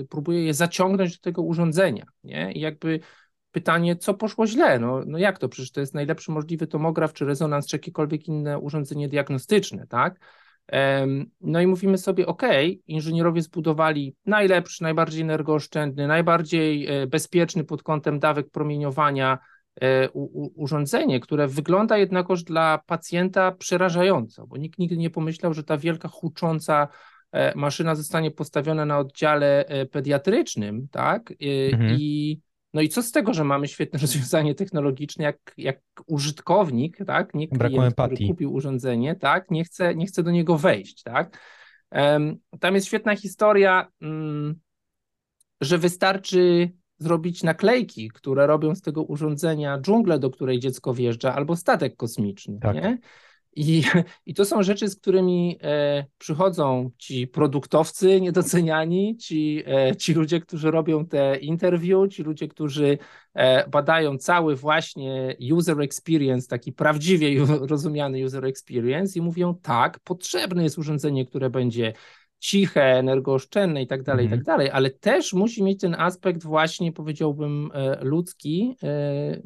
e, 0.00 0.04
próbuje 0.04 0.44
je 0.44 0.54
zaciągnąć 0.54 1.16
do 1.16 1.22
tego 1.22 1.42
urządzenia. 1.42 2.06
Nie? 2.24 2.52
I 2.52 2.60
jakby 2.60 3.00
pytanie, 3.50 3.96
co 3.96 4.14
poszło 4.14 4.46
źle? 4.46 4.78
No, 4.78 5.02
no 5.06 5.18
jak 5.18 5.38
to? 5.38 5.48
Przecież 5.48 5.70
to 5.70 5.80
jest 5.80 5.94
najlepszy 5.94 6.30
możliwy 6.30 6.66
tomograf, 6.66 7.12
czy 7.12 7.24
rezonans, 7.24 7.66
czy 7.66 7.76
jakiekolwiek 7.76 8.28
inne 8.28 8.58
urządzenie 8.58 9.08
diagnostyczne, 9.08 9.86
tak? 9.86 10.20
No 11.40 11.60
i 11.60 11.66
mówimy 11.66 11.98
sobie, 11.98 12.26
ok, 12.26 12.42
inżynierowie 12.86 13.42
zbudowali 13.42 14.16
najlepszy, 14.26 14.82
najbardziej 14.82 15.22
energooszczędny, 15.22 16.06
najbardziej 16.06 16.88
bezpieczny 17.06 17.64
pod 17.64 17.82
kątem 17.82 18.18
dawek 18.18 18.50
promieniowania 18.50 19.38
E, 19.38 19.38
urządzenie, 20.54 21.20
które 21.20 21.48
wygląda 21.48 21.98
jednakoż 21.98 22.42
dla 22.42 22.78
pacjenta 22.86 23.52
przerażająco, 23.52 24.46
bo 24.46 24.56
nikt 24.56 24.78
nigdy 24.78 24.96
nie 24.96 25.10
pomyślał, 25.10 25.54
że 25.54 25.64
ta 25.64 25.76
wielka 25.76 26.08
hucząca 26.08 26.88
e, 27.32 27.54
maszyna 27.54 27.94
zostanie 27.94 28.30
postawiona 28.30 28.84
na 28.84 28.98
oddziale 28.98 29.66
e, 29.66 29.86
pediatrycznym, 29.86 30.88
tak? 30.90 31.32
Mhm. 31.72 31.96
I 32.00 32.40
no 32.74 32.80
i 32.80 32.88
co 32.88 33.02
z 33.02 33.12
tego, 33.12 33.34
że 33.34 33.44
mamy 33.44 33.68
świetne 33.68 33.98
rozwiązanie 34.06 34.54
technologiczne, 34.54 35.24
jak, 35.24 35.54
jak 35.56 35.80
użytkownik, 36.06 36.98
tak? 37.06 37.34
Nie 37.34 37.48
klient, 37.48 37.94
który 37.94 38.28
kupił 38.28 38.52
urządzenie, 38.52 39.14
tak? 39.14 39.50
Nie 39.50 39.64
chce, 39.64 39.94
nie 39.94 40.06
chce 40.06 40.22
do 40.22 40.30
niego 40.30 40.58
wejść, 40.58 41.02
tak? 41.02 41.38
Tam 42.60 42.74
jest 42.74 42.86
świetna 42.86 43.16
historia, 43.16 43.88
mm, 44.02 44.54
że 45.60 45.78
wystarczy 45.78 46.72
zrobić 46.98 47.42
naklejki, 47.42 48.08
które 48.08 48.46
robią 48.46 48.74
z 48.74 48.80
tego 48.80 49.02
urządzenia 49.02 49.78
dżunglę, 49.80 50.18
do 50.18 50.30
której 50.30 50.58
dziecko 50.58 50.94
wjeżdża, 50.94 51.34
albo 51.34 51.56
statek 51.56 51.96
kosmiczny. 51.96 52.58
Tak. 52.60 52.74
Nie? 52.74 52.98
I, 53.56 53.82
I 54.26 54.34
to 54.34 54.44
są 54.44 54.62
rzeczy, 54.62 54.88
z 54.88 54.96
którymi 54.96 55.58
e, 55.62 56.04
przychodzą 56.18 56.90
ci 56.98 57.26
produktowcy 57.26 58.20
niedoceniani, 58.20 59.16
ci, 59.16 59.62
e, 59.66 59.96
ci 59.96 60.14
ludzie, 60.14 60.40
którzy 60.40 60.70
robią 60.70 61.06
te 61.06 61.36
interview, 61.36 62.08
ci 62.12 62.22
ludzie, 62.22 62.48
którzy 62.48 62.98
e, 63.34 63.68
badają 63.68 64.18
cały 64.18 64.56
właśnie 64.56 65.36
user 65.52 65.80
experience, 65.80 66.48
taki 66.48 66.72
prawdziwie 66.72 67.46
rozumiany 67.70 68.24
user 68.24 68.44
experience 68.44 69.18
i 69.18 69.22
mówią 69.22 69.54
tak, 69.62 69.98
potrzebne 70.00 70.62
jest 70.62 70.78
urządzenie, 70.78 71.26
które 71.26 71.50
będzie 71.50 71.92
ciche, 72.38 72.82
energooszczędne 72.82 73.82
i 73.82 73.86
tak 73.86 74.02
dalej, 74.02 74.26
i 74.26 74.28
tak 74.28 74.38
mhm. 74.38 74.56
dalej, 74.56 74.70
ale 74.70 74.90
też 74.90 75.32
musi 75.32 75.62
mieć 75.62 75.80
ten 75.80 75.94
aspekt 75.94 76.42
właśnie, 76.42 76.92
powiedziałbym, 76.92 77.70
e, 77.74 78.04
ludzki 78.04 78.76
e, 78.82 79.40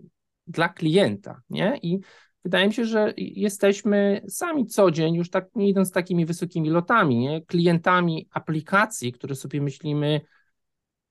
dla 0.47 0.69
klienta, 0.69 1.43
nie? 1.51 1.79
I 1.83 2.01
wydaje 2.45 2.67
mi 2.67 2.75
się, 2.75 2.85
że 2.85 3.13
jesteśmy 3.17 4.23
sami 4.29 4.67
co 4.67 4.91
dzień, 4.91 5.15
już 5.15 5.31
tak 5.31 5.47
nie 5.55 5.69
idąc 5.69 5.93
takimi 5.93 6.27
wysokimi 6.27 6.71
lotami, 6.71 7.19
nie? 7.19 7.43
klientami 7.43 8.29
aplikacji, 8.33 9.13
które 9.13 9.35
sobie 9.35 9.61
myślimy, 9.61 10.21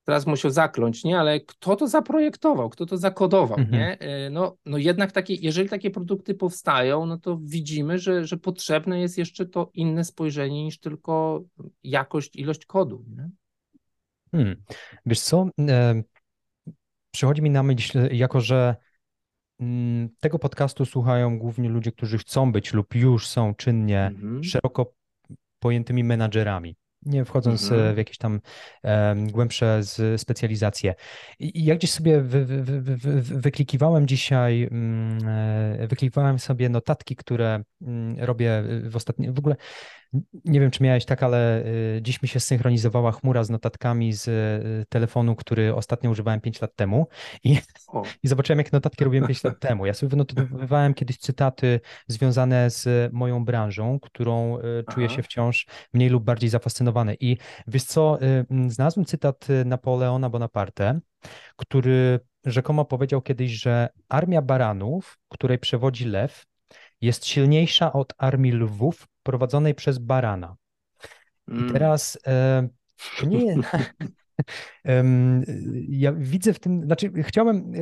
teraz 0.06 0.28
musiał 0.28 0.52
zakląć, 0.52 1.04
nie? 1.04 1.20
Ale 1.20 1.40
kto 1.40 1.76
to 1.76 1.88
zaprojektował, 1.88 2.70
kto 2.70 2.86
to 2.86 2.98
zakodował, 2.98 3.60
mhm. 3.60 3.82
nie? 3.82 4.00
E, 4.00 4.30
no, 4.30 4.58
no 4.66 4.78
jednak 4.78 5.12
takie, 5.12 5.34
jeżeli 5.34 5.70
takie 5.70 5.92
produkty 5.92 6.36
powstają, 6.36 7.06
no 7.06 7.18
to 7.18 7.40
widzimy, 7.42 8.00
że, 8.00 8.26
że 8.26 8.38
potrzebne 8.38 9.00
jest 9.00 9.18
jeszcze 9.18 9.46
to 9.46 9.70
inne 9.74 10.04
spojrzenie 10.04 10.64
niż 10.64 10.80
tylko 10.80 11.44
jakość, 11.84 12.36
ilość 12.36 12.66
kodu, 12.66 13.06
nie? 13.08 13.30
Hmm. 14.32 14.64
Wiesz 15.06 15.22
co, 15.22 15.50
e, 15.60 16.04
przychodzi 17.12 17.42
mi 17.42 17.50
na 17.50 17.64
myśl, 17.64 18.00
jako 18.12 18.42
że 18.42 18.76
mm, 19.60 20.10
tego 20.20 20.40
podcastu 20.40 20.86
słuchają 20.86 21.40
głównie 21.40 21.70
ludzie, 21.70 21.92
którzy 21.92 22.18
chcą 22.18 22.52
być 22.52 22.74
lub 22.74 22.96
już 22.96 23.28
są 23.28 23.56
czynnie 23.56 24.06
mhm. 24.06 24.44
szeroko 24.44 24.94
pojętymi 25.60 26.04
menadżerami 26.04 26.76
nie 27.06 27.26
wchodząc 27.26 27.72
mhm. 27.72 27.96
w 27.96 27.98
jakieś 27.98 28.18
tam 28.18 28.40
um, 28.84 29.32
głębsze 29.32 29.84
z, 29.84 30.22
specjalizacje. 30.22 30.96
I, 31.40 31.66
jak 31.66 31.78
gdzieś 31.78 31.92
sobie 31.92 32.22
wy, 32.22 32.46
wy, 32.46 32.82
wy, 32.82 33.22
wyklikiwałem 33.22 34.08
dzisiaj, 34.08 34.68
um, 34.72 35.20
wyklikiwałem 35.88 36.40
sobie 36.40 36.70
notatki, 36.70 37.16
które 37.16 37.64
um, 37.82 38.16
robię 38.20 38.64
w 38.84 38.96
ostatnim, 38.96 39.34
w 39.34 39.40
ogóle 39.40 39.56
nie 40.46 40.60
wiem, 40.60 40.72
czy 40.72 40.84
miałeś 40.84 41.06
tak, 41.06 41.24
ale 41.24 41.66
y, 41.66 42.00
dziś 42.02 42.22
mi 42.22 42.28
się 42.28 42.40
synchronizowała 42.40 43.12
chmura 43.12 43.44
z 43.44 43.50
notatkami 43.50 44.14
z 44.14 44.28
y, 44.28 44.86
telefonu, 44.90 45.36
który 45.36 45.76
ostatnio 45.76 46.10
używałem 46.12 46.42
5 46.42 46.62
lat 46.62 46.76
temu 46.76 47.08
i, 47.44 47.58
i 48.24 48.28
zobaczyłem, 48.28 48.60
jak 48.60 48.72
notatki 48.72 49.04
robiłem 49.04 49.28
5 49.28 49.44
lat 49.44 49.60
temu. 49.60 49.86
Ja 49.86 49.94
sobie 49.94 50.10
wynotowywałem 50.10 50.94
kiedyś 50.94 51.18
cytaty 51.18 51.80
związane 52.08 52.70
z 52.70 53.14
moją 53.14 53.46
branżą, 53.46 54.00
którą 54.00 54.60
y, 54.60 54.62
czuję 54.92 55.10
się 55.10 55.24
wciąż 55.24 55.68
mniej 55.94 56.10
lub 56.10 56.24
bardziej 56.24 56.50
zafascynowany. 56.50 57.16
I 57.20 57.38
wiesz 57.68 57.84
co, 57.84 58.20
znalazłem 58.68 59.06
cytat 59.06 59.48
Napoleona 59.66 60.30
Bonaparte, 60.30 61.00
który 61.56 62.20
rzekomo 62.46 62.86
powiedział 62.86 63.22
kiedyś, 63.22 63.52
że 63.52 63.90
armia 64.10 64.42
baranów, 64.42 65.18
której 65.30 65.60
przewodzi 65.60 66.06
lew, 66.06 66.46
jest 67.02 67.26
silniejsza 67.26 67.94
od 67.94 68.14
armii 68.18 68.52
lwów 68.52 69.08
prowadzonej 69.24 69.76
przez 69.76 69.98
barana. 69.98 70.56
I 71.48 71.52
mm. 71.52 71.74
teraz 71.74 72.18
e, 72.28 72.68
to 73.20 73.26
nie 73.26 73.56
ja 75.90 76.14
widzę 76.14 76.54
w 76.54 76.60
tym, 76.60 76.86
znaczy 76.86 77.12
chciałem, 77.24 77.74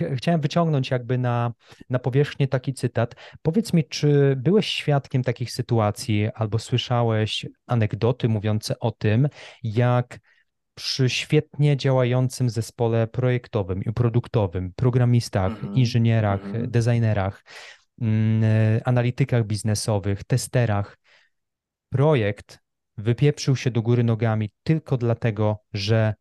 e, 0.00 0.16
chciałem 0.16 0.40
wyciągnąć 0.40 0.90
jakby 0.90 1.18
na, 1.18 1.52
na 1.90 1.98
powierzchnię 1.98 2.48
taki 2.48 2.74
cytat. 2.74 3.14
Powiedz 3.42 3.72
mi, 3.72 3.84
czy 3.84 4.36
byłeś 4.36 4.66
świadkiem 4.66 5.22
takich 5.22 5.52
sytuacji 5.52 6.28
albo 6.34 6.58
słyszałeś 6.58 7.46
anegdoty 7.66 8.28
mówiące 8.28 8.78
o 8.78 8.90
tym, 8.90 9.28
jak 9.62 10.18
przy 10.74 11.08
świetnie 11.08 11.76
działającym 11.76 12.50
zespole 12.50 13.06
projektowym 13.06 13.82
i 13.84 13.92
produktowym, 13.92 14.72
programistach, 14.76 15.52
Mhm, 15.52 15.74
inżynierach, 15.74 16.44
mhm. 16.44 16.70
designerach, 16.70 17.44
analitykach 18.84 19.44
biznesowych, 19.44 20.24
testerach, 20.24 20.98
projekt 21.90 22.58
wypieprzył 22.96 23.56
się 23.56 23.70
do 23.70 23.82
góry 23.82 24.04
nogami 24.04 24.50
tylko 24.62 24.96
dlatego, 24.96 25.58
że 25.72 26.14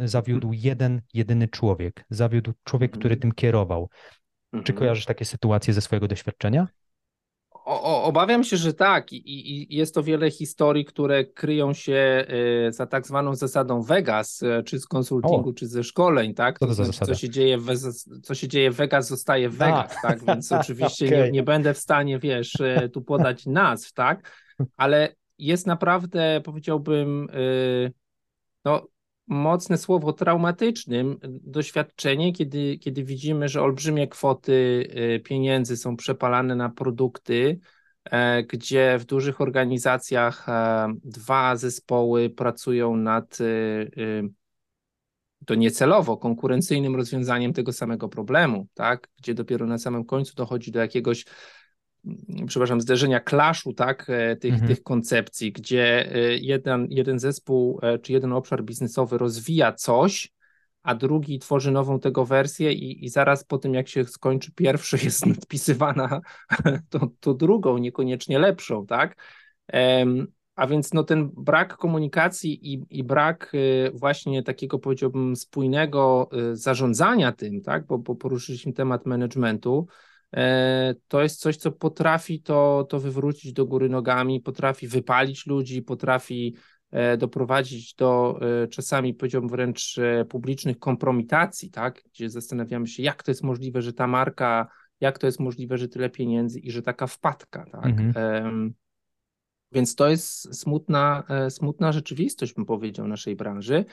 zawiódł 0.00 0.52
jeden, 0.52 1.02
jedyny 1.14 1.48
człowiek. 1.48 2.04
Zawiódł 2.10 2.52
człowiek, 2.64 2.90
który 2.92 3.14
Mhm. 3.14 3.20
tym 3.20 3.32
kierował. 3.32 3.88
Czy 4.52 4.58
Mhm. 4.58 4.78
kojarzysz 4.78 5.04
takie 5.04 5.24
sytuacje 5.24 5.74
ze 5.74 5.80
swojego 5.80 6.08
doświadczenia? 6.08 6.68
O, 7.64 8.04
obawiam 8.04 8.44
się, 8.44 8.56
że 8.56 8.74
tak. 8.74 9.12
I, 9.12 9.72
I 9.72 9.76
jest 9.76 9.94
to 9.94 10.02
wiele 10.02 10.30
historii, 10.30 10.84
które 10.84 11.24
kryją 11.24 11.72
się 11.72 12.26
y, 12.68 12.72
za 12.72 12.86
tak 12.86 13.06
zwaną 13.06 13.34
zasadą 13.34 13.82
Vegas, 13.82 14.42
y, 14.42 14.62
czy 14.64 14.78
z 14.80 14.86
konsultingu, 14.86 15.50
O. 15.50 15.52
czy 15.52 15.66
ze 15.66 15.84
szkoleń, 15.84 16.34
tak? 16.34 16.58
Co 16.58 16.66
to 16.66 16.74
za 16.74 16.84
znaczy, 16.84 16.98
zasada? 16.98 17.14
co 17.14 17.20
się 17.20 17.30
dzieje 17.30 17.58
w, 17.58 17.66
co 18.22 18.34
się 18.34 18.48
dzieje 18.48 18.70
w 18.70 18.76
Vegas, 18.76 19.08
zostaje 19.08 19.48
w 19.48 19.56
Vegas, 19.56 19.96
tak? 20.02 20.24
Więc 20.24 20.52
oczywiście 20.60 21.08
nie, 21.08 21.18
Okej. 21.18 21.32
nie 21.32 21.42
będę 21.42 21.74
w 21.74 21.78
stanie, 21.78 22.18
wiesz, 22.18 22.54
y, 22.54 22.90
tu 22.92 23.02
podać 23.02 23.46
nazw, 23.46 23.92
tak? 23.92 24.30
Ale 24.76 25.14
jest 25.38 25.66
naprawdę, 25.66 26.40
powiedziałbym, 26.44 27.28
no, 28.64 28.86
mocne 29.26 29.78
słowo 29.78 30.12
traumatycznym 30.12 31.18
doświadczenie, 31.28 32.32
kiedy, 32.32 32.78
kiedy 32.78 33.04
widzimy, 33.04 33.48
że 33.48 33.62
olbrzymie 33.62 34.08
kwoty 34.08 34.52
y, 35.16 35.20
pieniędzy 35.20 35.76
są 35.76 35.96
przepalane 35.96 36.54
na 36.54 36.68
produkty, 36.68 37.58
e, 38.04 38.42
gdzie 38.42 38.98
w 38.98 39.04
dużych 39.04 39.40
organizacjach 39.40 40.48
e, 40.48 40.86
dwa 41.04 41.56
zespoły 41.56 42.30
pracują 42.30 42.96
nad 42.96 43.40
y, 43.40 43.44
y, 43.98 44.28
to 45.46 45.54
niecelowo 45.54 46.16
konkurencyjnym 46.16 46.96
rozwiązaniem 46.96 47.52
tego 47.52 47.72
samego 47.72 48.08
problemu, 48.08 48.66
tak? 48.74 49.08
Gdzie 49.18 49.34
dopiero 49.34 49.66
na 49.66 49.78
samym 49.78 50.04
końcu 50.04 50.34
dochodzi 50.34 50.72
do 50.72 50.80
jakiegoś 50.80 51.24
przepraszam, 52.46 52.80
zderzenia 52.80 53.20
klaszu, 53.20 53.72
tak, 53.72 54.10
e, 54.10 54.36
tych, 54.36 54.52
Mhm. 54.52 54.68
tych 54.68 54.82
koncepcji, 54.82 55.52
gdzie 55.52 56.14
e, 56.14 56.36
jeden, 56.36 56.86
jeden 56.90 57.18
zespół 57.18 57.78
e, 57.82 57.98
czy 57.98 58.12
jeden 58.12 58.32
obszar 58.32 58.64
biznesowy 58.64 59.18
rozwija 59.18 59.72
coś, 59.72 60.32
a 60.82 60.94
drugi 60.94 61.38
tworzy 61.38 61.70
nową 61.70 62.00
tego 62.00 62.24
wersję 62.24 62.72
i, 62.72 63.04
i 63.04 63.08
zaraz 63.08 63.44
po 63.44 63.58
tym, 63.58 63.74
jak 63.74 63.88
się 63.88 64.04
skończy 64.04 64.52
pierwszy, 64.52 64.98
jest 65.04 65.26
nadpisywana 65.36 66.20
to, 66.90 67.10
to 67.20 67.34
drugą, 67.34 67.78
niekoniecznie 67.78 68.38
lepszą, 68.38 68.86
tak? 68.86 69.16
A 70.56 70.66
więc 70.66 70.92
no, 70.92 71.04
ten 71.04 71.30
brak 71.36 71.76
komunikacji 71.76 72.72
i, 72.72 72.82
i 72.90 73.04
brak 73.04 73.52
właśnie 73.94 74.42
takiego, 74.42 74.78
powiedziałbym, 74.78 75.36
spójnego 75.36 76.28
zarządzania 76.52 77.32
tym, 77.32 77.60
tak? 77.60 77.86
Bo, 77.86 77.98
bo 77.98 78.14
poruszyliśmy 78.14 78.72
temat 78.72 79.06
managementu, 79.06 79.86
to 81.08 81.22
jest 81.22 81.40
coś, 81.40 81.56
co 81.56 81.72
potrafi 81.72 82.42
to, 82.42 82.86
to 82.88 83.00
wywrócić 83.00 83.52
do 83.52 83.66
góry 83.66 83.88
nogami, 83.88 84.40
potrafi 84.40 84.88
wypalić 84.88 85.46
ludzi, 85.46 85.82
potrafi 85.82 86.56
e, 86.90 87.16
doprowadzić 87.16 87.94
do 87.94 88.40
e, 88.62 88.68
czasami, 88.68 89.14
powiedziałbym, 89.14 89.50
wręcz 89.50 89.98
e, 89.98 90.24
publicznych 90.24 90.78
kompromitacji, 90.78 91.70
tak? 91.70 92.02
Gdzie 92.04 92.30
zastanawiamy 92.30 92.86
się, 92.86 93.02
jak 93.02 93.22
to 93.22 93.30
jest 93.30 93.42
możliwe, 93.42 93.82
że 93.82 93.92
ta 93.92 94.06
marka, 94.06 94.68
jak 95.00 95.18
to 95.18 95.26
jest 95.26 95.40
możliwe, 95.40 95.78
że 95.78 95.88
tyle 95.88 96.10
pieniędzy 96.10 96.60
i 96.60 96.70
że 96.70 96.82
taka 96.82 97.06
wpadka, 97.06 97.64
tak? 97.72 97.86
Mhm. 98.00 98.74
Więc 99.72 99.94
to 99.94 100.08
jest 100.08 100.60
smutna, 100.60 101.24
e, 101.28 101.50
smutna 101.50 101.92
rzeczywistość, 101.92 102.54
bym 102.54 102.64
powiedział, 102.64 103.08
naszej 103.08 103.36
branży. 103.36 103.84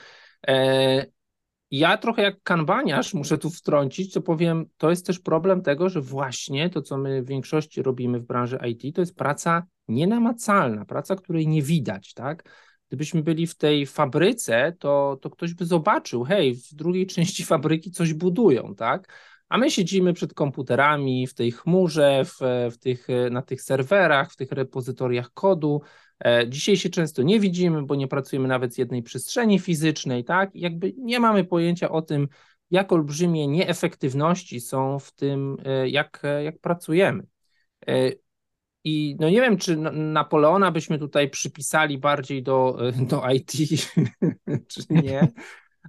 Ja 1.72 1.98
trochę 1.98 2.22
jak 2.22 2.44
kanbaniarz 2.44 3.14
muszę 3.14 3.38
tu 3.38 3.50
wtrącić, 3.50 4.14
to 4.14 4.22
powiem, 4.22 4.66
to 4.78 4.90
jest 4.90 5.06
też 5.06 5.20
problem 5.20 5.62
tego, 5.62 5.90
że 5.90 6.02
właśnie 6.02 6.70
to, 6.70 6.82
co 6.82 6.98
my 6.98 7.22
w 7.22 7.28
większości 7.28 7.82
robimy 7.82 8.20
w 8.20 8.26
branży 8.26 8.60
IT, 8.70 8.96
to 8.96 9.02
jest 9.02 9.16
praca 9.16 9.66
nienamacalna, 9.88 10.86
praca, 10.86 11.16
której 11.16 11.48
nie 11.48 11.62
widać, 11.62 12.14
tak? 12.14 12.50
Gdybyśmy 12.88 13.24
byli 13.24 13.48
w 13.48 13.58
tej 13.58 13.86
fabryce, 13.86 14.76
to, 14.80 15.18
to 15.22 15.30
ktoś 15.30 15.54
by 15.54 15.66
zobaczył, 15.66 16.24
hej, 16.24 16.56
w 16.56 16.74
drugiej 16.74 17.08
części 17.08 17.44
fabryki 17.46 17.92
coś 17.92 18.14
budują, 18.14 18.76
tak? 18.76 19.14
A 19.50 19.58
my 19.58 19.72
siedzimy 19.72 20.14
przed 20.14 20.34
komputerami 20.34 21.28
w 21.28 21.34
tej 21.34 21.52
chmurze, 21.52 22.26
w, 22.26 22.38
w 22.72 22.78
tych, 22.78 23.08
na 23.32 23.42
tych 23.42 23.62
serwerach, 23.62 24.32
w 24.32 24.36
tych 24.36 24.52
repozytoriach 24.52 25.32
kodu. 25.34 25.82
E, 26.26 26.50
Dzisiaj 26.50 26.78
się 26.78 26.90
często 26.90 27.24
nie 27.24 27.40
widzimy, 27.40 27.84
bo 27.84 27.96
nie 27.96 28.08
pracujemy 28.08 28.48
nawet 28.48 28.74
z 28.74 28.78
jednej 28.78 29.04
przestrzeni 29.04 29.60
fizycznej, 29.60 30.24
tak? 30.24 30.56
Jakby 30.56 30.94
nie 30.98 31.20
mamy 31.20 31.44
pojęcia 31.44 31.90
o 31.90 32.02
tym, 32.02 32.28
jak 32.72 32.92
olbrzymie 32.92 33.48
nieefektywności 33.48 34.62
są 34.62 35.00
w 35.00 35.12
tym, 35.12 35.58
e, 35.66 35.90
jak, 35.90 36.24
jak 36.44 36.60
pracujemy. 36.60 37.28
E, 37.88 38.12
I 38.84 39.18
no 39.20 39.30
nie 39.30 39.42
wiem, 39.42 39.58
czy 39.58 39.78
Na- 39.78 39.92
Napoleona 39.92 40.72
byśmy 40.72 41.00
tutaj 41.00 41.30
przypisali 41.30 41.98
bardziej 41.98 42.44
do, 42.44 42.78
do 43.08 43.24
IT, 43.30 43.52
czy 44.68 44.82
nie, 44.90 45.28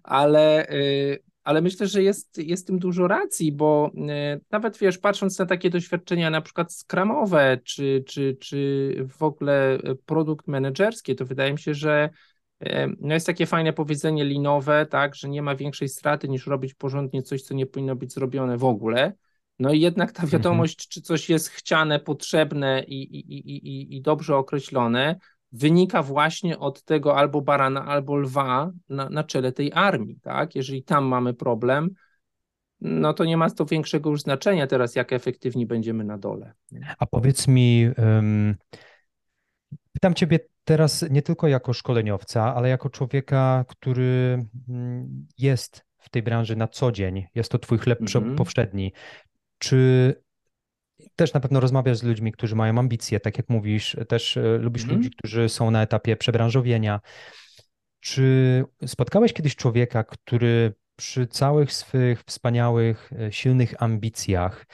ale, 0.02 0.66
ale 1.44 1.60
myślę, 1.60 1.86
że 1.86 2.02
jest, 2.02 2.38
jest 2.38 2.66
tym 2.66 2.78
dużo 2.78 3.08
racji, 3.08 3.52
bo 3.52 3.90
y, 3.94 4.40
nawet 4.50 4.78
wiesz, 4.78 4.98
patrząc 4.98 5.38
na 5.38 5.46
takie 5.46 5.70
doświadczenia 5.70 6.30
na 6.30 6.40
przykład 6.40 6.72
skramowe, 6.72 7.58
czy, 7.64 8.04
czy, 8.06 8.36
czy 8.40 8.94
w 9.08 9.22
ogóle 9.22 9.74
y, 9.74 9.96
produkt 10.06 10.48
menedżerskie, 10.48 11.14
to 11.14 11.24
wydaje 11.24 11.52
mi 11.52 11.58
się, 11.58 11.74
że 11.74 12.10
y, 12.62 12.68
no 13.00 13.14
jest 13.14 13.26
takie 13.26 13.46
fajne 13.46 13.72
powiedzenie 13.72 14.24
linowe, 14.24 14.86
tak, 14.86 15.14
że 15.14 15.28
nie 15.28 15.42
ma 15.42 15.56
większej 15.56 15.88
straty 15.88 16.28
niż 16.28 16.46
robić 16.46 16.74
porządnie 16.74 17.22
coś, 17.22 17.42
co 17.42 17.54
nie 17.54 17.66
powinno 17.66 17.96
być 17.96 18.12
zrobione 18.12 18.56
w 18.58 18.64
ogóle. 18.64 19.12
No 19.58 19.72
i 19.72 19.80
jednak 19.80 20.12
ta 20.12 20.26
wiadomość, 20.26 20.88
czy 20.88 21.02
coś 21.02 21.28
jest 21.28 21.48
chciane, 21.48 22.00
potrzebne 22.00 22.84
i, 22.86 23.02
i, 23.02 23.38
i, 23.48 23.96
i 23.96 24.02
dobrze 24.02 24.36
określone, 24.36 25.16
wynika 25.52 26.02
właśnie 26.02 26.58
od 26.58 26.82
tego 26.82 27.16
albo 27.16 27.40
barana, 27.40 27.86
albo 27.86 28.16
lwa 28.16 28.72
na, 28.88 29.08
na 29.08 29.24
czele 29.24 29.52
tej 29.52 29.72
armii, 29.74 30.20
tak? 30.22 30.54
Jeżeli 30.54 30.82
tam 30.82 31.04
mamy 31.04 31.34
problem, 31.34 31.90
no 32.80 33.14
to 33.14 33.24
nie 33.24 33.36
ma 33.36 33.50
to 33.50 33.66
większego 33.66 34.10
już 34.10 34.20
znaczenia 34.20 34.66
teraz, 34.66 34.94
jak 34.94 35.12
efektywni 35.12 35.66
będziemy 35.66 36.04
na 36.04 36.18
dole. 36.18 36.52
A 36.98 37.06
powiedz 37.06 37.48
mi, 37.48 37.90
ym, 38.18 38.56
pytam 39.92 40.14
Ciebie 40.14 40.38
teraz 40.64 41.04
nie 41.10 41.22
tylko 41.22 41.48
jako 41.48 41.72
szkoleniowca, 41.72 42.54
ale 42.54 42.68
jako 42.68 42.90
człowieka, 42.90 43.64
który 43.68 44.44
mm, 44.68 45.26
jest 45.38 45.84
w 45.98 46.08
tej 46.10 46.22
branży 46.22 46.56
na 46.56 46.68
co 46.68 46.92
dzień, 46.92 47.26
jest 47.34 47.50
to 47.50 47.58
Twój 47.58 47.78
chleb 47.78 48.00
prze- 48.00 48.18
Mhm. 48.18 48.36
powszedni. 48.36 48.92
Czy 49.58 50.14
też 51.16 51.32
na 51.32 51.40
pewno 51.40 51.60
rozmawiasz 51.60 51.98
z 51.98 52.02
ludźmi, 52.02 52.32
którzy 52.32 52.56
mają 52.56 52.78
ambicje, 52.78 53.20
tak 53.20 53.38
jak 53.38 53.48
mówisz, 53.48 53.96
też 54.08 54.36
e, 54.36 54.58
lubisz 54.58 54.82
Mhm. 54.82 54.98
ludzi, 54.98 55.10
którzy 55.18 55.48
są 55.48 55.70
na 55.70 55.82
etapie 55.82 56.16
przebranżowienia. 56.16 57.00
Czy 58.00 58.64
spotkałeś 58.86 59.32
kiedyś 59.32 59.56
człowieka, 59.56 60.04
który 60.04 60.74
przy 60.96 61.26
całych 61.26 61.72
swych 61.72 62.22
wspaniałych, 62.26 63.10
e, 63.20 63.32
silnych 63.32 63.82
ambicjach, 63.82 64.66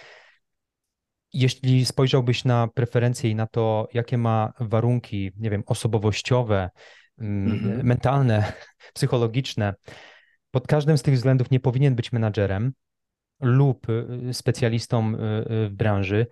jeśli 1.33 1.87
spojrzałbyś 1.87 2.45
na 2.45 2.69
preferencje 2.75 3.31
i 3.31 3.35
na 3.35 3.47
to, 3.47 3.89
jakie 3.95 4.19
ma 4.19 4.53
warunki, 4.61 5.33
nie 5.37 5.51
wiem, 5.51 5.63
osobowościowe, 5.67 6.71
mm, 7.19 7.53
Mhm. 7.53 7.87
mentalne, 7.87 8.53
psychologiczne, 8.95 9.75
pod 10.51 10.67
każdym 10.67 10.99
z 10.99 11.03
tych 11.03 11.15
względów 11.15 11.51
nie 11.51 11.61
powinien 11.61 11.95
być 11.95 12.13
menadżerem 12.13 12.73
lub 13.41 13.87
y, 13.89 14.35
specjalistą 14.35 15.15
y, 15.15 15.17
y, 15.17 15.69
w 15.69 15.75
branży, 15.75 16.27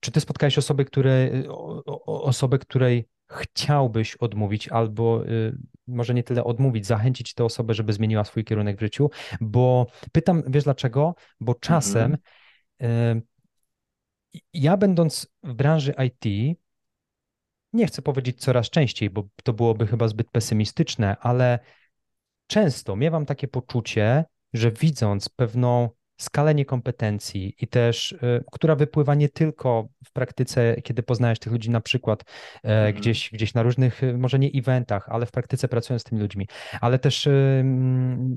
czy 0.00 0.12
ty 0.12 0.20
spotkałeś 0.20 0.58
osoby, 0.58 0.84
które, 0.84 1.30
osobę, 2.06 2.58
której 2.58 3.08
chciałbyś 3.30 4.16
odmówić, 4.16 4.68
albo 4.68 5.24
może 5.86 6.14
nie 6.14 6.22
tyle 6.22 6.44
odmówić, 6.44 6.86
zachęcić 6.86 7.34
tę 7.34 7.44
osobę, 7.44 7.74
żeby 7.74 7.92
zmieniła 7.92 8.24
swój 8.24 8.44
kierunek 8.44 8.76
w 8.76 8.80
życiu? 8.80 9.10
Bo 9.40 9.86
pytam, 10.12 10.42
wiesz 10.46 10.64
dlaczego? 10.64 11.14
Bo 11.40 11.54
czasem 11.54 12.16
Mhm. 12.80 13.22
y, 13.22 13.22
ja 14.52 14.76
będąc 14.76 15.28
w 15.42 15.54
branży 15.54 15.94
IT, 16.06 16.56
nie 17.72 17.86
chcę 17.86 18.02
powiedzieć 18.02 18.40
coraz 18.40 18.70
częściej, 18.70 19.10
bo 19.10 19.28
to 19.44 19.52
byłoby 19.52 19.86
chyba 19.86 20.08
zbyt 20.08 20.30
pesymistyczne, 20.30 21.16
ale 21.20 21.58
często 22.46 22.96
miewam 22.96 23.26
takie 23.26 23.48
poczucie, 23.48 24.24
że 24.52 24.70
widząc 24.70 25.28
pewną 25.28 25.88
skalę 26.16 26.54
niekompetencji 26.54 27.54
i 27.60 27.68
też, 27.68 28.12
y, 28.12 28.44
która 28.52 28.76
wypływa 28.76 29.14
nie 29.14 29.28
tylko 29.28 29.88
w 30.04 30.12
praktyce, 30.12 30.76
kiedy 30.82 31.02
poznajesz 31.02 31.38
tych 31.38 31.52
ludzi 31.52 31.70
na 31.70 31.80
przykład 31.80 32.24
e, 32.64 32.86
Mhm. 32.86 33.02
gdzieś, 33.02 33.30
gdzieś 33.32 33.54
na 33.54 33.62
różnych, 33.62 34.02
y, 34.02 34.18
może 34.18 34.38
nie 34.38 34.50
eventach, 34.54 35.08
ale 35.08 35.26
w 35.26 35.30
praktyce 35.30 35.68
pracując 35.68 36.02
z 36.02 36.04
tymi 36.04 36.20
ludźmi, 36.20 36.48
ale 36.80 36.98
też 36.98 37.26
y, 37.26 37.30
mm, 37.30 38.36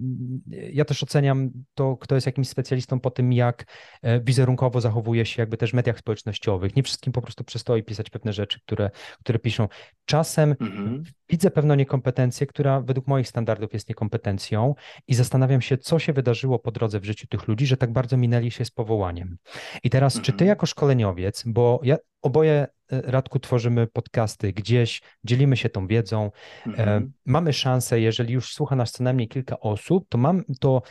ja 0.71 0.85
też 0.85 1.03
oceniam 1.03 1.51
to, 1.73 1.97
kto 1.97 2.15
jest 2.15 2.27
jakimś 2.27 2.49
specjalistą 2.49 2.99
po 2.99 3.11
tym, 3.11 3.33
jak 3.33 3.65
e, 4.01 4.19
wizerunkowo 4.19 4.81
zachowuje 4.81 5.25
się 5.25 5.41
jakby 5.41 5.57
też 5.57 5.71
w 5.71 5.73
mediach 5.73 5.99
społecznościowych. 5.99 6.75
Nie 6.75 6.83
wszystkim 6.83 7.13
po 7.13 7.21
prostu 7.21 7.43
przystoi 7.43 7.83
pisać 7.83 8.09
pewne 8.09 8.33
rzeczy, 8.33 8.59
które, 8.61 8.89
które 9.19 9.39
piszą. 9.39 9.67
Czasem 10.05 10.55
mhm. 10.61 11.03
widzę 11.29 11.51
pewną 11.51 11.75
niekompetencję, 11.75 12.47
która 12.47 12.81
według 12.81 13.07
moich 13.07 13.27
standardów 13.27 13.73
jest 13.73 13.89
niekompetencją 13.89 14.75
i 15.07 15.13
zastanawiam 15.13 15.61
się, 15.61 15.77
co 15.77 15.99
się 15.99 16.13
wydarzyło 16.13 16.59
po 16.59 16.71
drodze 16.71 16.99
w 16.99 17.05
życiu 17.05 17.27
tych 17.27 17.47
ludzi, 17.47 17.65
że 17.69 17.77
tak 17.77 17.93
bardzo 17.93 18.17
minęli 18.17 18.51
się 18.51 18.65
z 18.65 18.71
powołaniem. 18.71 19.37
I 19.83 19.89
teraz, 19.89 20.15
mhm. 20.15 20.25
czy 20.25 20.31
ty 20.31 20.35
mhm. 20.35 20.47
jako 20.47 20.65
szkoleniowiec, 20.65 21.43
bo 21.45 21.79
ja 21.83 21.97
oboje 22.21 22.67
e, 22.91 23.01
Radku 23.01 23.39
tworzymy 23.39 23.87
podcasty 23.87 24.53
gdzieś, 24.53 25.01
dzielimy 25.23 25.57
się 25.57 25.69
tą 25.69 25.87
wiedzą, 25.87 26.31
e, 26.65 26.69
mhm. 26.69 27.13
mamy 27.25 27.53
szansę, 27.53 27.99
jeżeli 27.99 28.33
już 28.33 28.53
słucha 28.53 28.75
nas 28.75 28.91
co 28.91 29.03
najmniej 29.03 29.27
kilka 29.27 29.59
osób, 29.59 30.05
to 30.09 30.17
mam 30.17 30.43
to 30.59 30.81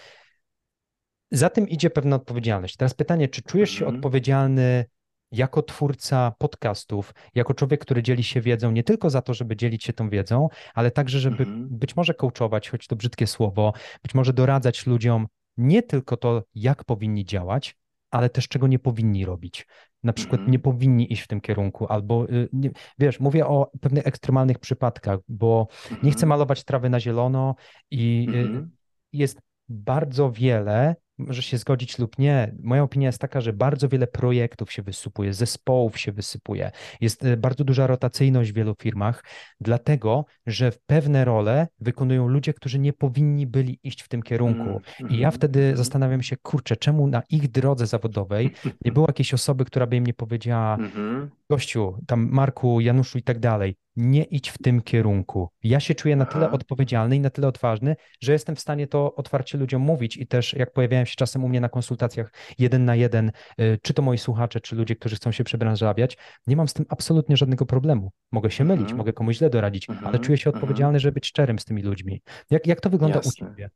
za 1.30 1.50
tym 1.50 1.68
idzie 1.68 1.90
pewna 1.90 2.16
odpowiedzialność. 2.16 2.76
Teraz 2.76 2.94
pytanie, 2.94 3.28
czy 3.28 3.42
czujesz 3.42 3.70
się 3.70 3.84
mhm. 3.84 3.96
odpowiedzialny 3.96 4.84
jako 5.32 5.62
twórca 5.62 6.32
podcastów, 6.38 7.14
jako 7.34 7.54
człowiek, 7.54 7.80
który 7.80 8.02
dzieli 8.02 8.24
się 8.24 8.40
wiedzą, 8.40 8.70
nie 8.70 8.84
tylko 8.84 9.10
za 9.10 9.22
to, 9.22 9.34
żeby 9.34 9.56
dzielić 9.56 9.84
się 9.84 9.92
tą 9.92 10.10
wiedzą, 10.10 10.48
ale 10.74 10.90
także, 10.90 11.18
żeby 11.18 11.42
mhm. 11.42 11.68
być 11.70 11.96
może 11.96 12.14
coachować, 12.14 12.70
choć 12.70 12.86
to 12.86 12.96
brzydkie 12.96 13.26
słowo, 13.26 13.72
być 14.02 14.14
może 14.14 14.32
doradzać 14.32 14.86
ludziom 14.86 15.26
nie 15.58 15.82
tylko 15.82 16.16
to, 16.16 16.44
jak 16.54 16.84
powinni 16.84 17.24
działać, 17.24 17.76
ale 18.10 18.30
też 18.30 18.48
czego 18.48 18.66
nie 18.66 18.78
powinni 18.78 19.24
robić. 19.24 19.66
Na 20.02 20.12
przykład 20.12 20.38
mhm. 20.38 20.52
nie 20.52 20.58
powinni 20.58 21.12
iść 21.12 21.22
w 21.22 21.28
tym 21.28 21.40
kierunku, 21.40 21.86
albo 21.86 22.28
y, 22.30 22.48
nie, 22.52 22.70
wiesz, 22.98 23.20
mówię 23.20 23.46
o 23.46 23.70
pewnych 23.80 24.06
ekstremalnych 24.06 24.58
przypadkach, 24.58 25.18
bo 25.28 25.68
nie 25.90 26.10
chcę 26.10 26.18
mhm. 26.18 26.28
malować 26.28 26.64
trawy 26.64 26.90
na 26.90 27.00
zielono 27.00 27.54
i 27.90 28.26
y, 28.34 28.38
mhm. 28.38 28.70
jest 29.12 29.40
bardzo 29.68 30.32
wiele 30.32 30.96
może 31.18 31.42
się 31.42 31.58
zgodzić 31.58 31.98
lub 31.98 32.18
nie. 32.18 32.54
Moja 32.62 32.82
opinia 32.82 33.08
jest 33.08 33.20
taka, 33.20 33.40
że 33.40 33.52
bardzo 33.52 33.88
wiele 33.88 34.06
projektów 34.06 34.72
się 34.72 34.82
wysypuje, 34.82 35.34
zespołów 35.34 35.98
się 35.98 36.12
wysypuje. 36.12 36.70
Jest 37.00 37.24
e, 37.24 37.36
bardzo 37.36 37.64
duża 37.64 37.86
rotacyjność 37.86 38.52
w 38.52 38.54
wielu 38.54 38.74
firmach, 38.80 39.24
dlatego, 39.60 40.24
że 40.46 40.72
pewne 40.86 41.24
role 41.24 41.68
wykonują 41.80 42.28
ludzie, 42.28 42.54
którzy 42.54 42.78
nie 42.78 42.92
powinni 42.92 43.46
byli 43.46 43.78
iść 43.82 44.02
w 44.02 44.08
tym 44.08 44.22
kierunku. 44.22 44.62
Mm, 44.62 45.12
I 45.12 45.18
ja 45.18 45.28
mhm, 45.28 45.32
wtedy 45.32 45.60
mm. 45.60 45.76
zastanawiam 45.76 46.22
się, 46.22 46.36
kurczę, 46.36 46.76
czemu 46.76 47.06
na 47.06 47.22
ich 47.30 47.50
drodze 47.50 47.86
zawodowej 47.86 48.50
nie 48.84 48.92
było 48.92 49.06
jakiejś 49.08 49.34
osoby, 49.34 49.64
która 49.64 49.86
by 49.86 49.96
im 49.96 50.06
nie 50.06 50.14
powiedziała, 50.14 50.76
mm-hmm. 50.76 51.28
gościu, 51.50 51.98
tam 52.06 52.28
Marku, 52.30 52.80
Januszu 52.80 53.18
i 53.18 53.22
tak 53.22 53.38
dalej, 53.38 53.76
nie 53.98 54.22
idź 54.22 54.50
w 54.50 54.58
tym 54.58 54.80
kierunku. 54.80 55.48
Ja 55.62 55.80
się 55.80 55.94
czuję 55.94 56.16
na 56.16 56.26
tyle 56.26 56.50
odpowiedzialny 56.50 57.16
i 57.16 57.20
na 57.20 57.30
tyle 57.30 57.48
odważny, 57.48 57.96
że 58.20 58.32
jestem 58.32 58.56
w 58.56 58.60
stanie 58.60 58.86
to 58.86 59.14
otwarcie 59.14 59.58
ludziom 59.58 59.82
mówić 59.82 60.16
i 60.16 60.26
też 60.26 60.52
jak 60.52 60.72
pojawiają 60.72 61.04
się 61.08 61.16
czasem 61.16 61.44
u 61.44 61.48
mnie 61.48 61.60
na 61.60 61.68
konsultacjach 61.68 62.32
jeden 62.58 62.84
na 62.84 62.96
jeden, 62.96 63.32
y, 63.60 63.78
czy 63.82 63.94
to 63.94 64.02
moi 64.02 64.18
słuchacze, 64.18 64.60
czy 64.60 64.76
ludzie, 64.76 64.96
którzy 64.96 65.16
chcą 65.16 65.32
się 65.32 65.44
przebranżawiać, 65.44 66.16
nie 66.46 66.56
mam 66.56 66.68
z 66.68 66.72
tym 66.72 66.86
absolutnie 66.88 67.36
żadnego 67.36 67.66
problemu. 67.66 68.12
Mogę 68.32 68.50
się 68.50 68.64
mylić, 68.64 68.82
mhm. 68.82 68.98
mogę 68.98 69.12
komuś 69.12 69.36
źle 69.36 69.50
doradzić, 69.50 69.88
mhm. 69.88 70.06
ale 70.06 70.18
czuję 70.18 70.38
się 70.38 70.50
mhm. 70.50 70.64
odpowiedzialny, 70.64 71.00
żeby 71.00 71.12
być 71.12 71.26
szczerym 71.26 71.58
z 71.58 71.64
tymi 71.64 71.82
ludźmi. 71.82 72.22
Jak, 72.50 72.66
jak 72.66 72.80
to 72.80 72.90
wygląda 72.90 73.16
Jasne. 73.16 73.46
u 73.46 73.50
Ciebie? 73.50 73.70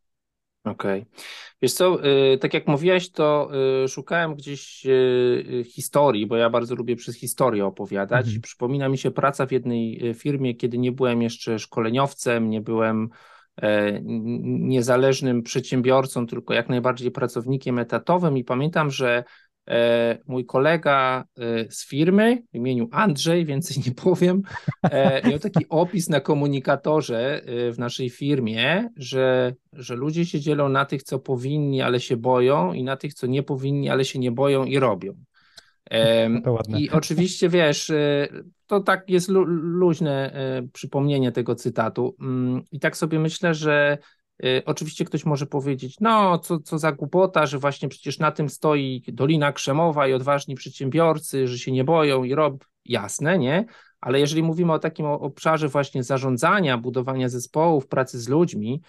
Okej. 0.65 1.01
Okay. 1.01 1.13
Wiesz 1.63 1.73
co, 1.73 2.07
yy, 2.07 2.39
tak 2.39 2.55
jak 2.55 2.67
mówiłeś, 2.67 3.11
to 3.11 3.51
yy, 3.83 3.89
szukałem 3.89 4.35
gdzieś 4.35 4.87
historii, 5.65 6.27
bo 6.27 6.37
ja 6.37 6.51
bardzo 6.51 6.75
lubię 6.75 6.97
przez 6.97 7.17
historię 7.17 7.67
opowiadać. 7.67 8.27
Mhm. 8.27 8.43
Przypomina 8.43 8.89
mi 8.89 8.99
się 8.99 9.11
praca 9.11 9.47
w 9.47 9.53
jednej 9.53 10.11
y, 10.11 10.15
firmie, 10.15 10.55
kiedy 10.55 10.79
nie 10.79 10.93
byłem 10.93 11.23
jeszcze 11.23 11.59
szkoleniowcem, 11.59 12.51
nie 12.51 12.61
byłem 12.61 13.09
niezależnym 14.03 15.43
przedsiębiorcą, 15.43 16.27
tylko 16.27 16.55
jak 16.55 16.69
najbardziej 16.69 17.11
pracownikiem 17.11 17.79
etatowym 17.79 18.39
i 18.39 18.45
pamiętam, 18.45 18.91
że 18.91 19.25
E, 19.69 20.19
mój 20.27 20.47
kolega 20.47 21.25
e, 21.39 21.71
z 21.71 21.87
firmy 21.87 22.43
w 22.53 22.55
imieniu 22.55 22.89
Andrzej, 22.93 23.45
więcej 23.47 23.83
nie 23.87 23.93
powiem, 23.93 24.43
e, 24.83 25.29
miał 25.29 25.39
taki 25.39 25.69
opis 25.69 26.09
na 26.09 26.21
komunikatorze 26.21 27.43
w 27.47 27.75
naszej 27.79 28.11
firmie, 28.11 28.89
że, 28.97 29.55
że 29.73 29.97
ludzie 29.97 30.27
się 30.27 30.41
dzielą 30.41 30.69
na 30.69 30.85
tych, 30.85 31.03
co 31.03 31.19
powinni, 31.19 31.83
ale 31.83 32.01
się 32.01 32.17
boją, 32.17 32.73
i 32.73 32.85
na 32.85 32.97
tych, 32.97 33.15
co 33.15 33.27
nie 33.27 33.43
powinni, 33.43 33.91
ale 33.91 34.05
się 34.05 34.19
nie 34.19 34.33
boją 34.33 34.65
i 34.65 34.79
robią. 34.79 35.15
I 36.79 36.91
oczywiście 36.91 37.49
wiesz, 37.49 37.93
to 38.67 38.81
tak 38.81 39.11
jest 39.11 39.29
luźne 39.29 40.33
przypomnienie 40.73 41.33
tego 41.33 41.55
cytatu. 41.55 42.17
Mm, 42.21 42.63
I 42.73 42.81
tak 42.81 42.97
sobie 42.97 43.19
myślę, 43.19 43.55
że 43.55 43.99
Y, 44.45 44.63
oczywiście 44.67 45.05
ktoś 45.05 45.25
może 45.25 45.47
powiedzieć, 45.47 45.97
no 46.01 46.39
co, 46.39 46.59
co 46.59 46.79
za 46.79 46.93
głupota, 46.93 47.47
że 47.47 47.59
właśnie 47.59 47.89
przecież 47.89 48.19
na 48.19 48.33
tym 48.33 48.49
stoi 48.49 49.03
Dolina 49.09 49.53
Krzemowa 49.53 50.09
i 50.09 50.13
odważni 50.13 50.55
przedsiębiorcy, 50.55 51.49
że 51.49 51.59
się 51.59 51.73
nie 51.73 51.85
boją 51.85 52.25
i 52.25 52.35
robią. 52.35 52.59
Jasne, 52.85 53.39
nie? 53.39 53.65
Ale 54.01 54.21
jeżeli 54.21 54.43
mówimy 54.43 54.73
o 54.73 54.79
takim 54.79 55.07
obszarze 55.07 55.69
właśnie 55.69 56.03
zarządzania, 56.03 56.79
budowania 56.79 57.29
zespołów, 57.29 57.89
pracy 57.89 58.21
z 58.21 58.29
ludźmi, 58.29 58.83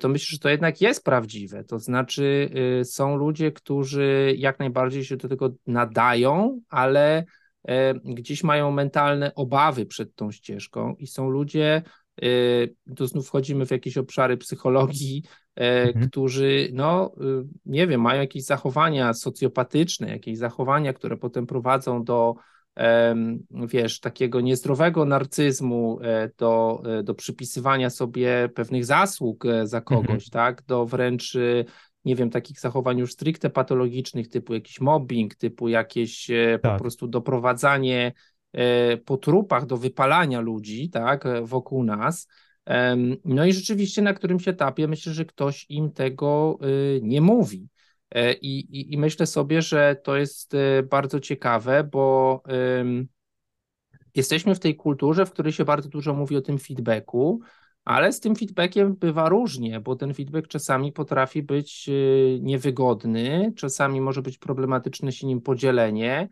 to 0.00 0.08
myślę, 0.08 0.26
że 0.32 0.38
to 0.38 0.48
jednak 0.48 0.80
jest 0.80 1.04
prawdziwe. 1.04 1.64
To 1.64 1.78
znaczy, 1.78 2.50
y, 2.80 2.84
są 2.84 3.16
ludzie, 3.16 3.52
którzy 3.52 4.34
jak 4.36 4.58
najbardziej 4.58 5.04
się 5.04 5.16
do 5.16 5.28
tego 5.28 5.54
nadają, 5.66 6.60
ale 6.68 7.24
e, 7.68 7.94
gdzieś 7.94 8.44
mają 8.44 8.70
mentalne 8.70 9.34
obawy 9.34 9.86
przed 9.86 10.14
tą 10.14 10.30
ścieżką 10.30 10.94
i 10.98 11.06
są 11.06 11.30
ludzie, 11.30 11.82
Y, 12.22 12.74
tu 12.96 13.06
znów 13.06 13.26
wchodzimy 13.26 13.66
w 13.66 13.70
jakieś 13.70 13.98
obszary 13.98 14.36
psychologii, 14.36 15.22
e, 15.56 15.82
mhm. 15.82 16.08
którzy, 16.08 16.68
no, 16.72 17.12
y, 17.20 17.44
nie 17.66 17.86
wiem, 17.86 18.00
mają 18.00 18.20
jakieś 18.20 18.44
zachowania 18.44 19.14
socjopatyczne, 19.14 20.08
jakieś 20.10 20.38
zachowania, 20.38 20.92
które 20.92 21.16
potem 21.16 21.46
prowadzą 21.46 22.04
do, 22.04 22.34
wiesz, 23.50 24.00
takiego 24.00 24.40
niezdrowego 24.40 25.04
narcyzmu, 25.04 25.98
e, 26.02 26.30
do, 26.38 26.82
e, 26.98 27.02
do 27.02 27.14
przypisywania 27.14 27.90
sobie 27.90 28.48
pewnych 28.54 28.84
zasług 28.84 29.44
za 29.44 29.78
mhm. 29.78 29.82
kogoś, 29.82 30.26
mhm. 30.26 30.30
tak, 30.32 30.62
do 30.66 30.86
wręcz 30.86 31.36
nie 32.04 32.16
wiem, 32.16 32.30
takich 32.30 32.60
zachowań 32.60 32.98
już 32.98 33.12
stricte 33.12 33.50
patologicznych, 33.50 34.28
typu 34.28 34.54
jakiś 34.54 34.80
mobbing, 34.80 35.34
typu 35.34 35.68
jakieś 35.68 36.26
tak. 36.62 36.72
po 36.72 36.78
prostu 36.78 37.08
doprowadzanie 37.08 38.12
E, 38.52 38.96
po 38.96 39.16
trupach 39.16 39.66
do 39.66 39.76
wypalania 39.76 40.40
ludzi, 40.40 40.90
tak, 40.90 41.24
wokół 41.42 41.84
nas. 41.84 42.28
No 43.24 43.44
i 43.44 43.52
rzeczywiście 43.52 44.02
na 44.02 44.14
którymś 44.14 44.48
etapie 44.48 44.88
myślę, 44.88 45.12
że 45.12 45.24
ktoś 45.24 45.66
im 45.68 45.92
tego 45.92 46.58
y, 46.64 47.00
nie 47.02 47.20
mówi. 47.20 47.68
E, 48.10 48.32
I, 48.32 48.58
i, 48.58 48.94
i 48.94 48.98
myślę 48.98 49.26
sobie, 49.26 49.62
że 49.62 49.96
to 50.04 50.16
jest 50.16 50.54
e, 50.54 50.82
bardzo 50.82 51.20
ciekawe, 51.20 51.84
bo 51.84 52.42
jesteśmy 54.14 54.54
w 54.54 54.60
tej 54.60 54.76
kulturze, 54.76 55.26
w 55.26 55.30
której 55.30 55.52
się 55.52 55.64
bardzo 55.64 55.88
dużo 55.88 56.14
mówi 56.14 56.36
o 56.36 56.40
tym 56.40 56.58
feedbacku, 56.58 57.40
ale 57.84 58.12
z 58.12 58.20
tym 58.20 58.36
feedbackiem 58.36 58.94
bywa 58.96 59.28
różnie, 59.28 59.80
bo 59.80 59.96
ten 59.96 60.14
feedback 60.14 60.48
czasami 60.48 60.92
potrafi 60.92 61.42
być 61.42 61.88
y, 61.88 62.38
niewygodny, 62.42 63.52
czasami 63.56 64.00
może 64.00 64.22
być 64.22 64.38
problematyczne 64.38 65.12
się 65.12 65.26
nim 65.26 65.40
podzielenie. 65.40 66.28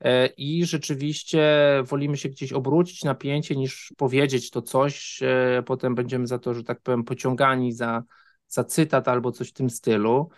E, 0.00 0.26
i 0.26 0.64
rzeczywiście 0.64 1.58
wolimy 1.84 2.16
się 2.16 2.28
gdzieś 2.28 2.52
obrócić 2.52 3.04
napięcie 3.04 3.56
niż 3.56 3.92
powiedzieć 3.96 4.50
to 4.50 4.62
coś, 4.62 5.22
e, 5.22 5.62
potem 5.66 5.94
będziemy 5.94 6.26
za 6.26 6.38
to, 6.38 6.54
że 6.54 6.64
tak 6.64 6.80
powiem, 6.80 7.04
pociągani 7.04 7.72
za, 7.72 8.02
za 8.48 8.64
cytat 8.64 9.08
albo 9.08 9.32
coś 9.32 9.48
w 9.48 9.52
tym 9.52 9.70
stylu. 9.70 10.28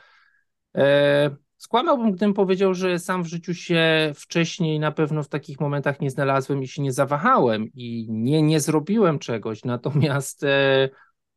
E, 0.76 1.36
skłamałbym, 1.56 2.12
gdybym 2.12 2.34
powiedział, 2.34 2.74
że 2.74 2.98
sam 2.98 3.22
w 3.22 3.26
życiu 3.26 3.54
się 3.54 4.12
wcześniej 4.14 4.80
na 4.80 4.92
pewno 4.92 5.22
w 5.22 5.28
takich 5.28 5.60
momentach 5.60 6.00
nie 6.00 6.10
znalazłem 6.10 6.62
i 6.62 6.68
się 6.68 6.82
nie 6.82 6.92
zawahałem 6.92 7.68
i 7.74 8.06
nie, 8.10 8.42
nie 8.42 8.60
zrobiłem 8.60 9.18
czegoś. 9.18 9.64
Natomiast 9.64 10.44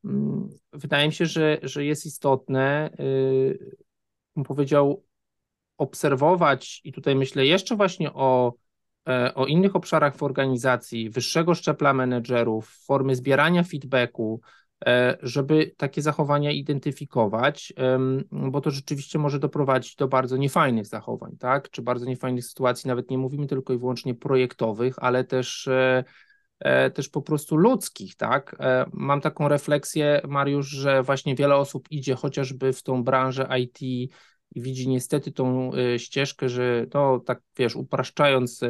mm, 0.06 0.50
wydaje 0.73 1.08
mi 1.08 1.13
się, 1.13 1.26
że, 1.26 1.58
że 1.63 1.86
jest 1.86 2.06
istotne, 2.06 2.89
bym 4.36 4.43
powiedział, 4.43 5.04
obserwować, 5.78 6.82
i 6.84 6.91
tutaj 6.93 7.15
myślę 7.15 7.45
jeszcze 7.45 7.76
właśnie 7.76 8.13
o, 8.13 8.54
e, 9.08 9.36
o 9.36 9.45
innych 9.45 9.76
obszarach 9.76 10.17
w 10.17 10.23
organizacji, 10.23 11.10
wyższego 11.10 11.56
szczepla 11.56 11.93
menedżerów, 11.93 12.69
formy 12.86 13.15
zbierania 13.15 13.63
feedbacku, 13.63 14.41
e, 14.43 14.66
żeby 15.22 15.72
takie 15.78 16.02
zachowania 16.02 16.52
identyfikować, 16.52 17.74
bo 18.32 18.62
to 18.62 18.72
rzeczywiście 18.72 19.20
może 19.20 19.40
doprowadzić 19.40 19.96
do 19.96 20.08
bardzo 20.08 20.38
niefajnych 20.38 20.88
zachowań, 20.88 21.38
tak? 21.40 21.70
Czy 21.70 21.82
bardzo 21.82 22.06
niefajnych 22.06 22.46
sytuacji, 22.46 22.88
nawet 22.88 23.12
nie 23.12 23.18
mówimy 23.18 23.48
tylko 23.48 23.74
i 23.74 23.78
wyłącznie 23.78 24.16
projektowych, 24.16 24.96
ale 24.98 25.24
też 25.24 25.68
e, 25.68 26.04
też 26.92 27.10
po 27.10 27.22
prostu 27.22 27.58
ludzkich, 27.58 28.16
tak? 28.16 28.56
Mam 28.94 29.22
taką 29.22 29.48
refleksję, 29.48 30.22
Mariusz, 30.28 30.68
że 30.68 31.04
właśnie 31.04 31.36
wiele 31.36 31.56
osób 31.56 31.88
idzie 31.92 32.16
chociażby 32.16 32.74
w 32.74 32.84
tą 32.84 33.04
branżę 33.04 33.48
IT 33.60 33.82
i 33.82 34.10
widzi 34.56 34.90
niestety 34.90 35.32
tą 35.32 35.72
ścieżkę, 35.98 36.50
że 36.50 36.86
to 36.90 37.20
tak 37.26 37.42
wiesz, 37.58 37.76
upraszczając, 37.76 38.62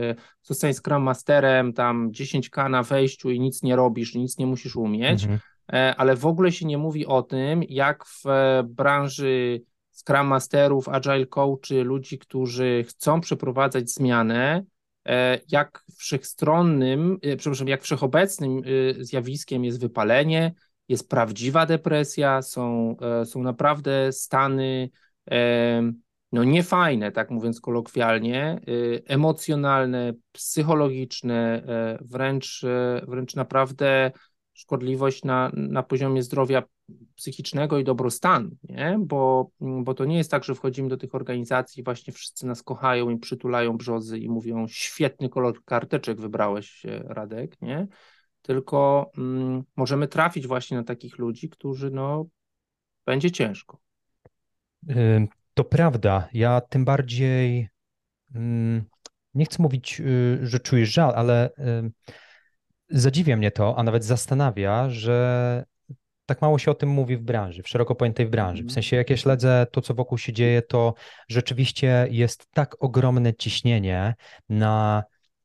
zostań 0.41 0.74
Scrum 0.74 1.04
Masterem, 1.04 1.74
tam 1.74 2.12
10k 2.12 2.70
na 2.70 2.84
wejściu 2.84 3.29
i 3.29 3.40
nic 3.40 3.63
nie 3.63 3.75
robisz, 3.75 4.15
nic 4.15 4.38
nie 4.38 4.46
musisz 4.46 4.75
umieć, 4.75 5.23
mhm. 5.23 5.40
E, 5.74 5.96
ale 5.96 6.15
w 6.15 6.26
ogóle 6.26 6.52
się 6.52 6.65
nie 6.65 6.78
mówi 6.78 7.06
o 7.06 7.24
tym, 7.24 7.63
jak 7.63 8.06
w 8.06 8.28
e, 8.28 8.63
branży 8.70 9.62
Scrum 9.92 10.28
Masterów, 10.28 10.90
Agile 10.90 11.26
Coachy, 11.26 11.84
ludzi, 11.84 12.20
którzy 12.20 12.86
chcą 12.88 13.22
przeprowadzać 13.22 13.92
zmianę, 13.92 14.63
jak 15.52 15.84
wszechstronnym, 15.98 17.20
przepraszam, 17.38 17.68
jak 17.68 17.82
wszechobecnym 17.82 18.62
zjawiskiem 19.00 19.65
jest 19.65 19.80
wypalenie, 19.80 20.54
jest 20.88 21.10
prawdziwa 21.10 21.65
depresja, 21.65 22.42
są, 22.42 22.96
są 23.26 23.44
naprawdę 23.44 24.12
stany 24.12 24.90
no 26.32 26.44
niefajne, 26.44 27.12
tak 27.12 27.32
mówiąc 27.32 27.62
kolokwialnie, 27.62 28.60
emocjonalne, 29.06 30.13
psychologiczne, 30.32 31.63
e, 31.68 31.98
wręcz, 32.02 32.63
e, 32.63 33.02
wręcz 33.08 33.36
naprawdę 33.36 34.12
szkodliwość 34.58 35.23
na, 35.23 35.51
na 35.53 35.83
poziomie 35.83 36.23
zdrowia 36.23 36.63
psychicznego 37.15 37.77
i 37.77 37.83
dobrostanu, 37.83 38.49
nie? 38.63 38.97
Bo, 38.99 39.49
bo 39.60 39.93
to 39.93 40.05
nie 40.05 40.17
jest 40.17 40.31
tak, 40.31 40.43
że 40.43 40.55
wchodzimy 40.55 40.89
do 40.89 40.97
tych 40.97 41.15
organizacji, 41.15 41.83
właśnie 41.83 42.13
wszyscy 42.13 42.45
nas 42.47 42.63
kochają 42.63 43.10
i 43.10 43.17
przytulają 43.17 43.77
brzozy 43.77 44.17
i 44.17 44.29
mówią 44.29 44.67
świetny 44.67 45.29
kolor 45.29 45.63
karteczek 45.65 46.21
wybrałeś, 46.21 46.85
e, 46.85 47.03
Radek, 47.08 47.62
nie? 47.62 47.87
Tylko 48.41 49.12
mm, 49.17 49.63
możemy 49.75 50.08
trafić 50.08 50.47
właśnie 50.47 50.77
na 50.77 50.83
takich 50.83 51.17
ludzi, 51.17 51.49
którzy 51.49 51.91
no 51.91 52.25
będzie 53.05 53.31
ciężko. 53.31 53.79
To 55.53 55.63
prawda. 55.63 56.29
Ja 56.33 56.62
tym 56.62 56.85
bardziej 56.85 57.69
mm, 58.35 58.85
nie 59.33 59.45
chcę 59.45 59.63
mówić, 59.63 59.99
y, 59.99 60.39
że 60.41 60.60
czujesz 60.60 60.93
żal, 60.93 61.13
ale 61.15 61.49
zadziwia 62.90 63.38
mnie 63.38 63.52
to, 63.52 63.77
a 63.77 63.83
nawet 63.83 64.06
zastanawia, 64.06 64.90
że 64.90 65.65
tak 66.25 66.42
mało 66.42 66.60
się 66.60 66.71
o 66.71 66.75
tym 66.75 66.90
mówi 66.90 67.17
w 67.17 67.21
branży, 67.21 67.63
w 67.63 67.67
szeroko 67.67 67.96
pojętej 67.96 68.25
w 68.25 68.29
branży. 68.29 68.63
W 68.63 68.65
mhm. 68.65 68.73
sensie, 68.73 68.96
jak 68.96 69.10
ja 69.10 69.17
śledzę 69.17 69.67
to, 69.71 69.81
co 69.81 69.94
wokół 69.94 70.17
się 70.17 70.33
dzieje, 70.33 70.62
to 70.62 70.94
rzeczywiście 71.29 72.08
jest 72.12 72.48
tak 72.54 72.75
ogromne 72.79 73.33
ciśnienie 73.33 74.15
na 74.50 75.04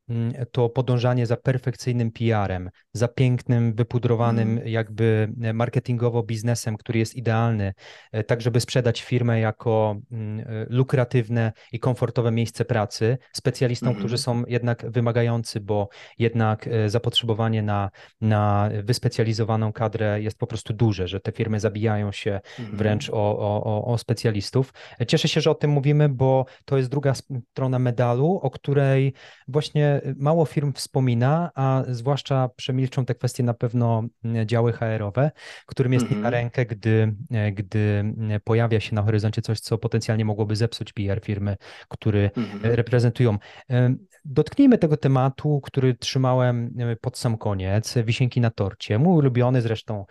Mm, 0.09 0.32
to 0.53 0.68
podążanie 0.68 1.26
za 1.26 1.36
perfekcyjnym 1.36 2.12
PR-em, 2.12 2.70
za 2.95 3.09
pięknym, 3.09 3.74
wypudrowanym 3.74 4.51
mm. 4.51 4.68
jakby 4.68 5.32
e, 5.43 5.53
marketingowo 5.53 6.22
biznesem, 6.22 6.76
który 6.76 6.99
jest 6.99 7.14
idealny, 7.14 7.74
e, 8.12 8.24
tak 8.24 8.40
żeby 8.40 8.61
sprzedać 8.61 9.03
firmę 9.03 9.40
jako 9.40 9.97
mm, 10.12 10.40
e, 10.40 10.45
lukratywne 10.68 11.53
i 11.72 11.78
komfortowe 11.78 12.30
miejsce 12.30 12.64
pracy 12.64 13.18
specjalistom, 13.32 13.88
mm 13.88 13.97
-hmm. 13.97 14.01
którzy 14.01 14.18
są 14.18 14.43
jednak 14.47 14.90
wymagający, 14.90 15.61
bo 15.61 15.88
jednak 16.18 16.68
zapotrzebowanie 16.86 17.62
na, 17.62 17.90
na 18.20 18.70
wyspecjalizowaną 18.82 19.72
kadrę 19.72 20.22
jest 20.22 20.38
po 20.38 20.47
prostu 20.47 20.72
duże, 20.72 21.09
że 21.09 21.20
te 21.20 21.32
firmy 21.32 21.61
zabijają 21.61 22.12
się 22.12 22.40
mm 22.59 22.72
wręcz 22.72 23.11
o, 23.11 23.38
o, 23.38 23.84
o 23.84 23.99
specjalistów. 23.99 24.72
Cieszę 25.09 25.28
się, 25.28 25.40
że 25.40 25.51
o 25.51 25.55
tym 25.55 25.70
mówimy, 25.70 26.09
bo 26.09 26.47
to 26.64 26.76
jest 26.76 26.90
druga 26.90 27.12
strona 27.14 27.78
medalu, 27.78 28.40
o 28.43 28.51
której 28.51 29.12
właśnie 29.49 30.01
mało 30.16 30.45
firm 30.45 30.72
wspomina, 30.72 31.51
a 31.55 31.82
zwłaszcza 31.88 32.49
przemilczą 32.83 33.05
te 33.05 33.14
kwestie 33.14 33.43
na 33.43 33.55
pewno 33.55 34.05
mm, 34.24 34.47
działy 34.47 34.72
HR-owe, 34.72 35.30
którym 35.66 35.93
jest 35.93 36.07
mm 36.07 36.18
-hmm. 36.18 36.22
na 36.22 36.30
rękę, 36.30 36.66
gdy, 36.66 37.14
e, 37.30 37.53
gdy 37.53 37.78
mm, 37.78 38.41
pojawia 38.45 38.80
się 38.80 38.95
na 38.95 39.03
horyzoncie 39.03 39.43
coś, 39.43 39.61
co 39.61 39.78
potencjalnie 39.78 40.24
mogłoby 40.24 40.57
zepsuć 40.57 40.93
PR 40.93 41.20
firmy, 41.20 41.57
który 41.89 42.30
mm 42.37 42.51
-hmm. 42.51 42.74
reprezentują. 42.74 43.39
E, 43.70 43.95
dotknijmy 44.24 44.78
tego 44.78 44.97
tematu, 44.97 45.61
który 45.61 45.95
trzymałem 45.95 46.74
pod 47.01 47.18
sam 47.18 47.39
koniec, 47.39 47.95
wisienki 48.05 48.41
na 48.41 48.51
torcie. 48.51 48.99
Mój 48.99 49.16
ulubiony 49.16 49.62
zresztą 49.62 50.05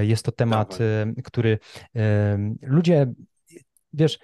jest 0.00 0.24
to 0.24 0.32
temat, 0.32 0.78
Dawaj. 0.78 1.14
który 1.24 1.58
ludzie, 2.62 3.06
wiesz, 3.92 4.18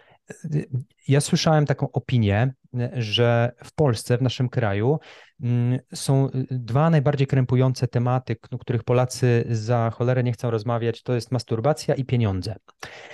ja 1.09 1.21
słyszałem 1.21 1.67
taką 1.67 1.93
opinię, 1.93 2.55
że 2.93 3.53
w 3.65 3.75
Polsce, 3.75 4.19
w 4.19 4.23
naszym 4.23 4.49
kraju, 4.49 4.99
mm, 5.41 5.79
są 5.95 6.29
dwa 6.51 6.91
najbardziej 6.91 7.27
krępujące 7.27 7.89
tematy, 7.89 8.37
o 8.51 8.59
których 8.59 8.85
Polacy 8.85 9.45
za 9.51 9.91
cholerę 9.91 10.23
nie 10.23 10.33
chcą 10.33 10.51
rozmawiać, 10.51 11.03
to 11.03 11.15
jest 11.15 11.33
masturbacja 11.33 11.95
i 11.95 12.05
pieniądze. 12.05 12.57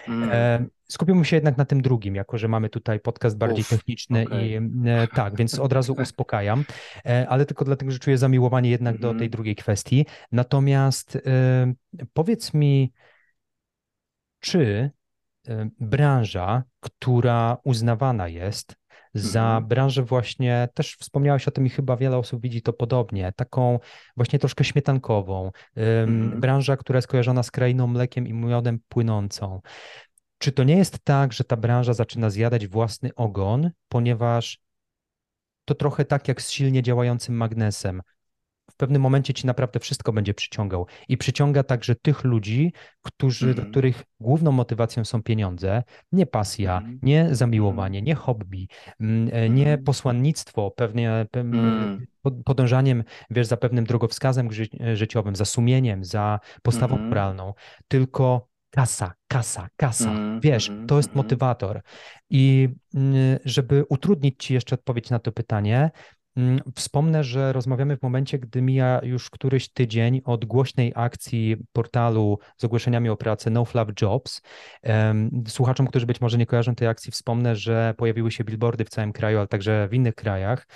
Mm. 0.08 0.68
Skupimy 0.88 1.24
się 1.24 1.36
jednak 1.36 1.56
na 1.56 1.64
tym 1.64 1.82
drugim, 1.82 2.14
jako 2.14 2.38
że 2.38 2.48
mamy 2.48 2.68
tutaj 2.68 3.00
podcast 3.00 3.38
bardziej 3.38 3.62
Uf, 3.62 3.68
techniczny 3.68 4.24
okay. 4.26 4.46
i 4.46 4.54
e, 4.56 5.08
tak, 5.14 5.36
więc 5.36 5.58
od 5.58 5.72
razu 5.72 5.92
uspokajam, 6.02 6.64
e, 7.06 7.28
ale 7.28 7.46
tylko 7.46 7.64
dlatego, 7.64 7.90
że 7.90 7.98
czuję 7.98 8.18
zamiłowanie 8.18 8.70
jednak 8.70 8.94
mm 8.94 9.02
do 9.02 9.08
tej 9.08 9.14
mhm. 9.14 9.30
drugiej 9.30 9.56
kwestii. 9.56 10.06
Natomiast 10.32 11.16
e, 11.16 11.72
powiedz 12.12 12.54
mi, 12.54 12.92
czy 14.40 14.90
branża, 15.80 16.62
która 16.80 17.56
uznawana 17.64 18.28
jest 18.28 18.76
za 19.14 19.44
mhm. 19.44 19.66
branżę 19.66 20.02
właśnie, 20.02 20.68
też 20.74 20.96
wspomniałeś 20.96 21.48
o 21.48 21.50
tym 21.50 21.66
i 21.66 21.70
chyba 21.70 21.96
wiele 21.96 22.16
osób 22.16 22.42
widzi 22.42 22.62
to 22.62 22.72
podobnie, 22.72 23.32
taką 23.36 23.78
właśnie 24.16 24.38
troszkę 24.38 24.64
śmietankową, 24.64 25.50
mhm. 25.76 26.40
branża, 26.40 26.76
która 26.76 26.96
jest 26.98 27.08
kojarzona 27.08 27.42
z 27.42 27.50
krainą 27.50 27.86
mlekiem 27.86 28.26
i 28.26 28.32
miodem 28.32 28.80
płynącą. 28.88 29.60
Czy 30.38 30.52
to 30.52 30.64
nie 30.64 30.76
jest 30.76 30.98
tak, 31.04 31.32
że 31.32 31.44
ta 31.44 31.56
branża 31.56 31.92
zaczyna 31.92 32.30
zjadać 32.30 32.66
własny 32.66 33.14
ogon, 33.14 33.70
ponieważ 33.88 34.58
to 35.64 35.74
trochę 35.74 36.04
tak 36.04 36.28
jak 36.28 36.42
z 36.42 36.50
silnie 36.50 36.82
działającym 36.82 37.34
magnesem 37.34 38.02
pewnym 38.82 39.02
momencie 39.02 39.34
ci 39.34 39.46
naprawdę 39.46 39.80
wszystko 39.80 40.12
będzie 40.12 40.34
przyciągał. 40.34 40.86
I 41.08 41.16
przyciąga 41.16 41.62
także 41.62 41.94
tych 41.94 42.24
ludzi, 42.24 42.72
którzy, 43.02 43.44
mm. 43.44 43.56
do 43.56 43.62
których 43.70 44.02
główną 44.20 44.52
motywacją 44.52 45.04
są 45.04 45.22
pieniądze, 45.22 45.82
nie 46.12 46.26
pasja, 46.26 46.78
mm. 46.78 46.98
nie 47.02 47.28
zamiłowanie, 47.34 47.98
mm. 47.98 48.06
nie 48.06 48.14
hobby, 48.14 48.66
mm, 49.00 49.30
e, 49.32 49.50
nie 49.50 49.72
mm. 49.72 49.84
posłannictwo, 49.84 50.70
pewnie 50.70 51.26
mm. 51.32 52.06
podążaniem, 52.44 53.04
wiesz, 53.30 53.46
za 53.46 53.56
pewnym 53.56 53.84
drogowskazem 53.84 54.52
ży 54.52 54.68
życiowym, 54.94 55.36
za 55.36 55.44
sumieniem, 55.44 56.04
za 56.04 56.40
postawą 56.62 56.96
mm. 56.96 57.08
moralną, 57.08 57.54
tylko 57.88 58.48
kasa, 58.70 59.12
kasa, 59.28 59.68
kasa. 59.76 60.10
Mm, 60.10 60.40
Wiesz, 60.40 60.68
mm, 60.68 60.86
to 60.86 60.96
jest 60.96 61.08
mm. 61.08 61.16
motywator. 61.16 61.82
I 62.30 62.68
żeby 63.44 63.84
utrudnić 63.88 64.44
Ci 64.44 64.54
jeszcze 64.54 64.74
odpowiedź 64.74 65.10
na 65.10 65.18
to 65.18 65.32
pytanie, 65.32 65.90
Mm, 65.90 66.21
wspomnę, 66.76 67.24
że 67.24 67.52
rozmawiamy 67.52 67.96
w 67.96 68.02
momencie, 68.02 68.38
gdy 68.38 68.62
mija 68.62 69.00
już 69.02 69.30
któryś 69.30 69.68
tydzień 69.68 70.20
od 70.24 70.44
głośnej 70.44 70.92
akcji 70.96 71.56
portalu 71.72 72.38
z 72.56 72.64
ogłoszeniami 72.64 73.08
o 73.08 73.16
pracę 73.16 73.50
No 73.50 73.64
Fluff 73.64 73.88
Jobs. 74.02 74.42
Słuchaczom, 75.48 75.86
którzy 75.86 76.06
być 76.06 76.20
może 76.20 76.38
nie 76.38 76.46
kojarzą 76.46 76.74
tej 76.74 76.88
akcji, 76.88 77.12
wspomnę, 77.12 77.56
że 77.56 77.94
pojawiły 77.96 78.30
się 78.30 78.44
billboardy 78.44 78.84
w 78.84 78.88
całym 78.88 79.12
kraju, 79.12 79.38
ale 79.38 79.48
także 79.48 79.88
w 79.88 79.94
innych 79.94 80.14
krajach, 80.14 80.66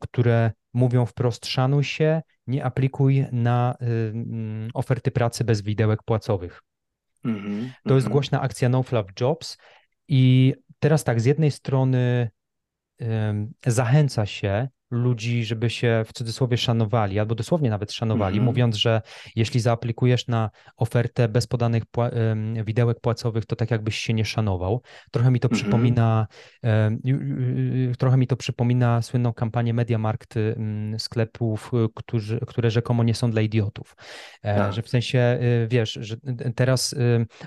które 0.00 0.52
mówią 0.72 1.06
wprost: 1.06 1.46
szanuj 1.46 1.84
się, 1.84 2.22
nie 2.46 2.64
aplikuj 2.64 3.26
na 3.32 3.74
oferty 4.74 5.10
pracy 5.10 5.44
bez 5.44 5.62
widełek 5.62 6.02
płacowych. 6.02 6.62
Mm 7.24 7.38
-hmm, 7.38 7.70
to 7.84 7.94
jest 7.94 8.06
mm 8.06 8.10
-hmm. 8.10 8.12
głośna 8.12 8.40
akcja 8.40 8.68
No 8.68 8.82
Fluff 8.82 9.06
Jobs. 9.20 9.58
I 10.08 10.54
teraz 10.78 11.04
tak, 11.04 11.20
z 11.20 11.24
jednej 11.24 11.50
strony 11.50 12.30
zachęca 13.66 14.26
się 14.26 14.68
ludzi, 14.90 15.44
żeby 15.44 15.70
się 15.70 16.04
w 16.06 16.12
cudzysłowie 16.12 16.56
szanowali, 16.56 17.18
albo 17.18 17.34
dosłownie 17.34 17.70
nawet 17.70 17.92
szanowali, 17.92 18.36
mm 18.36 18.44
-hmm. 18.44 18.50
mówiąc, 18.50 18.76
że 18.76 19.02
jeśli 19.36 19.60
zaaplikujesz 19.60 20.26
na 20.26 20.50
ofertę 20.76 21.28
bez 21.28 21.46
podanych 21.46 21.86
pła 21.86 22.10
widełek 22.64 23.00
płacowych, 23.00 23.46
to 23.46 23.56
tak 23.56 23.70
jakbyś 23.70 23.98
się 23.98 24.14
nie 24.14 24.24
szanował. 24.24 24.82
Trochę 25.10 25.30
mi 25.30 25.40
to 25.40 25.48
mm 25.48 25.56
-hmm. 25.56 25.62
przypomina, 25.62 26.26
trochę 27.98 28.16
mi 28.16 28.26
to 28.26 28.36
przypomina 28.36 29.02
słynną 29.02 29.32
kampanię 29.32 29.74
Mediamarkt 29.74 30.34
sklepów, 30.98 31.70
którzy, 31.94 32.40
które 32.46 32.70
rzekomo 32.70 33.04
nie 33.04 33.14
są 33.14 33.30
dla 33.30 33.40
idiotów. 33.42 33.96
E, 34.42 34.56
tak. 34.56 34.72
Że 34.72 34.82
w 34.82 34.88
sensie, 34.88 35.38
y, 35.42 35.68
wiesz, 35.70 35.98
że 36.00 36.16
teraz 36.54 36.94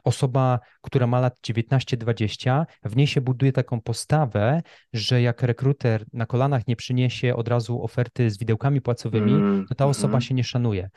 osoba, 0.04 0.60
która 0.82 1.08
ma 1.08 1.20
lat 1.20 1.40
19-20, 1.48 2.66
w 2.84 2.96
niej 2.96 3.08
się 3.08 3.22
buduje 3.22 3.52
taką 3.52 3.82
postawę, 3.82 4.62
że 4.94 5.22
jak 5.22 5.44
rekruter 5.44 6.06
na 6.14 6.26
kolanach 6.26 6.68
nie 6.68 6.76
przyniesie 6.76 7.31
od 7.36 7.48
razu 7.48 7.84
oferty 7.84 8.30
z 8.30 8.38
widełkami 8.38 8.82
płacowymi, 8.82 9.32
mm, 9.32 9.66
to 9.68 9.76
ta 9.76 9.86
osoba 9.86 10.14
mm. 10.14 10.22
się 10.22 10.34
nie 10.34 10.44
szanuje. 10.44 10.90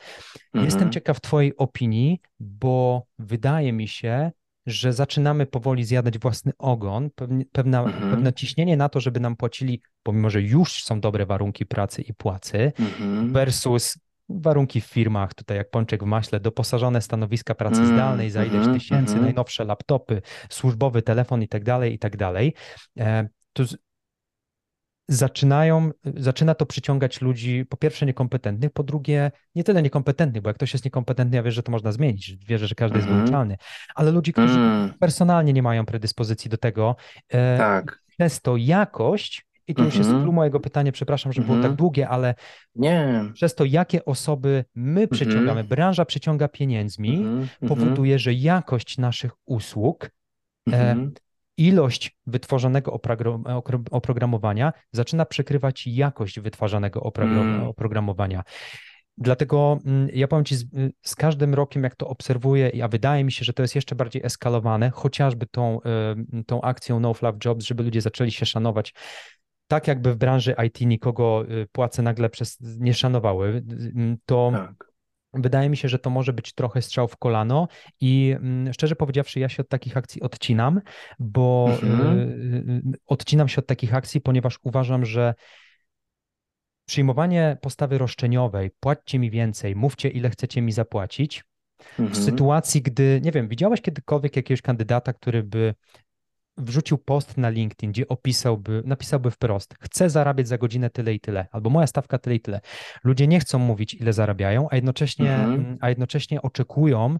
Jestem 0.53 0.91
ciekaw 0.91 1.21
Twojej 1.21 1.57
opinii, 1.57 2.19
bo 2.39 3.05
wydaje 3.19 3.73
mi 3.73 3.87
się, 3.87 4.31
że 4.65 4.93
zaczynamy 4.93 5.45
powoli 5.45 5.83
zjadać 5.83 6.19
własny 6.19 6.51
ogon, 6.57 7.09
pewna, 7.51 7.83
mm-hmm. 7.83 8.11
pewne 8.11 8.33
ciśnienie 8.33 8.77
na 8.77 8.89
to, 8.89 8.99
żeby 8.99 9.19
nam 9.19 9.35
płacili, 9.35 9.81
pomimo 10.03 10.29
że 10.29 10.41
już 10.41 10.83
są 10.83 10.99
dobre 10.99 11.25
warunki 11.25 11.65
pracy 11.65 12.01
i 12.01 12.13
płacy, 12.13 12.71
mm-hmm. 12.79 13.31
versus 13.31 13.97
warunki 14.29 14.81
w 14.81 14.85
firmach, 14.85 15.33
tutaj 15.33 15.57
jak 15.57 15.69
pączek 15.69 16.03
w 16.03 16.05
maśle, 16.05 16.39
doposażone 16.39 17.01
stanowiska 17.01 17.55
pracy 17.55 17.81
mm, 17.81 17.93
zdalnej 17.93 18.31
za 18.31 18.45
ileś 18.45 18.65
mm, 18.65 18.79
tysięcy, 18.79 19.13
mm. 19.13 19.23
najnowsze 19.23 19.65
laptopy, 19.65 20.21
służbowy 20.49 21.01
telefon 21.01 21.41
i 21.41 21.47
tak 21.47 21.63
dalej, 21.63 21.93
i 21.93 21.99
tak 21.99 22.17
dalej. 22.17 22.53
E, 22.99 23.27
to 23.53 23.63
zaczynają, 25.07 25.91
zaczyna 26.17 26.55
to 26.55 26.65
przyciągać 26.65 27.21
ludzi, 27.21 27.65
po 27.69 27.77
pierwsze 27.77 28.05
niekompetentnych, 28.05 28.71
po 28.71 28.83
drugie 28.83 29.31
nie 29.55 29.63
tyle 29.63 29.81
niekompetentnych, 29.81 30.43
bo 30.43 30.49
jak 30.49 30.57
ktoś 30.57 30.73
jest 30.73 30.85
niekompetentny, 30.85 31.37
ja 31.37 31.43
wierzę, 31.43 31.55
że 31.55 31.63
to 31.63 31.71
można 31.71 31.91
zmienić, 31.91 32.35
wierzę, 32.35 32.67
że 32.67 32.75
każdy 32.75 32.99
mm 32.99 33.07
-hmm. 33.07 33.11
jest 33.11 33.21
mhm. 33.21 33.25
wyuczalny, 33.25 33.57
ale 33.95 34.11
ludzi, 34.11 34.33
którzy 34.33 34.59
mm. 34.59 34.93
personalnie 34.99 35.53
nie 35.53 35.63
mają 35.63 35.85
predyspozycji 35.85 36.49
do 36.49 36.57
tego. 36.57 36.95
E, 37.29 37.57
tak. 37.57 38.03
Przez 38.07 38.41
to 38.41 38.57
jakość 38.57 39.45
I 39.67 39.75
to 39.75 39.83
już 39.83 39.95
jest 39.95 40.09
clue 40.09 40.31
mojego 40.31 40.59
pytania, 40.59 40.91
przepraszam, 40.91 41.33
że 41.33 41.41
było 41.41 41.61
tak 41.61 41.73
długie, 41.73 42.09
ale 42.09 42.35
nie. 42.75 43.23
przez 43.33 43.55
to, 43.55 43.65
jakie 43.65 44.05
osoby 44.05 44.65
my 44.75 45.07
przyciągamy, 45.07 45.63
branża 45.63 46.05
przyciąga 46.05 46.47
pieniędzmi, 46.47 47.25
powoduje, 47.67 48.19
że 48.19 48.33
jakość 48.33 48.97
naszych 48.97 49.31
usług 49.45 50.09
e, 50.71 50.95
ilość 51.57 52.17
wytworzonego 52.27 52.99
oprogramowania 53.91 54.73
zaczyna 54.91 55.25
przekrywać 55.25 55.87
jakość 55.87 56.39
wytwarzanego 56.39 57.11
mm. 57.17 57.67
oprogramowania. 57.67 58.43
Dlatego 59.17 59.79
mm, 59.85 60.09
ja 60.13 60.27
powiem 60.27 60.45
Ci, 60.45 60.55
z, 60.55 60.65
z, 61.01 61.15
każdym 61.15 61.53
rokiem, 61.53 61.83
jak 61.83 61.95
to 61.95 62.07
obserwuję, 62.07 62.83
a 62.83 62.87
wydaje 62.87 63.23
mi 63.23 63.31
się, 63.31 63.45
że 63.45 63.53
to 63.53 63.61
jest 63.61 63.75
jeszcze 63.75 63.95
bardziej 63.95 64.25
eskalowane, 64.25 64.89
chociażby 64.89 65.45
tą, 65.45 65.79
tą 66.45 66.61
akcją 66.61 66.99
No 66.99 67.13
Fluff 67.13 67.37
Jobs, 67.45 67.65
żeby 67.65 67.83
ludzie 67.83 68.01
zaczęli 68.01 68.31
się 68.31 68.45
szanować. 68.45 68.93
Tak 69.67 69.87
jakby 69.87 70.13
w 70.13 70.17
branży 70.17 70.55
IT 70.67 70.81
nikogo 70.81 71.45
y, 71.49 71.67
płace 71.71 72.01
nagle 72.01 72.29
przez 72.29 72.57
nie 72.61 72.93
szanowały, 72.93 73.63
to 74.25 74.51
tak. 74.53 74.94
Wydaje 75.35 75.69
mi 75.69 75.77
się, 75.77 75.89
że 75.89 75.99
to 75.99 76.09
może 76.09 76.33
być 76.33 76.53
trochę 76.53 76.81
strzał 76.81 77.07
w 77.07 77.17
kolano 77.17 77.67
i 78.01 78.35
mm, 78.37 78.73
szczerze 78.73 78.95
powiedziawszy, 78.95 79.39
ja 79.39 79.49
się 79.49 79.63
od 79.63 79.69
takich 79.69 79.97
akcji 79.97 80.21
odcinam, 80.21 80.81
bo 81.19 81.67
mhm. 81.81 82.19
Y, 82.19 82.91
y, 82.95 82.99
odcinam 83.05 83.47
się 83.47 83.59
od 83.59 83.67
takich 83.67 83.93
akcji, 83.93 84.21
ponieważ 84.21 84.59
uważam, 84.63 85.05
że 85.05 85.33
przyjmowanie 86.85 87.57
postawy 87.61 87.97
roszczeniowej, 87.97 88.71
płaccie 88.79 89.19
mi 89.19 89.31
więcej, 89.31 89.75
mówcie 89.75 90.09
ile 90.09 90.29
chcecie 90.29 90.61
mi 90.61 90.71
zapłacić, 90.71 91.43
mhm. 91.99 92.09
w 92.09 92.17
sytuacji, 92.17 92.81
gdy, 92.81 93.21
nie 93.23 93.31
wiem, 93.31 93.47
widziałeś 93.47 93.81
kiedykolwiek 93.81 94.35
jakiegoś 94.35 94.61
kandydata, 94.61 95.13
który 95.13 95.43
by 95.43 95.75
wrzucił 96.57 96.97
post 96.97 97.37
na 97.37 97.49
LinkedIn, 97.49 97.91
gdzie 97.91 98.07
opisałby, 98.07 98.83
napisałby 98.85 99.31
wprost, 99.31 99.75
chcę 99.79 100.09
zarabiać 100.09 100.47
za 100.47 100.57
godzinę 100.57 100.89
tyle 100.89 101.13
i 101.13 101.19
tyle, 101.19 101.47
albo 101.51 101.69
moja 101.69 101.87
stawka 101.87 102.17
tyle 102.17 102.35
i 102.35 102.39
tyle. 102.39 102.61
Ludzie 103.03 103.27
nie 103.27 103.39
chcą 103.39 103.59
mówić, 103.59 103.93
ile 103.93 104.13
zarabiają, 104.13 104.67
a 104.71 104.75
jednocześnie, 104.75 105.35
mhm. 105.35 105.77
a 105.81 105.89
jednocześnie 105.89 106.41
oczekują, 106.41 107.17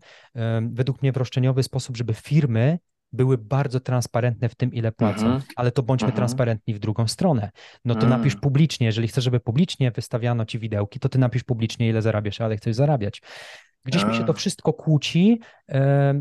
według 0.62 1.02
mnie 1.02 1.12
w 1.12 1.18
roszczeniowy 1.18 1.64
sposób, 1.64 1.98
żeby 1.98 2.14
firmy 2.14 2.80
były 3.16 3.38
bardzo 3.38 3.80
transparentne 3.80 4.50
w 4.50 4.56
tym, 4.56 4.74
ile 4.74 4.92
płacą, 4.92 5.26
mhm. 5.26 5.42
ale 5.56 5.72
to 5.72 5.84
bądźmy 5.84 6.06
mhm. 6.06 6.16
transparentni 6.18 6.74
w 6.74 6.80
drugą 6.80 7.08
stronę. 7.08 7.52
No 7.86 7.94
to 7.94 8.02
mhm. 8.02 8.20
napisz 8.22 8.36
publicznie, 8.36 8.88
jeżeli 8.88 9.08
chcesz, 9.08 9.24
żeby 9.24 9.40
publicznie 9.40 9.92
wystawiano 9.92 10.46
ci 10.46 10.60
widełki, 10.60 11.00
to 11.00 11.10
ty 11.10 11.20
napisz 11.20 11.44
publicznie, 11.44 11.90
ile 11.90 12.02
zarabiasz, 12.02 12.42
ale 12.42 12.58
chcesz 12.58 12.76
zarabiać. 12.76 13.22
Gdzieś 13.86 14.06
mi 14.06 14.16
się 14.16 14.26
to 14.26 14.34
wszystko 14.34 14.74
kłóci 14.74 15.40
yy, 15.70 15.78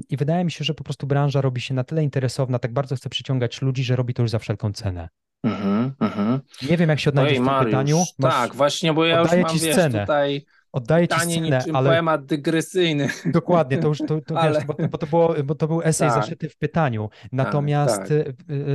i 0.08 0.16
wydaje 0.16 0.44
mi 0.44 0.50
się, 0.50 0.64
że 0.64 0.74
po 0.74 0.84
prostu 0.84 1.06
branża 1.06 1.40
robi 1.40 1.60
się 1.60 1.74
na 1.74 1.84
tyle 1.84 2.04
interesowna, 2.04 2.58
tak 2.58 2.72
bardzo 2.72 2.96
chce 2.96 3.08
przyciągać 3.08 3.62
ludzi, 3.62 3.84
że 3.84 3.96
robi 3.96 4.14
to 4.14 4.22
już 4.22 4.30
za 4.30 4.38
wszelką 4.38 4.72
cenę. 4.72 5.08
Mm 5.44 5.92
-hmm. 6.00 6.40
Nie 6.70 6.76
wiem, 6.76 6.90
jak 6.90 7.00
się 7.00 7.10
odnajdziesz 7.10 7.34
w 7.34 7.36
tym 7.36 7.44
Mariusz, 7.44 7.70
pytaniu. 7.70 7.98
Masz, 8.18 8.34
tak, 8.34 8.54
właśnie, 8.54 8.92
bo 8.92 9.04
ja 9.04 9.20
już 9.20 9.32
mam, 9.32 9.44
ci 9.44 9.58
scenę. 9.58 9.98
Wiesz, 9.98 10.00
tutaj 10.00 10.44
Oddaję 10.74 11.08
ci 11.08 11.20
scenę, 11.20 11.64
ale... 11.72 11.90
poemat 11.90 12.26
dygresyjny. 12.26 13.08
Dokładnie, 13.26 13.78
to 13.78 13.88
już, 13.88 13.98
to, 13.98 14.20
to 14.20 14.40
ale... 14.40 14.54
wiesz, 14.54 14.64
bo, 14.64 14.74
bo, 14.90 14.98
to 14.98 15.06
było, 15.06 15.34
bo 15.44 15.54
to 15.54 15.68
był 15.68 15.82
esej 15.82 16.08
tak. 16.08 16.22
zaszyty 16.22 16.48
w 16.48 16.56
pytaniu. 16.56 17.08
Natomiast, 17.32 17.98
tak, 17.98 18.08
tak. 18.08 18.26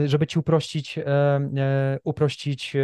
żeby 0.05 0.27
ci 0.27 0.39
uprościć, 0.39 0.97
e, 0.97 1.03
e, 1.05 1.99
uprościć, 2.03 2.75
e, 2.75 2.79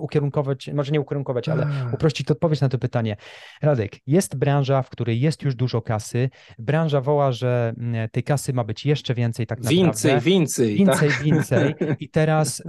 ukierunkować, 0.00 0.70
może 0.74 0.92
nie 0.92 1.00
ukierunkować, 1.00 1.48
ale 1.48 1.66
uprościć 1.94 2.30
odpowiedź 2.30 2.60
na 2.60 2.68
to 2.68 2.78
pytanie. 2.78 3.16
Radek, 3.62 3.96
jest 4.06 4.36
branża, 4.36 4.82
w 4.82 4.90
której 4.90 5.20
jest 5.20 5.42
już 5.42 5.54
dużo 5.54 5.82
kasy. 5.82 6.30
Branża 6.58 7.00
woła, 7.00 7.32
że 7.32 7.74
tej 8.12 8.22
kasy 8.22 8.52
ma 8.52 8.64
być 8.64 8.86
jeszcze 8.86 9.14
więcej 9.14 9.46
tak 9.46 9.58
naprawdę. 9.58 9.82
Więcej, 9.82 10.20
więcej. 10.20 10.76
Więcej, 10.76 11.08
tak? 11.08 11.22
więcej. 11.22 11.74
I 12.00 12.08
teraz, 12.08 12.62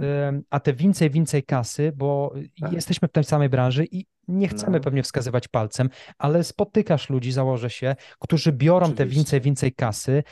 a 0.50 0.60
te 0.60 0.72
więcej, 0.72 1.10
więcej 1.10 1.42
kasy, 1.42 1.92
bo 1.96 2.34
tak. 2.60 2.72
jesteśmy 2.72 3.08
w 3.08 3.12
tej 3.12 3.24
samej 3.24 3.48
branży 3.48 3.86
i 3.90 4.06
nie 4.28 4.48
chcemy 4.48 4.78
no. 4.78 4.84
pewnie 4.84 5.02
wskazywać 5.02 5.48
palcem, 5.48 5.90
ale 6.18 6.44
spotykasz 6.44 7.10
ludzi, 7.10 7.32
założę 7.32 7.70
się, 7.70 7.96
którzy 8.18 8.52
biorą 8.52 8.76
Oczywiście. 8.86 9.04
te 9.04 9.10
więcej, 9.10 9.40
więcej 9.40 9.72
kasy, 9.72 10.22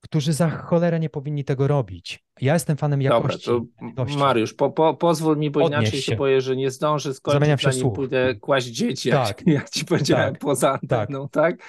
którzy 0.00 0.32
za 0.32 0.50
cholerę 0.50 1.00
nie 1.00 1.10
powinni 1.10 1.44
tego 1.44 1.68
robić. 1.68 2.24
Ja 2.40 2.54
jestem 2.54 2.76
fanem 2.76 3.02
jakości. 3.02 3.50
Dobra, 3.94 4.16
Mariusz, 4.16 4.54
po, 4.54 4.70
po, 4.70 4.94
pozwól 4.94 5.36
mi, 5.36 5.50
bo 5.50 5.64
Odnieś 5.64 5.80
inaczej 5.80 6.02
się 6.02 6.16
boję, 6.16 6.40
że 6.40 6.56
nie 6.56 6.70
zdążę 6.70 7.14
skończyć, 7.14 7.40
Zamieniam 7.40 7.58
się 7.58 7.72
zanim 7.72 7.92
pójdę 7.92 8.34
kłaść 8.34 8.66
dzieci, 8.66 9.10
tak. 9.10 9.28
jak, 9.28 9.46
jak 9.56 9.70
ci 9.70 9.84
powiedziałem 9.84 10.32
tak. 10.32 10.40
poza 10.40 10.72
anteną, 10.72 11.28
tak? 11.28 11.58
tak? 11.58 11.66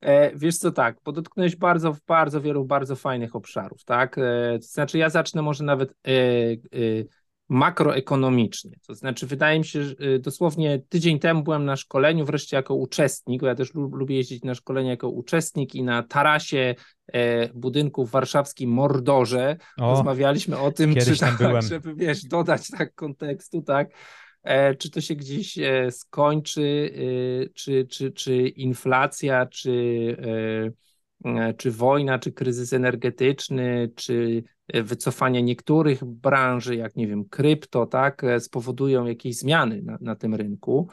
E, 0.00 0.36
wiesz 0.36 0.58
co, 0.58 0.72
tak, 0.72 1.00
podotknąłeś 1.00 1.56
bardzo, 1.56 1.96
bardzo 2.06 2.40
wielu 2.40 2.64
bardzo 2.64 2.96
fajnych 2.96 3.36
obszarów, 3.36 3.84
tak? 3.84 4.18
E, 4.18 4.58
to 4.58 4.66
znaczy 4.66 4.98
ja 4.98 5.10
zacznę 5.10 5.42
może 5.42 5.64
nawet 5.64 5.90
e, 5.90 6.12
e 6.12 7.04
makroekonomicznie. 7.50 8.70
To 8.86 8.94
znaczy, 8.94 9.26
wydaje 9.26 9.58
mi 9.58 9.64
się, 9.64 9.84
że 9.84 9.94
y, 10.00 10.18
dosłownie 10.18 10.82
tydzień 10.88 11.18
temu 11.18 11.42
byłem 11.42 11.64
na 11.64 11.76
szkoleniu, 11.76 12.24
wreszcie 12.24 12.56
jako 12.56 12.74
uczestnik, 12.74 13.40
bo 13.40 13.46
ja 13.46 13.54
też 13.54 13.74
lubię 13.74 14.16
jeździć 14.16 14.44
na 14.44 14.54
szkolenie 14.54 14.90
jako 14.90 15.08
uczestnik 15.08 15.74
i 15.74 15.82
na 15.82 16.02
tarasie 16.02 16.74
e, 17.12 17.48
budynku 17.48 18.06
w 18.06 18.10
warszawskim 18.10 18.70
Mordorze 18.70 19.56
o, 19.78 19.90
rozmawialiśmy 19.90 20.58
o 20.58 20.72
tym, 20.72 20.94
czy 20.94 21.18
tak, 21.18 21.38
byłem. 21.38 21.62
żeby 21.62 21.94
wiesz, 21.94 22.24
dodać 22.24 22.68
tak 22.78 22.94
kontekstu, 22.94 23.62
tak, 23.62 23.88
e, 24.42 24.74
czy 24.74 24.90
to 24.90 25.00
się 25.00 25.14
gdzieś 25.14 25.58
e, 25.58 25.90
skończy, 25.90 26.94
czy, 27.54 27.86
czy, 27.90 28.12
czy 28.12 28.48
inflacja, 28.48 29.46
czy 29.46 30.16
czy 31.56 31.70
wojna, 31.70 32.18
czy 32.18 32.32
kryzys 32.32 32.72
energetyczny, 32.72 33.90
czy 33.96 34.44
e, 34.68 34.82
wycofanie 34.82 35.42
niektórych 35.42 36.04
branży, 36.04 36.76
jak 36.76 36.96
nie 36.96 37.06
wiem, 37.06 37.24
krypto, 37.24 37.86
tak, 37.86 38.24
e, 38.24 38.40
spowodują 38.40 39.06
jakieś 39.06 39.36
zmiany 39.36 39.82
na, 39.82 39.98
na 40.00 40.16
tym 40.16 40.34
rynku. 40.34 40.88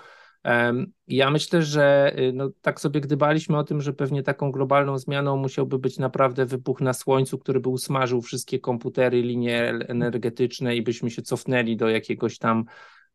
Ja 1.08 1.30
myślę, 1.30 1.64
że 1.64 2.16
no, 2.34 2.50
tak 2.62 2.82
sobie 2.82 3.02
gdybaliśmy 3.02 3.58
o 3.58 3.64
tym, 3.64 3.82
że 3.82 3.94
pewnie 3.94 4.24
taką 4.24 4.52
globalną 4.52 4.98
zmianą 4.98 5.38
musiałby 5.38 5.80
być 5.80 5.98
naprawdę 5.98 6.46
wybuch 6.46 6.82
na 6.82 6.94
słońcu, 6.94 7.38
który 7.38 7.60
by 7.60 7.70
usmażył 7.70 8.22
wszystkie 8.22 8.60
komputery, 8.60 9.22
linie 9.22 9.74
energetyczne 9.88 10.76
i 10.76 10.82
byśmy 10.82 11.10
się 11.10 11.22
cofnęli 11.22 11.78
do 11.78 11.90
jakiegoś 11.90 12.38
tam 12.38 12.66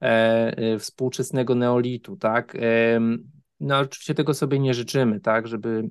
e, 0.00 0.78
współczesnego 0.78 1.54
neolitu, 1.54 2.16
tak. 2.16 2.56
E, 2.56 3.00
no 3.60 3.78
oczywiście 3.78 4.14
tego 4.14 4.34
sobie 4.34 4.58
nie 4.58 4.74
życzymy, 4.74 5.20
tak, 5.20 5.48
żeby 5.48 5.88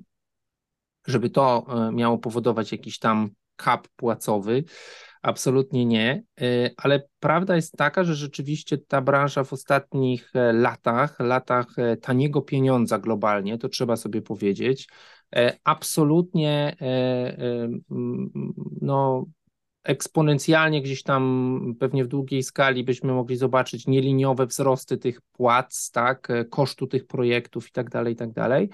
żeby 1.06 1.30
to 1.30 1.66
e, 1.68 1.92
miało 1.92 2.18
powodować 2.18 2.72
jakiś 2.72 2.98
tam 2.98 3.30
kap 3.56 3.88
płacowy. 3.96 4.64
Absolutnie 5.22 5.86
nie, 5.86 6.22
e, 6.40 6.70
ale 6.76 7.02
prawda 7.20 7.56
jest 7.56 7.76
taka, 7.76 8.04
że 8.04 8.14
rzeczywiście 8.14 8.78
ta 8.78 9.00
branża 9.00 9.44
w 9.44 9.52
ostatnich 9.52 10.36
e, 10.36 10.52
latach, 10.52 11.20
latach 11.20 11.66
taniego 12.00 12.42
pieniądza 12.42 12.98
globalnie, 12.98 13.58
to 13.58 13.68
trzeba 13.68 13.96
sobie 13.96 14.22
powiedzieć, 14.22 14.88
absolutnie 15.64 16.76
no, 18.80 19.26
eksponencjalnie 19.84 20.82
gdzieś 20.82 21.02
tam 21.02 21.74
pewnie 21.80 22.04
w 22.04 22.08
długiej 22.08 22.42
skali 22.42 22.84
byśmy 22.84 23.12
mogli 23.12 23.36
zobaczyć 23.36 23.86
nieliniowe 23.86 24.46
wzrosty 24.46 24.98
tych 24.98 25.20
płac, 25.20 25.90
tak, 25.90 26.28
kosztu 26.50 26.86
tych 26.86 27.06
projektów 27.06 27.68
i 27.68 27.72
tak 27.72 27.90
dalej, 27.90 28.12
i 28.12 28.16
tak 28.16 28.32
dalej. 28.32 28.68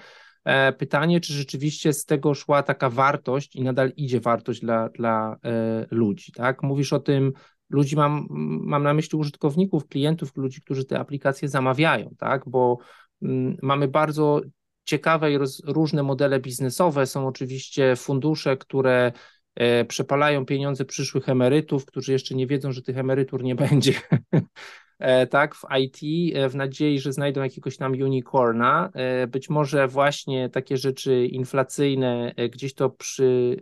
E, 0.48 0.72
pytanie, 0.72 1.20
czy 1.20 1.32
rzeczywiście 1.32 1.92
z 1.92 2.04
tego 2.04 2.34
szła 2.34 2.62
taka 2.62 2.90
wartość 2.90 3.56
i 3.56 3.62
nadal 3.62 3.92
idzie 3.96 4.20
wartość 4.20 4.60
dla, 4.60 4.88
dla 4.88 5.36
e, 5.44 5.86
ludzi, 5.90 6.32
tak? 6.32 6.62
Mówisz 6.62 6.92
o 6.92 7.00
tym, 7.00 7.32
ludzi 7.70 7.96
mam, 7.96 8.26
mam 8.64 8.82
na 8.82 8.94
myśli 8.94 9.18
użytkowników, 9.18 9.88
klientów, 9.88 10.36
ludzi, 10.36 10.60
którzy 10.60 10.84
te 10.84 10.98
aplikacje 10.98 11.48
zamawiają, 11.48 12.14
tak? 12.18 12.42
Bo 12.46 12.78
mm, 13.22 13.56
mamy 13.62 13.88
bardzo 13.88 14.40
ciekawe 14.84 15.32
i 15.32 15.38
roz, 15.38 15.62
różne 15.64 16.02
modele 16.02 16.40
biznesowe. 16.40 17.06
Są 17.06 17.26
oczywiście 17.26 17.96
fundusze, 17.96 18.56
które 18.56 19.12
e, 19.54 19.84
przepalają 19.84 20.46
pieniądze 20.46 20.84
przyszłych 20.84 21.28
emerytów, 21.28 21.86
którzy 21.86 22.12
jeszcze 22.12 22.34
nie 22.34 22.46
wiedzą, 22.46 22.72
że 22.72 22.82
tych 22.82 22.98
emerytur 22.98 23.42
nie 23.42 23.54
będzie. 23.54 23.92
E, 24.98 25.26
tak, 25.26 25.54
w 25.54 25.64
IT, 25.80 25.98
e, 26.36 26.48
w 26.48 26.54
nadziei, 26.54 26.98
że 26.98 27.12
znajdą 27.12 27.42
jakiegoś 27.42 27.76
tam 27.76 27.92
unicorna. 27.92 28.90
E, 28.94 29.26
być 29.26 29.50
może 29.50 29.88
właśnie 29.88 30.48
takie 30.48 30.76
rzeczy 30.76 31.26
inflacyjne 31.26 32.34
gdzieś 32.50 32.74
to 32.74 32.90
przy, 32.90 33.56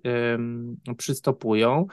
przystopują. 0.98 1.86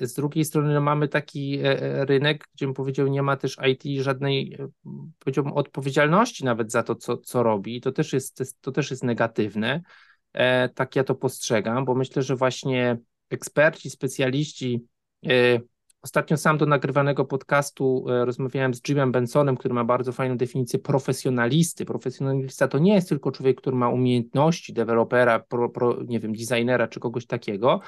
Z 0.00 0.14
drugiej 0.14 0.44
strony 0.44 0.74
no, 0.74 0.80
mamy 0.80 1.08
taki 1.08 1.58
rynek, 1.82 2.44
gdzie 2.54 2.66
bym 2.66 2.74
powiedział, 2.74 3.08
nie 3.08 3.22
ma 3.22 3.36
też 3.36 3.56
IT 3.70 4.02
żadnej, 4.02 4.58
powiedziałbym, 5.18 5.52
odpowiedzialności 5.52 6.44
nawet 6.44 6.72
za 6.72 6.82
to, 6.82 6.94
co, 6.94 7.16
co 7.16 7.42
robi. 7.42 7.80
To 7.80 7.92
też 7.92 8.12
jest, 8.12 8.56
to 8.60 8.72
też 8.72 8.90
jest 8.90 9.04
negatywne. 9.04 9.82
Tak 10.74 10.96
ja 10.96 11.04
to 11.04 11.14
postrzegam, 11.14 11.84
bo 11.84 11.94
myślę, 11.94 12.22
że 12.22 12.36
właśnie 12.36 12.98
eksperci, 13.30 13.90
specjaliści 13.90 14.84
Ostatnio 16.02 16.36
sam 16.36 16.58
do 16.58 16.66
nagrywanego 16.66 17.24
podcastu 17.24 18.04
e, 18.08 18.24
rozmawiałem 18.24 18.74
z 18.74 18.88
Jimem 18.88 19.12
Bensonem, 19.12 19.56
który 19.56 19.74
ma 19.74 19.84
bardzo 19.84 20.12
fajną 20.12 20.36
definicję 20.36 20.78
profesjonalisty. 20.78 21.84
Profesjonalista 21.84 22.68
to 22.68 22.78
nie 22.78 22.94
jest 22.94 23.08
tylko 23.08 23.32
człowiek, 23.32 23.60
który 23.60 23.76
ma 23.76 23.88
umiejętności 23.88 24.72
dewelopera, 24.72 25.38
pro, 25.40 25.68
pro, 25.68 26.02
nie 26.06 26.20
wiem, 26.20 26.32
designera 26.32 26.88
czy 26.88 27.00
kogoś 27.00 27.26
takiego, 27.26 27.80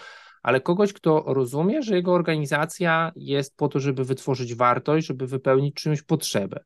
ale 0.42 0.60
kogoś, 0.60 0.92
kto 0.92 1.24
rozumie, 1.26 1.82
że 1.82 1.94
jego 1.94 2.12
organizacja 2.12 3.12
jest 3.16 3.56
po 3.56 3.68
to, 3.68 3.80
żeby 3.80 4.04
wytworzyć 4.04 4.54
wartość, 4.54 5.06
żeby 5.06 5.26
wypełnić 5.26 5.74
czymś 5.74 6.02
potrzebę. 6.02 6.64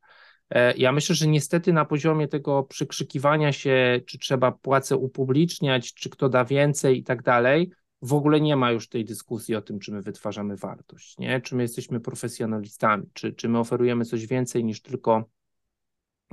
E, 0.50 0.76
ja 0.76 0.92
myślę, 0.92 1.14
że 1.14 1.26
niestety 1.26 1.72
na 1.72 1.84
poziomie 1.84 2.28
tego 2.28 2.62
przykrzykiwania 2.62 3.52
się, 3.52 4.00
czy 4.06 4.18
trzeba 4.18 4.52
płacę 4.52 4.96
upubliczniać, 4.96 5.94
czy 5.94 6.10
kto 6.10 6.28
da 6.28 6.44
więcej 6.44 6.98
i 6.98 7.04
tak 7.04 7.22
dalej, 7.22 7.70
w 8.02 8.14
ogóle 8.14 8.40
nie 8.40 8.56
ma 8.56 8.72
już 8.72 8.88
tej 8.88 9.04
dyskusji 9.04 9.56
o 9.56 9.62
tym, 9.62 9.78
czy 9.78 9.92
my 9.92 10.02
wytwarzamy 10.02 10.56
wartość, 10.56 11.18
nie? 11.18 11.40
czy 11.40 11.56
my 11.56 11.62
jesteśmy 11.62 12.00
profesjonalistami, 12.00 13.04
czy, 13.12 13.32
czy 13.32 13.48
my 13.48 13.58
oferujemy 13.58 14.04
coś 14.04 14.26
więcej 14.26 14.64
niż 14.64 14.82
tylko 14.82 15.24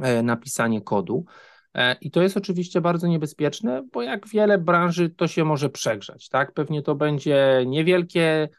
e, 0.02 0.24
napisanie 0.24 0.82
kodu. 0.82 1.26
E, 1.74 1.96
I 2.02 2.12
to 2.12 2.22
jest 2.22 2.38
oczywiście 2.38 2.82
bardzo 2.82 3.08
niebezpieczne, 3.08 3.88
bo 3.92 4.02
jak 4.02 4.28
wiele 4.28 4.58
branży 4.58 5.10
to 5.10 5.28
się 5.28 5.46
może 5.46 5.70
przegrzać. 5.70 6.30
Tak? 6.30 6.52
Pewnie 6.52 6.82
to 6.82 6.96
będzie 6.96 7.64
niewielkie 7.68 8.50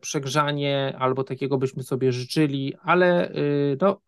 przegrzanie, 0.00 0.96
albo 0.98 1.24
takiego 1.24 1.58
byśmy 1.58 1.82
sobie 1.82 2.12
życzyli, 2.12 2.74
ale 2.82 3.30
y, 3.30 3.76
no, 3.80 4.00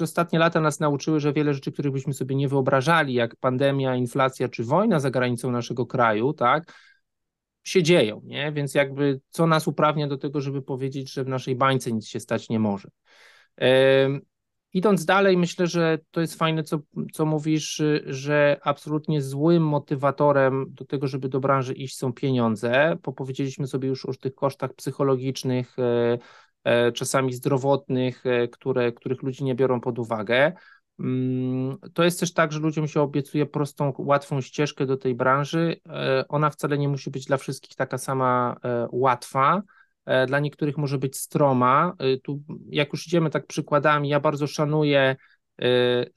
ostatnie 0.00 0.38
lata 0.38 0.60
nas 0.60 0.80
nauczyły, 0.80 1.20
że 1.20 1.32
wiele 1.32 1.54
rzeczy, 1.54 1.72
których 1.72 1.92
byśmy 1.92 2.14
sobie 2.14 2.36
nie 2.36 2.48
wyobrażali, 2.48 3.14
jak 3.14 3.36
pandemia, 3.36 3.96
inflacja 3.96 4.48
czy 4.48 4.64
wojna 4.64 5.00
za 5.00 5.10
granicą 5.10 5.50
naszego 5.50 5.86
kraju, 5.86 6.32
tak, 6.32 6.74
się 7.64 7.82
dzieją, 7.82 8.20
nie? 8.24 8.52
Więc 8.52 8.74
jakby 8.74 9.20
co 9.28 9.46
nas 9.46 9.68
uprawnia 9.68 10.08
do 10.08 10.18
tego, 10.18 10.40
żeby 10.40 10.62
powiedzieć, 10.62 11.12
że 11.12 11.24
w 11.24 11.28
naszej 11.28 11.56
bańce 11.56 11.92
nic 11.92 12.06
się 12.08 12.20
stać 12.20 12.48
nie 12.48 12.58
może. 12.58 12.88
idąc 14.72 15.04
dalej, 15.04 15.36
myślę, 15.36 15.66
że 15.66 15.98
to 16.10 16.20
jest 16.20 16.34
fajne, 16.34 16.62
co, 16.62 16.78
co 17.12 17.26
mówisz, 17.26 17.82
że 18.06 18.60
absolutnie 18.62 19.22
złym 19.22 19.66
motywatorem 19.66 20.66
do 20.68 20.84
tego, 20.84 21.06
żeby 21.06 21.28
do 21.28 21.40
branży 21.40 21.74
iść 21.74 21.96
są 21.96 22.12
pieniądze. 22.12 22.96
Powiedzieliśmy 23.16 23.66
sobie 23.66 23.88
już 23.88 24.06
o 24.06 24.14
tych 24.14 24.34
kosztach 24.34 24.74
psychologicznych, 24.74 25.76
E, 26.64 26.92
czasami 26.92 27.32
zdrowotnych, 27.32 28.26
e, 28.26 28.48
które, 28.48 28.92
których 28.92 29.22
ludzie 29.22 29.44
nie 29.44 29.54
biorą 29.54 29.80
pod 29.80 29.98
uwagę. 29.98 30.52
Mm, 31.00 31.78
to 31.94 32.04
jest 32.04 32.20
też 32.20 32.32
tak, 32.32 32.52
że 32.52 32.58
ludziom 32.58 32.88
się 32.88 33.00
obiecuje 33.00 33.46
prostą, 33.46 33.92
łatwą 33.98 34.40
ścieżkę 34.40 34.86
do 34.86 34.96
tej 34.96 35.14
branży. 35.14 35.80
E, 35.88 36.24
ona 36.28 36.50
wcale 36.50 36.78
nie 36.78 36.88
musi 36.88 37.10
być 37.10 37.24
dla 37.24 37.36
wszystkich 37.36 37.74
taka 37.74 37.98
sama 37.98 38.56
łatwa. 38.92 39.62
Dla 40.26 40.40
niektórych 40.40 40.78
może 40.78 40.98
być 40.98 41.16
stroma. 41.16 41.96
Tu, 42.22 42.42
jak 42.66 42.92
już 42.92 43.06
idziemy 43.06 43.30
tak 43.30 43.46
przykładami, 43.46 44.08
ja 44.08 44.20
bardzo 44.20 44.46
szanuję 44.46 45.16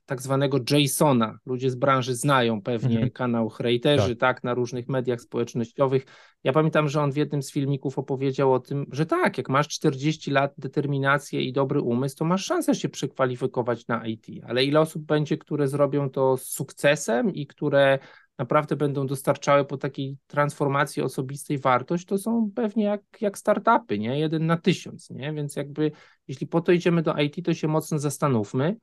tak 0.06 0.22
zwanego 0.22 0.60
Jasona. 0.72 1.40
Ludzie 1.46 1.70
z 1.70 1.76
branży 1.76 2.16
znają 2.16 2.62
pewnie 2.62 2.96
mhm. 2.96 3.12
kanał 3.12 3.50
Hejterzy, 3.50 4.16
tak. 4.16 4.36
tak, 4.36 4.44
na 4.44 4.54
różnych 4.54 4.90
mediach 4.90 5.22
społecznościowych. 5.22 6.06
Ja 6.44 6.54
pamiętam, 6.54 6.90
że 6.90 7.02
on 7.02 7.12
w 7.12 7.18
jednym 7.18 7.44
z 7.44 7.52
filmików 7.52 8.00
opowiedział 8.00 8.54
o 8.54 8.60
tym, 8.60 8.86
że 8.92 9.06
tak, 9.06 9.38
jak 9.38 9.50
masz 9.50 9.68
40 9.68 10.32
lat 10.32 10.54
determinację 10.58 11.42
i 11.42 11.54
dobry 11.54 11.82
umysł, 11.82 12.16
to 12.18 12.26
masz 12.26 12.46
szansę 12.46 12.76
się 12.76 12.90
przekwalifikować 12.90 13.88
na 13.88 14.06
IT, 14.06 14.26
ale 14.48 14.66
ile 14.66 14.80
osób 14.80 15.04
będzie, 15.04 15.38
które 15.38 15.68
zrobią 15.68 16.10
to 16.10 16.38
z 16.38 16.44
sukcesem 16.44 17.34
i 17.34 17.48
które 17.48 18.00
naprawdę 18.38 18.76
będą 18.76 19.08
dostarczały 19.08 19.66
po 19.66 19.78
takiej 19.78 20.18
transformacji 20.28 21.02
osobistej 21.02 21.58
wartość, 21.58 22.06
to 22.06 22.18
są 22.18 22.52
pewnie 22.56 22.84
jak, 22.84 23.02
jak 23.22 23.38
startupy, 23.38 24.00
nie? 24.00 24.20
Jeden 24.20 24.46
na 24.46 24.58
tysiąc, 24.58 25.10
nie? 25.10 25.34
Więc 25.34 25.56
jakby 25.56 25.92
jeśli 26.28 26.48
po 26.48 26.62
to 26.62 26.72
idziemy 26.72 27.02
do 27.02 27.14
IT, 27.14 27.46
to 27.46 27.54
się 27.54 27.68
mocno 27.68 28.00
zastanówmy. 28.00 28.76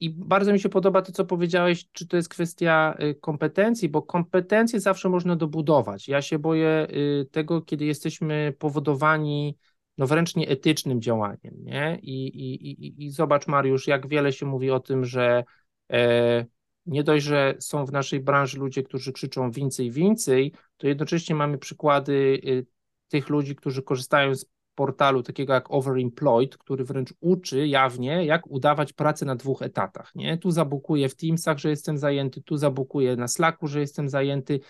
I 0.00 0.10
bardzo 0.10 0.52
mi 0.52 0.60
się 0.60 0.68
podoba 0.68 1.02
to, 1.02 1.12
co 1.12 1.24
powiedziałeś, 1.24 1.88
czy 1.92 2.06
to 2.08 2.16
jest 2.16 2.28
kwestia 2.28 2.94
y, 3.02 3.14
kompetencji, 3.14 3.88
bo 3.88 4.02
kompetencje 4.02 4.80
zawsze 4.80 5.08
można 5.08 5.36
dobudować. 5.36 6.08
Ja 6.08 6.22
się 6.22 6.38
boję 6.38 6.86
y, 6.90 7.26
tego, 7.30 7.62
kiedy 7.62 7.84
jesteśmy 7.84 8.54
powodowani 8.58 9.56
no 9.98 10.06
wręcz 10.06 10.36
nieetycznym 10.36 11.00
działaniem. 11.00 11.54
Nie? 11.64 11.98
I, 12.02 12.26
i, 12.26 12.70
i, 12.70 13.04
I 13.04 13.10
zobacz, 13.10 13.46
Mariusz, 13.46 13.86
jak 13.86 14.08
wiele 14.08 14.32
się 14.32 14.46
mówi 14.46 14.70
o 14.70 14.80
tym, 14.80 15.04
że 15.04 15.44
e, 15.92 16.46
nie 16.86 17.02
dość, 17.02 17.24
że 17.24 17.54
są 17.58 17.86
w 17.86 17.92
naszej 17.92 18.20
branży 18.20 18.58
ludzie, 18.58 18.82
którzy 18.82 19.12
krzyczą 19.12 19.50
więcej, 19.50 19.90
więcej, 19.90 20.52
to 20.76 20.86
jednocześnie 20.86 21.34
mamy 21.34 21.58
przykłady 21.58 22.40
y, 22.44 22.66
tych 23.08 23.28
ludzi, 23.28 23.56
którzy 23.56 23.82
korzystają 23.82 24.34
z 24.34 24.46
portalu 24.74 25.22
takiego 25.22 25.52
jak 25.52 25.70
Overemployed, 25.70 26.56
który 26.56 26.84
wręcz 26.84 27.14
uczy 27.20 27.68
jawnie, 27.68 28.24
jak 28.24 28.50
udawać 28.50 28.92
pracę 28.92 29.26
na 29.26 29.36
dwóch 29.36 29.62
etatach. 29.62 30.14
Nie? 30.14 30.38
Tu 30.38 30.50
zabukuję 30.50 31.08
w 31.08 31.16
Teamsach, 31.16 31.58
że 31.58 31.70
jestem 31.70 31.98
zajęty, 31.98 32.42
tu 32.42 32.56
zabukuję 32.56 33.16
na 33.16 33.28
Slacku, 33.28 33.66
że 33.66 33.80
jestem 33.80 34.08
zajęty. 34.08 34.60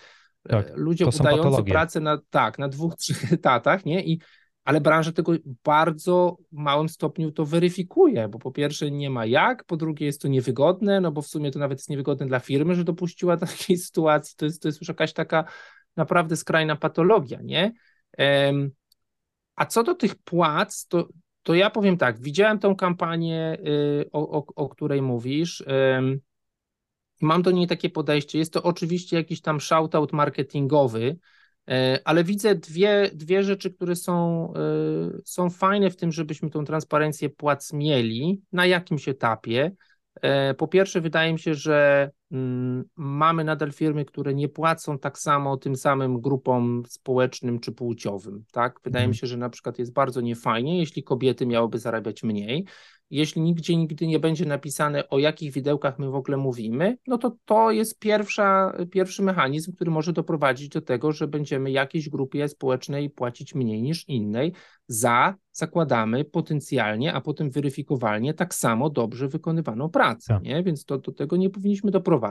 E, 0.45 0.49
tak, 0.49 0.71
Ludzie 0.77 1.05
udający 1.05 1.43
patologie. 1.43 1.71
pracę 1.71 1.99
na, 1.99 2.17
tak, 2.29 2.59
na 2.59 2.67
dwóch, 2.67 2.95
trzech 2.99 3.33
etatach, 3.33 3.85
nie? 3.85 4.03
I, 4.03 4.19
ale 4.63 4.81
branża 4.81 5.11
tego 5.11 5.33
bardzo 5.63 6.37
małym 6.51 6.89
stopniu 6.89 7.31
to 7.31 7.45
weryfikuje, 7.45 8.27
bo 8.27 8.39
po 8.39 8.51
pierwsze 8.51 8.91
nie 8.91 9.09
ma 9.09 9.25
jak, 9.25 9.63
po 9.63 9.77
drugie 9.77 10.05
jest 10.05 10.21
to 10.21 10.27
niewygodne, 10.27 11.01
no 11.01 11.11
bo 11.11 11.21
w 11.21 11.27
sumie 11.27 11.51
to 11.51 11.59
nawet 11.59 11.79
jest 11.79 11.89
niewygodne 11.89 12.25
dla 12.25 12.39
firmy, 12.39 12.75
że 12.75 12.83
dopuściła 12.83 13.37
takiej 13.47 13.77
sytuacji, 13.77 14.35
to 14.37 14.45
jest, 14.45 14.61
to 14.61 14.67
jest 14.67 14.81
już 14.81 14.87
jakaś 14.87 15.13
taka 15.13 15.43
naprawdę 15.95 16.37
skrajna 16.37 16.75
patologia, 16.75 17.39
nie? 17.41 17.73
Um, 18.17 18.71
a 19.55 19.65
co 19.65 19.83
do 19.83 19.95
tych 19.95 20.15
płac, 20.15 20.87
to, 20.87 21.07
to 21.43 21.53
ja 21.53 21.69
powiem 21.69 21.97
tak, 21.97 22.21
widziałem 22.21 22.59
tą 22.59 22.75
kampanię, 22.75 23.57
y, 23.67 24.09
o, 24.11 24.37
o, 24.37 24.45
o 24.55 24.69
której 24.69 25.01
mówisz. 25.01 25.63
Mam 27.21 27.41
do 27.41 27.51
niej 27.51 27.67
takie 27.67 27.89
podejście. 27.89 28.39
Jest 28.39 28.53
to 28.53 28.63
oczywiście 28.63 29.17
jakiś 29.17 29.41
tam 29.41 29.59
shoutout 29.59 30.13
marketingowy, 30.13 31.17
y, 31.69 31.73
ale 32.05 32.23
widzę 32.23 32.55
dwie, 32.55 33.11
dwie 33.13 33.43
rzeczy, 33.43 33.73
które 33.73 33.95
są, 33.95 34.47
y, 35.17 35.21
są 35.25 35.49
fajne 35.49 35.89
w 35.89 35.95
tym, 35.95 36.11
żebyśmy 36.11 36.49
tą 36.49 36.65
transparencję 36.65 37.29
płac 37.29 37.73
mieli 37.73 38.41
na 38.51 38.65
jakimś 38.65 39.07
etapie. 39.07 39.71
Po 40.57 40.67
pierwsze, 40.67 41.01
wydaje 41.01 41.33
mi 41.33 41.39
się, 41.39 41.55
że 41.55 42.09
mamy 42.95 43.43
nadal 43.43 43.71
firmy, 43.71 44.05
które 44.05 44.33
nie 44.33 44.49
płacą 44.49 44.99
tak 44.99 45.19
samo 45.19 45.57
tym 45.57 45.75
samym 45.75 46.21
grupom 46.21 46.83
społecznym 46.87 47.59
czy 47.59 47.71
płciowym. 47.71 48.43
Tak? 48.51 48.79
Wydaje 48.83 49.05
mi 49.05 49.11
mhm. 49.11 49.17
się, 49.19 49.27
że 49.27 49.37
na 49.37 49.49
przykład 49.49 49.79
jest 49.79 49.93
bardzo 49.93 50.21
niefajnie, 50.21 50.79
jeśli 50.79 51.03
kobiety 51.03 51.45
miałyby 51.45 51.79
zarabiać 51.79 52.23
mniej, 52.23 52.65
jeśli 53.13 53.41
nigdzie 53.41 53.75
nigdy 53.75 54.07
nie 54.07 54.19
będzie 54.19 54.45
napisane, 54.45 55.09
o 55.09 55.19
jakich 55.19 55.51
widełkach 55.51 55.99
my 55.99 56.09
w 56.09 56.15
ogóle 56.15 56.37
mówimy, 56.37 56.97
no 57.07 57.17
to 57.17 57.37
to 57.45 57.71
jest 57.71 57.99
pierwsza, 57.99 58.73
pierwszy 58.91 59.23
mechanizm, 59.23 59.73
który 59.73 59.91
może 59.91 60.13
doprowadzić 60.13 60.69
do 60.69 60.81
tego, 60.81 61.11
że 61.11 61.27
będziemy 61.27 61.71
jakiejś 61.71 62.09
grupie 62.09 62.47
społecznej 62.47 63.09
płacić 63.09 63.55
mniej 63.55 63.81
niż 63.81 64.09
innej 64.09 64.53
za, 64.87 65.35
zakładamy 65.51 66.25
potencjalnie, 66.25 67.13
a 67.13 67.21
potem 67.21 67.51
weryfikowalnie 67.51 68.33
tak 68.33 68.55
samo 68.55 68.89
dobrze 68.89 69.27
wykonywaną 69.27 69.89
pracę, 69.89 70.33
tak. 70.33 70.43
nie? 70.43 70.63
więc 70.63 70.85
to, 70.85 70.97
do 70.97 71.11
tego 71.11 71.37
nie 71.37 71.49
powinniśmy 71.49 71.91
doprowadzać. 71.91 72.22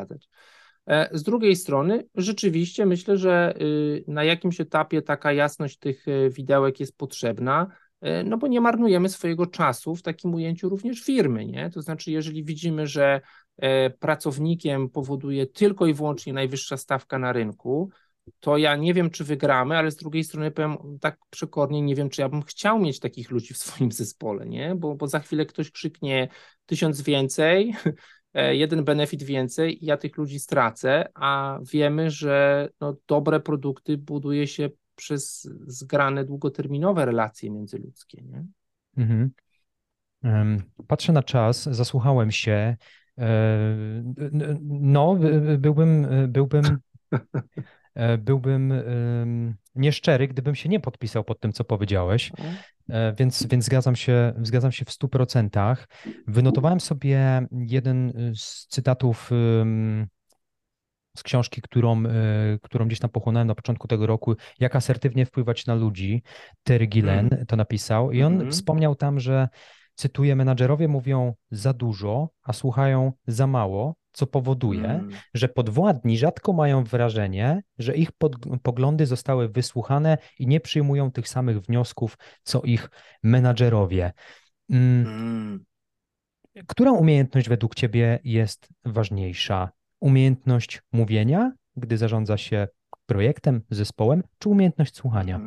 E, 0.86 1.09
z 1.12 1.22
drugiej 1.22 1.57
strony, 1.57 2.05
rzeczywiście 2.14 2.86
myślę, 2.86 3.16
że 3.16 3.55
y, 3.61 4.05
na 4.09 4.24
jakimś 4.24 4.61
etapie 4.61 5.03
taka 5.03 5.32
jasność 5.32 5.78
tych 5.78 6.09
e, 6.09 6.30
widełek 6.30 6.80
jest 6.80 6.97
potrzebna, 6.97 7.66
E, 8.03 8.24
no 8.24 8.38
bo 8.38 8.47
nie 8.47 8.61
marnujemy 8.61 9.09
swojego 9.09 9.47
czasu 9.47 9.97
w 9.97 10.03
takim 10.03 10.34
ujęciu 10.34 10.68
również 10.68 11.01
firmy, 11.01 11.47
nie? 11.47 11.70
To 11.70 11.82
znaczy, 11.82 12.11
jeżeli 12.11 12.45
widzimy, 12.45 12.86
że 12.86 13.20
pracownikiem 13.99 14.88
powoduje 14.88 15.47
tylko 15.47 15.86
i 15.86 15.95
wyłącznie 15.95 16.32
najwyższa 16.32 16.76
stawka 16.76 17.18
na 17.18 17.32
rynku, 17.32 17.90
to 18.40 18.57
ja 18.57 18.76
nie 18.76 18.95
wiem, 18.95 19.11
czy 19.11 19.24
wygramy, 19.24 19.76
ale 19.76 19.90
z 19.90 19.97
drugiej 19.97 20.24
strony 20.24 20.51
powiem 20.51 20.76
tak 21.01 21.18
przekornie, 21.30 21.82
nie 21.82 21.95
wiem, 21.95 22.09
czy 22.09 22.20
ja 22.20 22.28
bym 22.28 22.43
chciał 22.43 22.78
mieć 22.78 23.01
takich 23.01 23.30
ludzi 23.30 23.55
w 23.55 23.59
swoim 23.59 23.93
zespole, 23.93 24.47
nie? 24.47 24.74
Bo, 24.74 24.95
bo 24.95 25.07
za 25.07 25.20
chwilę 25.20 25.47
ktoś 25.47 25.70
krzyknie 25.70 26.28
tysiąc 26.66 27.03
więcej, 27.03 27.74
jeden 28.35 28.85
benefit 28.85 29.22
więcej 29.22 29.85
i 29.85 29.87
ja 29.87 29.97
tych 29.97 30.16
ludzi 30.16 30.39
stracę, 30.39 31.09
a 31.14 31.59
wiemy, 31.72 32.11
że 32.11 32.68
no, 32.80 32.97
dobre 33.09 33.41
produkty 33.41 33.99
buduje 33.99 34.47
się 34.47 34.70
przez 34.95 35.49
zgrane 35.66 36.24
długoterminowe 36.24 37.05
relacje 37.05 37.51
międzyludzkie. 37.51 38.22
Nie? 38.22 38.45
Mhm. 38.97 39.30
Patrzę 40.89 41.12
na 41.12 41.22
czas, 41.22 41.62
zasłuchałem 41.62 42.30
się. 42.30 42.76
E, 43.18 43.26
no, 44.70 45.18
byłbym, 45.59 46.07
byłbym, 46.28 46.64
e, 47.12 47.18
byłbym 48.18 48.72
nieszczery, 49.74 50.28
gdybym 50.28 50.55
się 50.55 50.68
nie 50.68 50.80
podpisał 50.80 51.24
pod 51.24 51.40
tym, 51.40 51.53
co 51.53 51.64
powiedziałeś, 51.64 52.32
e, 52.88 53.12
więc, 53.12 53.47
więc 53.47 53.64
zgadzam, 53.64 53.97
się, 53.97 54.32
zgadzam 54.43 54.72
się 54.72 54.84
w 54.84 54.90
stu 54.90 55.09
procentach. 55.09 55.88
Wynotowałem 56.26 56.80
sobie 56.80 57.47
jeden 57.53 58.12
z 58.36 58.66
cytatów 58.66 59.30
z 61.16 61.22
książki, 61.22 61.62
którą, 61.62 62.07
e, 62.07 62.11
którą 62.62 62.86
gdzieś 62.86 62.99
tam 62.99 63.11
pochłonąłem 63.11 63.49
na 63.49 63.55
początku 63.55 63.88
tego 63.88 64.07
roku, 64.07 64.34
jak 64.61 64.76
asertywnie 64.76 65.26
wpływać 65.26 65.66
na 65.66 65.74
ludzi. 65.74 66.22
Terry 66.62 66.86
Gillen 66.86 67.28
mm. 67.32 67.47
to 67.47 67.57
napisał 67.57 68.12
i 68.12 68.22
on 68.22 68.34
mm. 68.34 68.51
wspomniał 68.51 68.95
tam, 68.95 69.20
że 69.20 69.49
cytuję, 69.95 70.36
menadżerowie 70.36 70.88
mówią 70.88 71.34
za 71.51 71.72
dużo, 71.72 72.28
a 72.43 72.53
słuchają 72.53 73.12
za 73.26 73.47
mało, 73.47 73.95
co 74.13 74.27
powoduje, 74.27 74.85
mm. 74.85 75.11
że 75.35 75.49
podwładni 75.49 76.19
rzadko 76.19 76.53
mają 76.53 76.85
wrażenie, 76.85 77.63
że 77.79 77.97
ich 77.97 78.13
pod, 78.13 78.37
poglądy 78.63 79.07
zostały 79.07 79.49
wysłuchane 79.49 80.19
i 80.39 80.47
nie 80.47 80.61
przyjmują 80.61 81.11
tych 81.11 81.29
samych 81.29 81.61
wniosków, 81.61 82.19
co 82.43 82.63
ich 82.63 82.91
menadżerowie. 83.23 84.13
Mm. 84.71 85.07
Mm. 85.07 85.65
Która 86.67 86.93
umiejętność 86.93 87.49
według 87.49 87.75
Ciebie 87.75 88.19
jest 88.25 88.69
ważniejsza? 88.85 89.71
Umiejętność 90.01 90.83
mówienia, 90.93 91.53
gdy 91.77 91.99
zarządza 91.99 92.37
się 92.37 92.69
projektem, 93.07 93.63
zespołem, 93.71 94.23
czy 94.39 94.49
umiejętność 94.49 94.97
słuchania? 94.97 95.41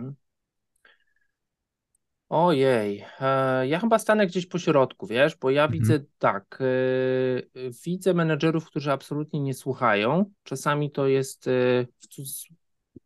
Ojej, 2.29 3.05
e, 3.21 3.67
ja 3.67 3.79
chyba 3.79 3.99
stanę 3.99 4.27
gdzieś 4.27 4.45
po 4.45 4.59
środku, 4.59 5.07
wiesz, 5.07 5.35
bo 5.35 5.49
ja 5.49 5.63
mhm. 5.63 5.79
widzę 5.79 5.99
tak, 6.17 6.59
e, 6.61 7.69
widzę 7.85 8.13
menedżerów, 8.13 8.65
którzy 8.65 8.91
absolutnie 8.91 9.39
nie 9.39 9.53
słuchają. 9.53 10.25
Czasami 10.43 10.91
to 10.91 11.07
jest, 11.07 11.47
e, 11.47 11.85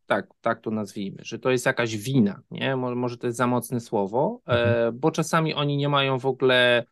tak, 0.06 0.28
tak 0.42 0.62
to 0.62 0.72
nazwijmy, 0.72 1.18
że 1.22 1.40
to 1.40 1.52
jest 1.52 1.66
jakaś 1.66 1.98
wina, 1.98 2.42
nie? 2.52 2.76
Może 2.76 3.18
to 3.18 3.28
jest 3.28 3.38
za 3.38 3.48
mocne 3.48 3.80
słowo, 3.80 4.42
mhm. 4.46 5.00
bo 5.00 5.12
czasami 5.12 5.54
oni 5.54 5.78
nie 5.78 5.90
mają 5.90 6.20
w 6.20 6.26
ogóle 6.26 6.86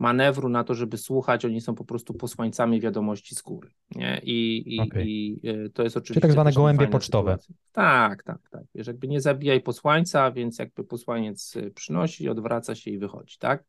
manewru 0.00 0.48
na 0.48 0.64
to, 0.64 0.74
żeby 0.74 0.98
słuchać, 0.98 1.44
oni 1.44 1.60
są 1.60 1.74
po 1.74 1.84
prostu 1.84 2.14
posłańcami 2.14 2.80
wiadomości 2.80 3.34
z 3.34 3.42
góry. 3.42 3.70
Nie? 3.94 4.20
I, 4.24 4.62
i, 4.76 4.80
okay. 4.80 5.04
i 5.06 5.40
e, 5.44 5.68
to 5.68 5.82
jest 5.82 5.96
oczywiście. 5.96 6.14
Czyli 6.14 6.22
tak 6.22 6.32
zwane 6.32 6.52
gołębie 6.52 6.88
pocztowe. 6.88 7.38
Sytuacja. 7.40 7.54
Tak, 7.72 8.22
tak, 8.22 8.50
tak. 8.50 8.62
Wiesz, 8.74 8.86
jakby 8.86 9.08
nie 9.08 9.20
zabijaj 9.20 9.60
posłańca, 9.60 10.30
więc 10.32 10.58
jakby 10.58 10.84
posłaniec 10.84 11.56
e, 11.56 11.70
przynosi, 11.70 12.28
odwraca 12.28 12.74
się 12.74 12.90
i 12.90 12.98
wychodzi, 12.98 13.38
tak? 13.38 13.64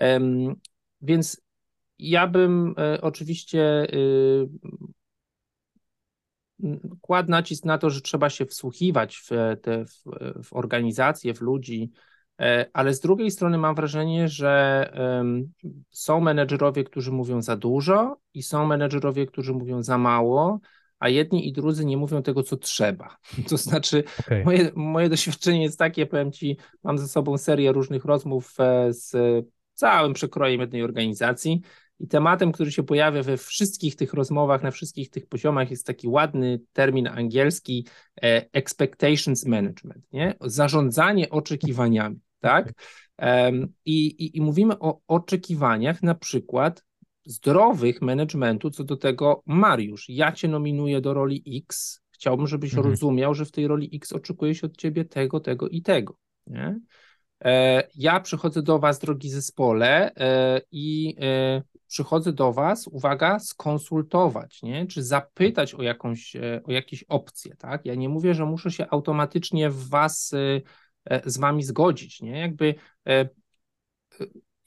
Um, 0.00 0.54
więc 1.02 1.42
ja 1.98 2.26
bym 2.26 2.74
e, 2.78 3.00
oczywiście 3.00 3.86
y, 3.94 4.48
kładł 7.00 7.30
nacisk 7.30 7.64
na 7.64 7.78
to, 7.78 7.90
że 7.90 8.00
trzeba 8.00 8.30
się 8.30 8.46
wsłuchiwać 8.46 9.16
w, 9.16 9.30
te, 9.62 9.84
w, 9.84 10.02
w 10.44 10.52
organizacje, 10.52 11.34
w 11.34 11.40
ludzi, 11.40 11.90
ale 12.72 12.94
z 12.94 13.00
drugiej 13.00 13.30
strony 13.30 13.58
mam 13.58 13.74
wrażenie, 13.74 14.28
że 14.28 14.92
są 15.90 16.20
menedżerowie, 16.20 16.84
którzy 16.84 17.12
mówią 17.12 17.42
za 17.42 17.56
dużo 17.56 18.16
i 18.34 18.42
są 18.42 18.66
menedżerowie, 18.66 19.26
którzy 19.26 19.52
mówią 19.52 19.82
za 19.82 19.98
mało, 19.98 20.60
a 21.02 21.08
jedni 21.08 21.48
i 21.48 21.52
drudzy 21.52 21.84
nie 21.84 21.96
mówią 21.96 22.22
tego, 22.22 22.42
co 22.42 22.56
trzeba. 22.56 23.16
To 23.48 23.56
znaczy, 23.56 24.04
okay. 24.20 24.44
moje, 24.44 24.70
moje 24.74 25.08
doświadczenie 25.08 25.62
jest 25.62 25.78
takie, 25.78 26.06
powiem 26.06 26.32
Ci, 26.32 26.56
mam 26.82 26.98
ze 26.98 27.08
sobą 27.08 27.38
serię 27.38 27.72
różnych 27.72 28.04
rozmów 28.04 28.54
e, 28.58 28.92
z 28.92 29.16
całym 29.74 30.12
przekrojem 30.12 30.60
jednej 30.60 30.82
organizacji 30.82 31.60
i 32.00 32.08
tematem, 32.08 32.52
który 32.52 32.72
się 32.72 32.82
pojawia 32.82 33.22
we 33.22 33.36
wszystkich 33.36 33.96
tych 33.96 34.14
rozmowach, 34.14 34.62
na 34.62 34.70
wszystkich 34.70 35.10
tych 35.10 35.26
poziomach, 35.26 35.70
jest 35.70 35.86
taki 35.86 36.08
ładny 36.08 36.60
termin 36.72 37.06
angielski 37.06 37.86
e, 38.22 38.46
expectations 38.52 39.46
management, 39.46 40.12
nie? 40.12 40.34
zarządzanie 40.40 41.30
oczekiwaniami. 41.30 42.20
Tak? 42.42 42.72
I, 43.84 44.06
i, 44.06 44.36
I 44.36 44.40
mówimy 44.40 44.78
o 44.78 45.00
oczekiwaniach, 45.06 46.02
na 46.02 46.14
przykład 46.14 46.84
zdrowych 47.24 48.02
managementu 48.02 48.70
co 48.70 48.84
do 48.84 48.96
tego, 48.96 49.42
Mariusz, 49.46 50.08
ja 50.08 50.32
cię 50.32 50.48
nominuję 50.48 51.00
do 51.00 51.14
roli 51.14 51.62
X, 51.64 52.00
chciałbym, 52.10 52.46
żebyś 52.46 52.74
mhm. 52.74 52.90
rozumiał, 52.90 53.34
że 53.34 53.44
w 53.44 53.52
tej 53.52 53.66
roli 53.66 53.90
X 53.94 54.12
oczekuje 54.12 54.54
się 54.54 54.66
od 54.66 54.76
ciebie 54.76 55.04
tego, 55.04 55.40
tego 55.40 55.68
i 55.68 55.82
tego. 55.82 56.16
Nie? 56.46 56.80
E, 57.44 57.82
ja 57.94 58.20
przychodzę 58.20 58.62
do 58.62 58.78
Was, 58.78 58.98
drogi 58.98 59.30
zespole, 59.30 60.14
e, 60.14 60.60
i 60.72 61.16
e, 61.20 61.62
przychodzę 61.88 62.32
do 62.32 62.52
Was, 62.52 62.86
uwaga, 62.86 63.38
skonsultować, 63.38 64.62
nie? 64.62 64.86
czy 64.86 65.02
zapytać 65.02 65.74
o, 65.74 65.82
jakąś, 65.82 66.36
o 66.64 66.72
jakieś 66.72 67.02
opcje. 67.02 67.56
Tak? 67.56 67.86
Ja 67.86 67.94
nie 67.94 68.08
mówię, 68.08 68.34
że 68.34 68.46
muszę 68.46 68.70
się 68.70 68.86
automatycznie 68.90 69.70
w 69.70 69.88
Was 69.88 70.34
z 71.24 71.38
Wami 71.38 71.62
zgodzić. 71.62 72.20
Nie? 72.20 72.40
Jakby 72.40 72.74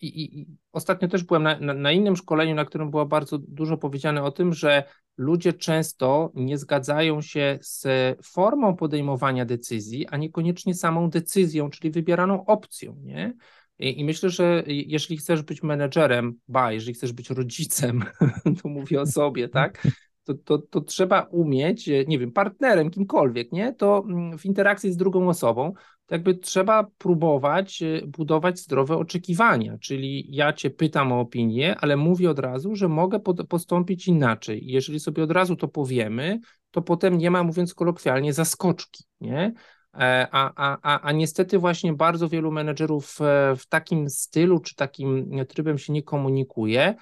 i, 0.01 0.39
i, 0.39 0.47
ostatnio 0.71 1.07
też 1.07 1.23
byłem 1.23 1.43
na, 1.43 1.59
na, 1.59 1.73
na, 1.73 1.91
innym 1.91 2.15
szkoleniu, 2.15 2.55
na 2.55 2.65
którym 2.65 2.91
było 2.91 3.05
bardzo 3.05 3.38
dużo 3.38 3.77
powiedziane 3.77 4.23
o 4.23 4.31
tym, 4.31 4.53
że 4.53 4.83
ludzie 5.17 5.53
często 5.53 6.31
nie 6.36 6.57
zgadzają 6.57 7.21
się 7.21 7.59
z 7.61 7.88
formą 8.25 8.75
podejmowania 8.75 9.45
decyzji, 9.45 10.07
a 10.07 10.17
niekoniecznie 10.17 10.75
samą 10.75 11.09
decyzją, 11.09 11.69
czyli 11.69 11.91
wybieraną 11.91 12.45
opcją. 12.45 12.95
Nie? 13.01 13.33
I, 13.79 13.99
I, 13.99 14.05
myślę, 14.05 14.29
że 14.29 14.63
jeśli 14.67 15.17
chcesz 15.17 15.41
być 15.41 15.63
menedżerem, 15.63 16.39
ba, 16.47 16.71
jeżeli 16.71 16.93
chcesz 16.93 17.13
być 17.13 17.29
rodzicem, 17.29 18.03
to 18.61 18.69
mówię 18.69 19.01
o 19.01 19.05
sobie, 19.05 19.49
tak? 19.49 19.88
To, 20.23 20.33
to, 20.33 20.57
to 20.57 20.81
trzeba 20.81 21.21
umieć, 21.21 21.89
nie 22.07 22.19
wiem, 22.19 22.31
partnerem, 22.31 22.89
kimkolwiek, 22.89 23.51
nie? 23.51 23.73
To 23.73 24.03
mm, 24.07 24.38
w 24.38 24.45
interakcji 24.45 24.91
z 24.91 24.97
drugą 24.97 25.29
osobą, 25.29 25.73
jakby 26.10 26.36
trzeba 26.36 26.88
próbować 26.97 27.82
e, 27.82 28.01
budować 28.08 28.60
zdrowe 28.60 28.97
oczekiwania, 28.97 29.78
czyli 29.78 30.28
ja 30.30 30.53
cię 30.53 30.70
pytam 30.70 31.12
o 31.12 31.20
opinię, 31.20 31.76
ale 31.80 31.97
mówię 31.97 32.30
od 32.30 32.39
razu, 32.39 32.76
że 32.76 32.88
mogę 32.88 33.20
postąpić 33.49 34.08
inaczej. 34.08 34.62
Jeżeli 34.66 34.99
sobie 34.99 35.24
od 35.24 35.32
razu 35.32 35.56
to 35.56 35.68
powiemy, 35.68 36.39
to 36.72 36.82
potem 36.82 37.18
nie 37.18 37.32
ma, 37.32 37.43
mówiąc 37.43 37.74
kolokwialnie, 37.74 38.34
zaskoczki, 38.34 39.03
nie? 39.22 39.53
E, 39.93 40.28
a, 40.32 40.53
a, 40.56 40.78
a, 40.82 41.01
a 41.01 41.12
niestety 41.12 41.60
właśnie 41.60 41.93
bardzo 41.93 42.30
wielu 42.30 42.51
menedżerów 42.51 43.18
e, 43.22 43.56
w 43.56 43.68
takim 43.68 44.10
stylu 44.10 44.60
czy 44.60 44.76
takim 44.76 45.32
trybem 45.47 45.78
się 45.78 45.93
nie 45.93 46.03
komunikuje, 46.03 46.95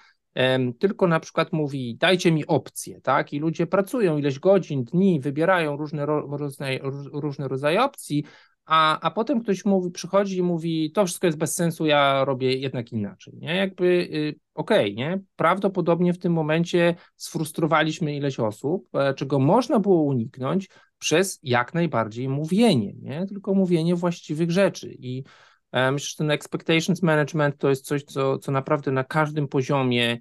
tylko 0.80 1.08
na 1.08 1.20
przykład 1.20 1.54
mówi 1.54 1.98
dajcie 1.98 2.32
mi 2.32 2.48
opcję, 2.48 3.02
tak? 3.02 3.34
I 3.34 3.40
ludzie 3.40 3.68
pracują 3.68 4.18
ileś 4.18 4.40
godzin, 4.40 4.84
dni, 4.84 5.20
wybierają 5.20 5.78
różne, 5.78 6.06
różne, 6.06 6.80
różne 7.14 7.48
rodzaje 7.48 7.84
opcji, 7.84 8.26
a, 8.66 9.00
a 9.00 9.12
potem 9.12 9.42
ktoś 9.42 9.66
mówi, 9.66 9.92
przychodzi 9.92 10.38
i 10.38 10.44
mówi, 10.44 10.92
to 10.92 11.06
wszystko 11.06 11.28
jest 11.28 11.38
bez 11.38 11.56
sensu, 11.56 11.86
ja 11.86 12.26
robię 12.26 12.58
jednak 12.58 12.92
inaczej, 12.92 13.34
nie? 13.38 13.56
Jakby, 13.56 13.86
y, 13.86 14.40
okej, 14.54 14.94
okay, 14.94 14.94
nie? 14.94 15.20
Prawdopodobnie 15.36 16.14
w 16.14 16.20
tym 16.20 16.34
momencie 16.34 16.96
sfrustrowaliśmy 17.16 18.16
ileś 18.16 18.40
osób, 18.40 18.88
e, 18.96 19.14
czego 19.14 19.40
można 19.40 19.80
było 19.80 20.04
uniknąć 20.04 20.70
przez 21.00 21.40
jak 21.44 21.74
najbardziej 21.74 22.30
mówienie, 22.30 22.94
nie? 23.02 23.26
Tylko 23.28 23.54
mówienie 23.54 23.96
właściwych 23.96 24.52
rzeczy 24.52 24.96
i 25.00 25.24
e, 25.72 25.92
Myślę, 25.92 26.08
że 26.10 26.16
ten 26.18 26.32
expectations 26.32 27.04
management 27.04 27.58
to 27.58 27.70
jest 27.70 27.86
coś, 27.86 28.04
co, 28.04 28.38
co 28.38 28.52
naprawdę 28.52 28.92
na 28.92 29.04
każdym 29.04 29.48
poziomie 29.48 30.20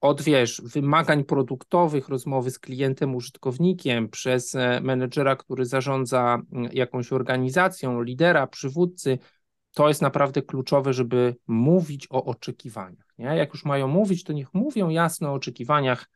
od 0.00 0.22
wiesz, 0.22 0.62
wymagań 0.64 1.24
produktowych, 1.24 2.08
rozmowy 2.08 2.50
z 2.50 2.58
klientem, 2.58 3.14
użytkownikiem, 3.14 4.08
przez 4.08 4.54
e, 4.54 4.80
menedżera, 4.80 5.36
który 5.36 5.66
zarządza 5.66 6.38
jakąś 6.72 7.12
organizacją, 7.12 8.02
lidera, 8.02 8.46
przywódcy, 8.46 9.18
to 9.74 9.88
jest 9.88 10.02
naprawdę 10.02 10.42
kluczowe, 10.42 10.92
żeby 10.92 11.36
mówić 11.46 12.06
o 12.10 12.24
oczekiwaniach. 12.24 13.14
Nie? 13.18 13.26
Jak 13.26 13.52
już 13.52 13.64
mają 13.64 13.88
mówić, 13.88 14.24
to 14.24 14.32
niech 14.32 14.54
mówią 14.54 14.88
jasno 14.88 15.28
o 15.28 15.32
oczekiwaniach. 15.32 16.10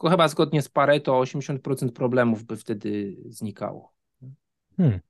Chyba 0.00 0.28
zgodnie 0.28 0.62
z 0.62 0.68
Pareto 0.68 1.20
80% 1.20 1.92
problemów 1.92 2.44
by 2.44 2.56
wtedy 2.56 3.16
znikało. 3.28 3.92
Hmm. 4.76 5.00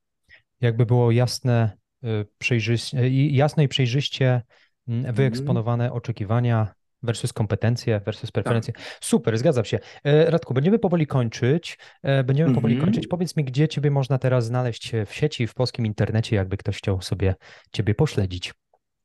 Jakby 0.61 0.87
było 0.87 1.11
jasne, 1.11 1.77
y, 2.05 2.27
przejrzyście, 2.39 3.09
jasno 3.31 3.63
i 3.63 3.69
przejrzyście 3.69 4.43
mm, 4.89 5.15
wyeksponowane 5.15 5.85
mm. 5.85 5.97
oczekiwania 5.97 6.75
versus 7.07 7.33
kompetencje, 7.33 8.01
versus 8.01 8.31
preferencje. 8.31 8.73
Tak. 8.73 8.83
Super, 9.01 9.39
zgadzam 9.39 9.65
się. 9.65 9.79
E, 10.05 10.31
Radku, 10.31 10.55
będziemy 10.55 10.79
powoli 10.79 11.07
kończyć. 11.07 11.79
E, 12.03 12.25
będziemy 12.25 12.55
powoli 12.55 12.75
mm 12.75 12.83
-hmm. 12.83 12.87
kończyć. 12.87 13.07
Powiedz 13.07 13.37
mi, 13.37 13.45
gdzie 13.45 13.69
Ciebie 13.69 13.91
można 13.91 14.19
teraz 14.19 14.45
znaleźć 14.45 14.93
w 15.07 15.15
sieci, 15.15 15.47
w 15.47 15.55
polskim 15.55 15.87
internecie, 15.87 16.37
jakby 16.37 16.57
ktoś 16.57 16.79
chciał 16.79 17.03
sobie 17.03 17.35
Ciebie 17.73 17.95
pośledzić. 17.95 18.55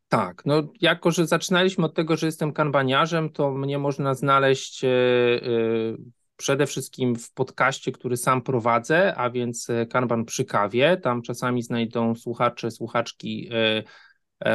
Tak, 0.08 0.42
no 0.46 0.64
jako, 0.82 1.12
że 1.12 1.28
zaczynaliśmy 1.28 1.86
od 1.86 1.96
tego, 1.96 2.18
że 2.18 2.26
jestem 2.26 2.54
kanbaniarzem, 2.54 3.30
to 3.30 3.52
mnie 3.52 3.78
można 3.78 4.14
znaleźć 4.14 4.82
przede 6.38 6.66
wszystkim 6.66 7.16
w 7.16 7.34
podcaście, 7.34 7.92
który 7.92 8.18
sam 8.18 8.42
prowadzę, 8.42 9.16
a 9.16 9.30
więc 9.30 9.68
Kanban 9.90 10.26
przy 10.26 10.46
kawie. 10.46 10.98
Tam 10.98 11.22
czasami 11.22 11.64
znajdą 11.64 12.16
słuchacze, 12.16 12.72
słuchaczki 12.72 13.50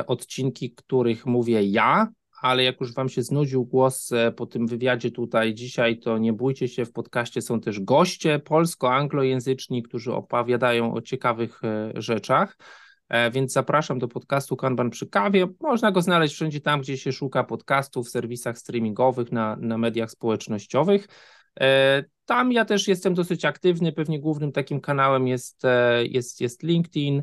odcinki, 0.07 0.75
których 0.75 1.27
mówię 1.27 1.63
ja, 1.63 2.09
ale 2.47 2.65
jak 2.65 2.81
już 2.81 2.95
Wam 2.95 3.09
się 3.09 3.23
znudził 3.23 3.65
głos 3.65 4.13
e, 4.13 4.33
po 4.33 4.47
tym 4.47 4.67
wywiadzie 4.67 5.11
tutaj 5.11 5.55
dzisiaj, 5.55 5.99
to 5.99 6.19
nie 6.19 6.33
bójcie 6.33 6.69
się, 6.69 6.85
w 6.85 6.93
podcaście 6.93 7.43
są 7.43 7.61
też 7.61 7.81
goście 7.81 8.39
polsko-anglojęzyczni, 8.39 9.83
którzy 9.83 10.13
opowiadają 10.13 10.95
o 10.95 11.03
ciekawych 11.03 11.61
e, 11.65 11.93
rzeczach. 11.95 12.57
E, 13.09 13.31
więc 13.31 13.53
zapraszam 13.53 13.99
do 13.99 14.09
podcastu 14.09 14.57
Kanban 14.57 14.91
przy 14.91 15.07
kawie. 15.07 15.47
Można 15.61 15.93
go 15.93 16.03
znaleźć 16.03 16.35
wszędzie 16.35 16.61
tam, 16.61 16.81
gdzie 16.81 16.97
się 16.97 17.13
szuka 17.13 17.45
podcastów, 17.45 18.07
w 18.07 18.11
serwisach 18.11 18.59
streamingowych, 18.59 19.33
na, 19.33 19.57
na 19.57 19.79
mediach 19.79 20.11
społecznościowych. 20.11 21.09
Tam 22.25 22.53
ja 22.53 22.65
też 22.65 22.89
jestem 22.89 23.15
dosyć 23.15 23.45
aktywny. 23.45 23.93
Pewnie 23.93 24.21
głównym 24.21 24.53
takim 24.53 24.81
kanałem 24.81 25.29
jest, 25.29 25.63
jest, 26.03 26.41
jest 26.41 26.63
LinkedIn. 26.63 27.23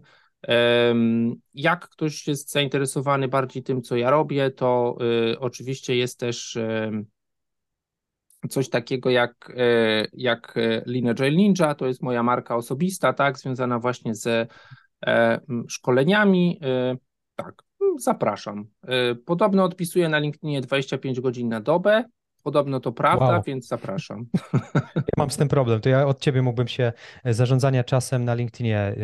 Jak 1.53 1.89
ktoś 1.89 2.27
jest 2.27 2.51
zainteresowany 2.51 3.27
bardziej 3.27 3.63
tym, 3.63 3.81
co 3.81 3.95
ja 3.95 4.09
robię, 4.09 4.51
to 4.51 4.97
y, 5.31 5.39
oczywiście 5.39 5.95
jest 5.95 6.19
też 6.19 6.57
coś 8.49 8.69
takiego 8.69 9.09
jak, 9.09 9.53
e, 9.57 10.05
jak 10.13 10.55
Lean 10.85 11.07
Agile 11.07 11.31
Ninja, 11.31 11.75
to 11.75 11.87
jest 11.87 12.01
moja 12.01 12.23
marka 12.23 12.55
osobista, 12.55 13.13
tak, 13.13 13.39
związana 13.39 13.79
właśnie 13.79 14.15
ze 14.15 14.47
szkoleniami. 15.67 16.59
Tak, 17.35 17.63
zapraszam. 17.97 18.65
Podobno 19.25 19.63
odpisuję 19.63 20.09
na 20.09 20.19
LinkedInie 20.19 20.61
25 20.61 21.21
godzin 21.21 21.49
na 21.49 21.61
dobę, 21.61 22.03
Podobno 22.43 22.79
to 22.79 22.91
prawda, 22.91 23.25
wow. 23.25 23.41
więc 23.45 23.67
zapraszam. 23.67 24.25
Ja 24.95 25.17
mam 25.17 25.31
z 25.31 25.37
tym 25.37 25.47
problem. 25.47 25.81
To 25.81 25.89
ja 25.89 26.07
od 26.07 26.19
ciebie 26.19 26.41
mógłbym 26.41 26.67
się 26.67 26.93
e, 27.23 27.33
zarządzania 27.33 27.83
czasem 27.83 28.25
na 28.25 28.33
LinkedInie 28.33 28.95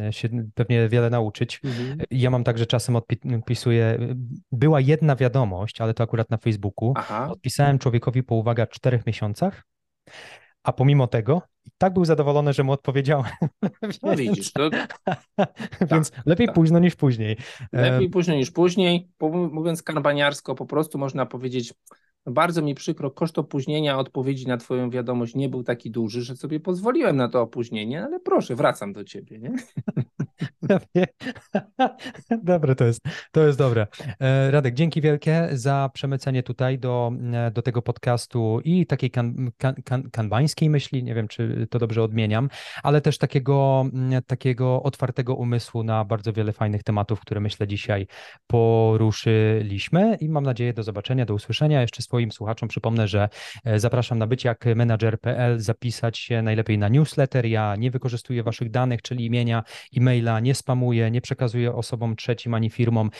e, 0.00 0.12
się 0.12 0.28
pewnie 0.54 0.88
wiele 0.88 1.10
nauczyć. 1.10 1.60
Mhm. 1.64 1.98
Ja 2.10 2.30
mam 2.30 2.44
także 2.44 2.66
czasem 2.66 2.96
odpisuję. 2.96 3.98
Była 4.52 4.80
jedna 4.80 5.16
wiadomość, 5.16 5.80
ale 5.80 5.94
to 5.94 6.04
akurat 6.04 6.30
na 6.30 6.36
Facebooku. 6.36 6.92
Aha. 6.96 7.28
Odpisałem 7.30 7.78
człowiekowi 7.78 8.22
po 8.22 8.34
uwaga 8.34 8.66
czterech 8.66 9.06
miesiącach, 9.06 9.64
a 10.62 10.72
pomimo 10.72 11.06
tego 11.06 11.42
i 11.68 11.70
tak 11.78 11.92
był 11.92 12.04
zadowolony, 12.04 12.52
że 12.52 12.64
mu 12.64 12.72
odpowiedziałem. 12.72 13.32
No 14.02 14.16
widzisz, 14.16 14.52
to... 14.52 14.70
Więc 15.90 16.10
tak, 16.10 16.26
lepiej 16.26 16.46
tak. 16.46 16.54
późno 16.54 16.78
niż 16.78 16.96
później. 16.96 17.36
Lepiej 17.72 18.10
późno 18.10 18.34
niż 18.34 18.50
później. 18.50 19.08
Mówiąc 19.50 19.82
kanbaniarsko, 19.82 20.54
po 20.54 20.66
prostu 20.66 20.98
można 20.98 21.26
powiedzieć 21.26 21.74
bardzo 22.30 22.62
mi 22.62 22.74
przykro, 22.74 23.10
koszt 23.10 23.38
opóźnienia 23.38 23.98
odpowiedzi 23.98 24.46
na 24.46 24.56
Twoją 24.56 24.90
wiadomość 24.90 25.34
nie 25.34 25.48
był 25.48 25.62
taki 25.62 25.90
duży, 25.90 26.22
że 26.22 26.36
sobie 26.36 26.60
pozwoliłem 26.60 27.16
na 27.16 27.28
to 27.28 27.42
opóźnienie, 27.42 28.04
ale 28.04 28.20
proszę, 28.20 28.56
wracam 28.56 28.92
do 28.92 29.04
Ciebie, 29.04 29.38
nie? 29.38 29.52
dobre 32.42 32.74
to 32.74 32.84
jest, 32.84 33.00
to 33.32 33.46
jest 33.46 33.58
dobre. 33.58 33.86
E, 34.20 34.50
Radek, 34.50 34.74
dzięki 34.74 35.00
wielkie 35.00 35.48
za 35.52 35.90
przemycenie 35.94 36.42
tutaj 36.42 36.78
do, 36.78 37.12
e, 37.32 37.50
do 37.50 37.62
tego 37.62 37.82
podcastu 37.82 38.60
i 38.64 38.86
takiej 38.86 39.10
kan, 39.10 39.50
kan, 39.58 39.74
kan, 39.84 40.10
kanbańskiej 40.10 40.70
myśli, 40.70 41.04
nie 41.04 41.14
wiem, 41.14 41.28
czy 41.28 41.66
to 41.70 41.78
dobrze 41.78 42.02
odmieniam, 42.02 42.48
ale 42.82 43.00
też 43.00 43.18
takiego, 43.18 43.84
takiego 44.26 44.82
otwartego 44.82 45.34
umysłu 45.34 45.82
na 45.82 46.04
bardzo 46.04 46.32
wiele 46.32 46.52
fajnych 46.52 46.82
tematów, 46.82 47.20
które 47.20 47.40
myślę 47.40 47.66
dzisiaj 47.66 48.06
poruszyliśmy 48.46 50.16
i 50.20 50.28
mam 50.28 50.44
nadzieję 50.44 50.72
do 50.72 50.82
zobaczenia, 50.82 51.26
do 51.26 51.34
usłyszenia. 51.34 51.80
Jeszcze 51.80 52.02
swoim 52.18 52.32
słuchaczom 52.32 52.68
przypomnę, 52.68 53.08
że 53.08 53.28
e, 53.64 53.80
zapraszam 53.80 54.18
na 54.18 54.26
byciakmanager.pl, 54.26 55.60
zapisać 55.60 56.18
się 56.18 56.42
najlepiej 56.42 56.78
na 56.78 56.88
newsletter. 56.88 57.46
Ja 57.46 57.76
nie 57.76 57.90
wykorzystuję 57.90 58.42
waszych 58.42 58.70
danych, 58.70 59.02
czyli 59.02 59.26
imienia, 59.26 59.62
e-maila, 59.96 60.40
nie 60.40 60.54
spamuję, 60.54 61.10
nie 61.10 61.20
przekazuję 61.20 61.74
osobom 61.74 62.16
trzecim 62.16 62.54
ani 62.54 62.70
firmom, 62.70 63.10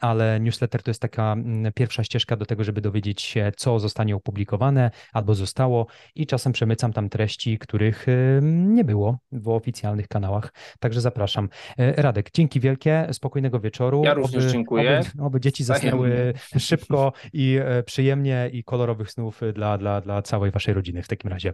ale 0.00 0.40
newsletter 0.40 0.82
to 0.82 0.90
jest 0.90 1.02
taka 1.02 1.32
mm, 1.32 1.72
pierwsza 1.72 2.04
ścieżka 2.04 2.36
do 2.36 2.46
tego, 2.46 2.64
żeby 2.64 2.80
dowiedzieć 2.80 3.22
się, 3.22 3.52
co 3.56 3.78
zostanie 3.78 4.16
opublikowane 4.16 4.90
albo 5.12 5.34
zostało 5.34 5.86
i 6.14 6.26
czasem 6.26 6.52
przemycam 6.52 6.92
tam 6.92 7.08
treści, 7.08 7.58
których 7.58 8.06
nie 8.42 8.84
było 8.84 9.18
w 9.32 9.48
oficjalnych 9.48 10.08
kanałach. 10.08 10.52
Także 10.80 11.00
zapraszam. 11.00 11.48
E, 11.78 12.02
Radek, 12.02 12.30
dzięki 12.34 12.60
wielkie, 12.60 13.08
spokojnego 13.12 13.60
wieczoru. 13.60 14.02
Ja 14.04 14.14
również 14.14 14.44
oby, 14.44 14.52
dziękuję. 14.52 15.00
Oby, 15.14 15.24
oby 15.24 15.40
dzieci 15.40 15.64
zasnęły 15.64 16.34
szybko 16.58 17.12
i 17.32 17.58
e, 17.60 17.82
przyjemnie 18.12 18.50
i 18.52 18.64
kolorowych 18.64 19.10
snów 19.10 19.40
dla, 19.54 19.78
dla, 19.78 20.00
dla 20.00 20.22
całej 20.22 20.50
waszej 20.50 20.74
rodziny 20.74 21.02
w 21.02 21.08
takim 21.08 21.30
razie. 21.30 21.50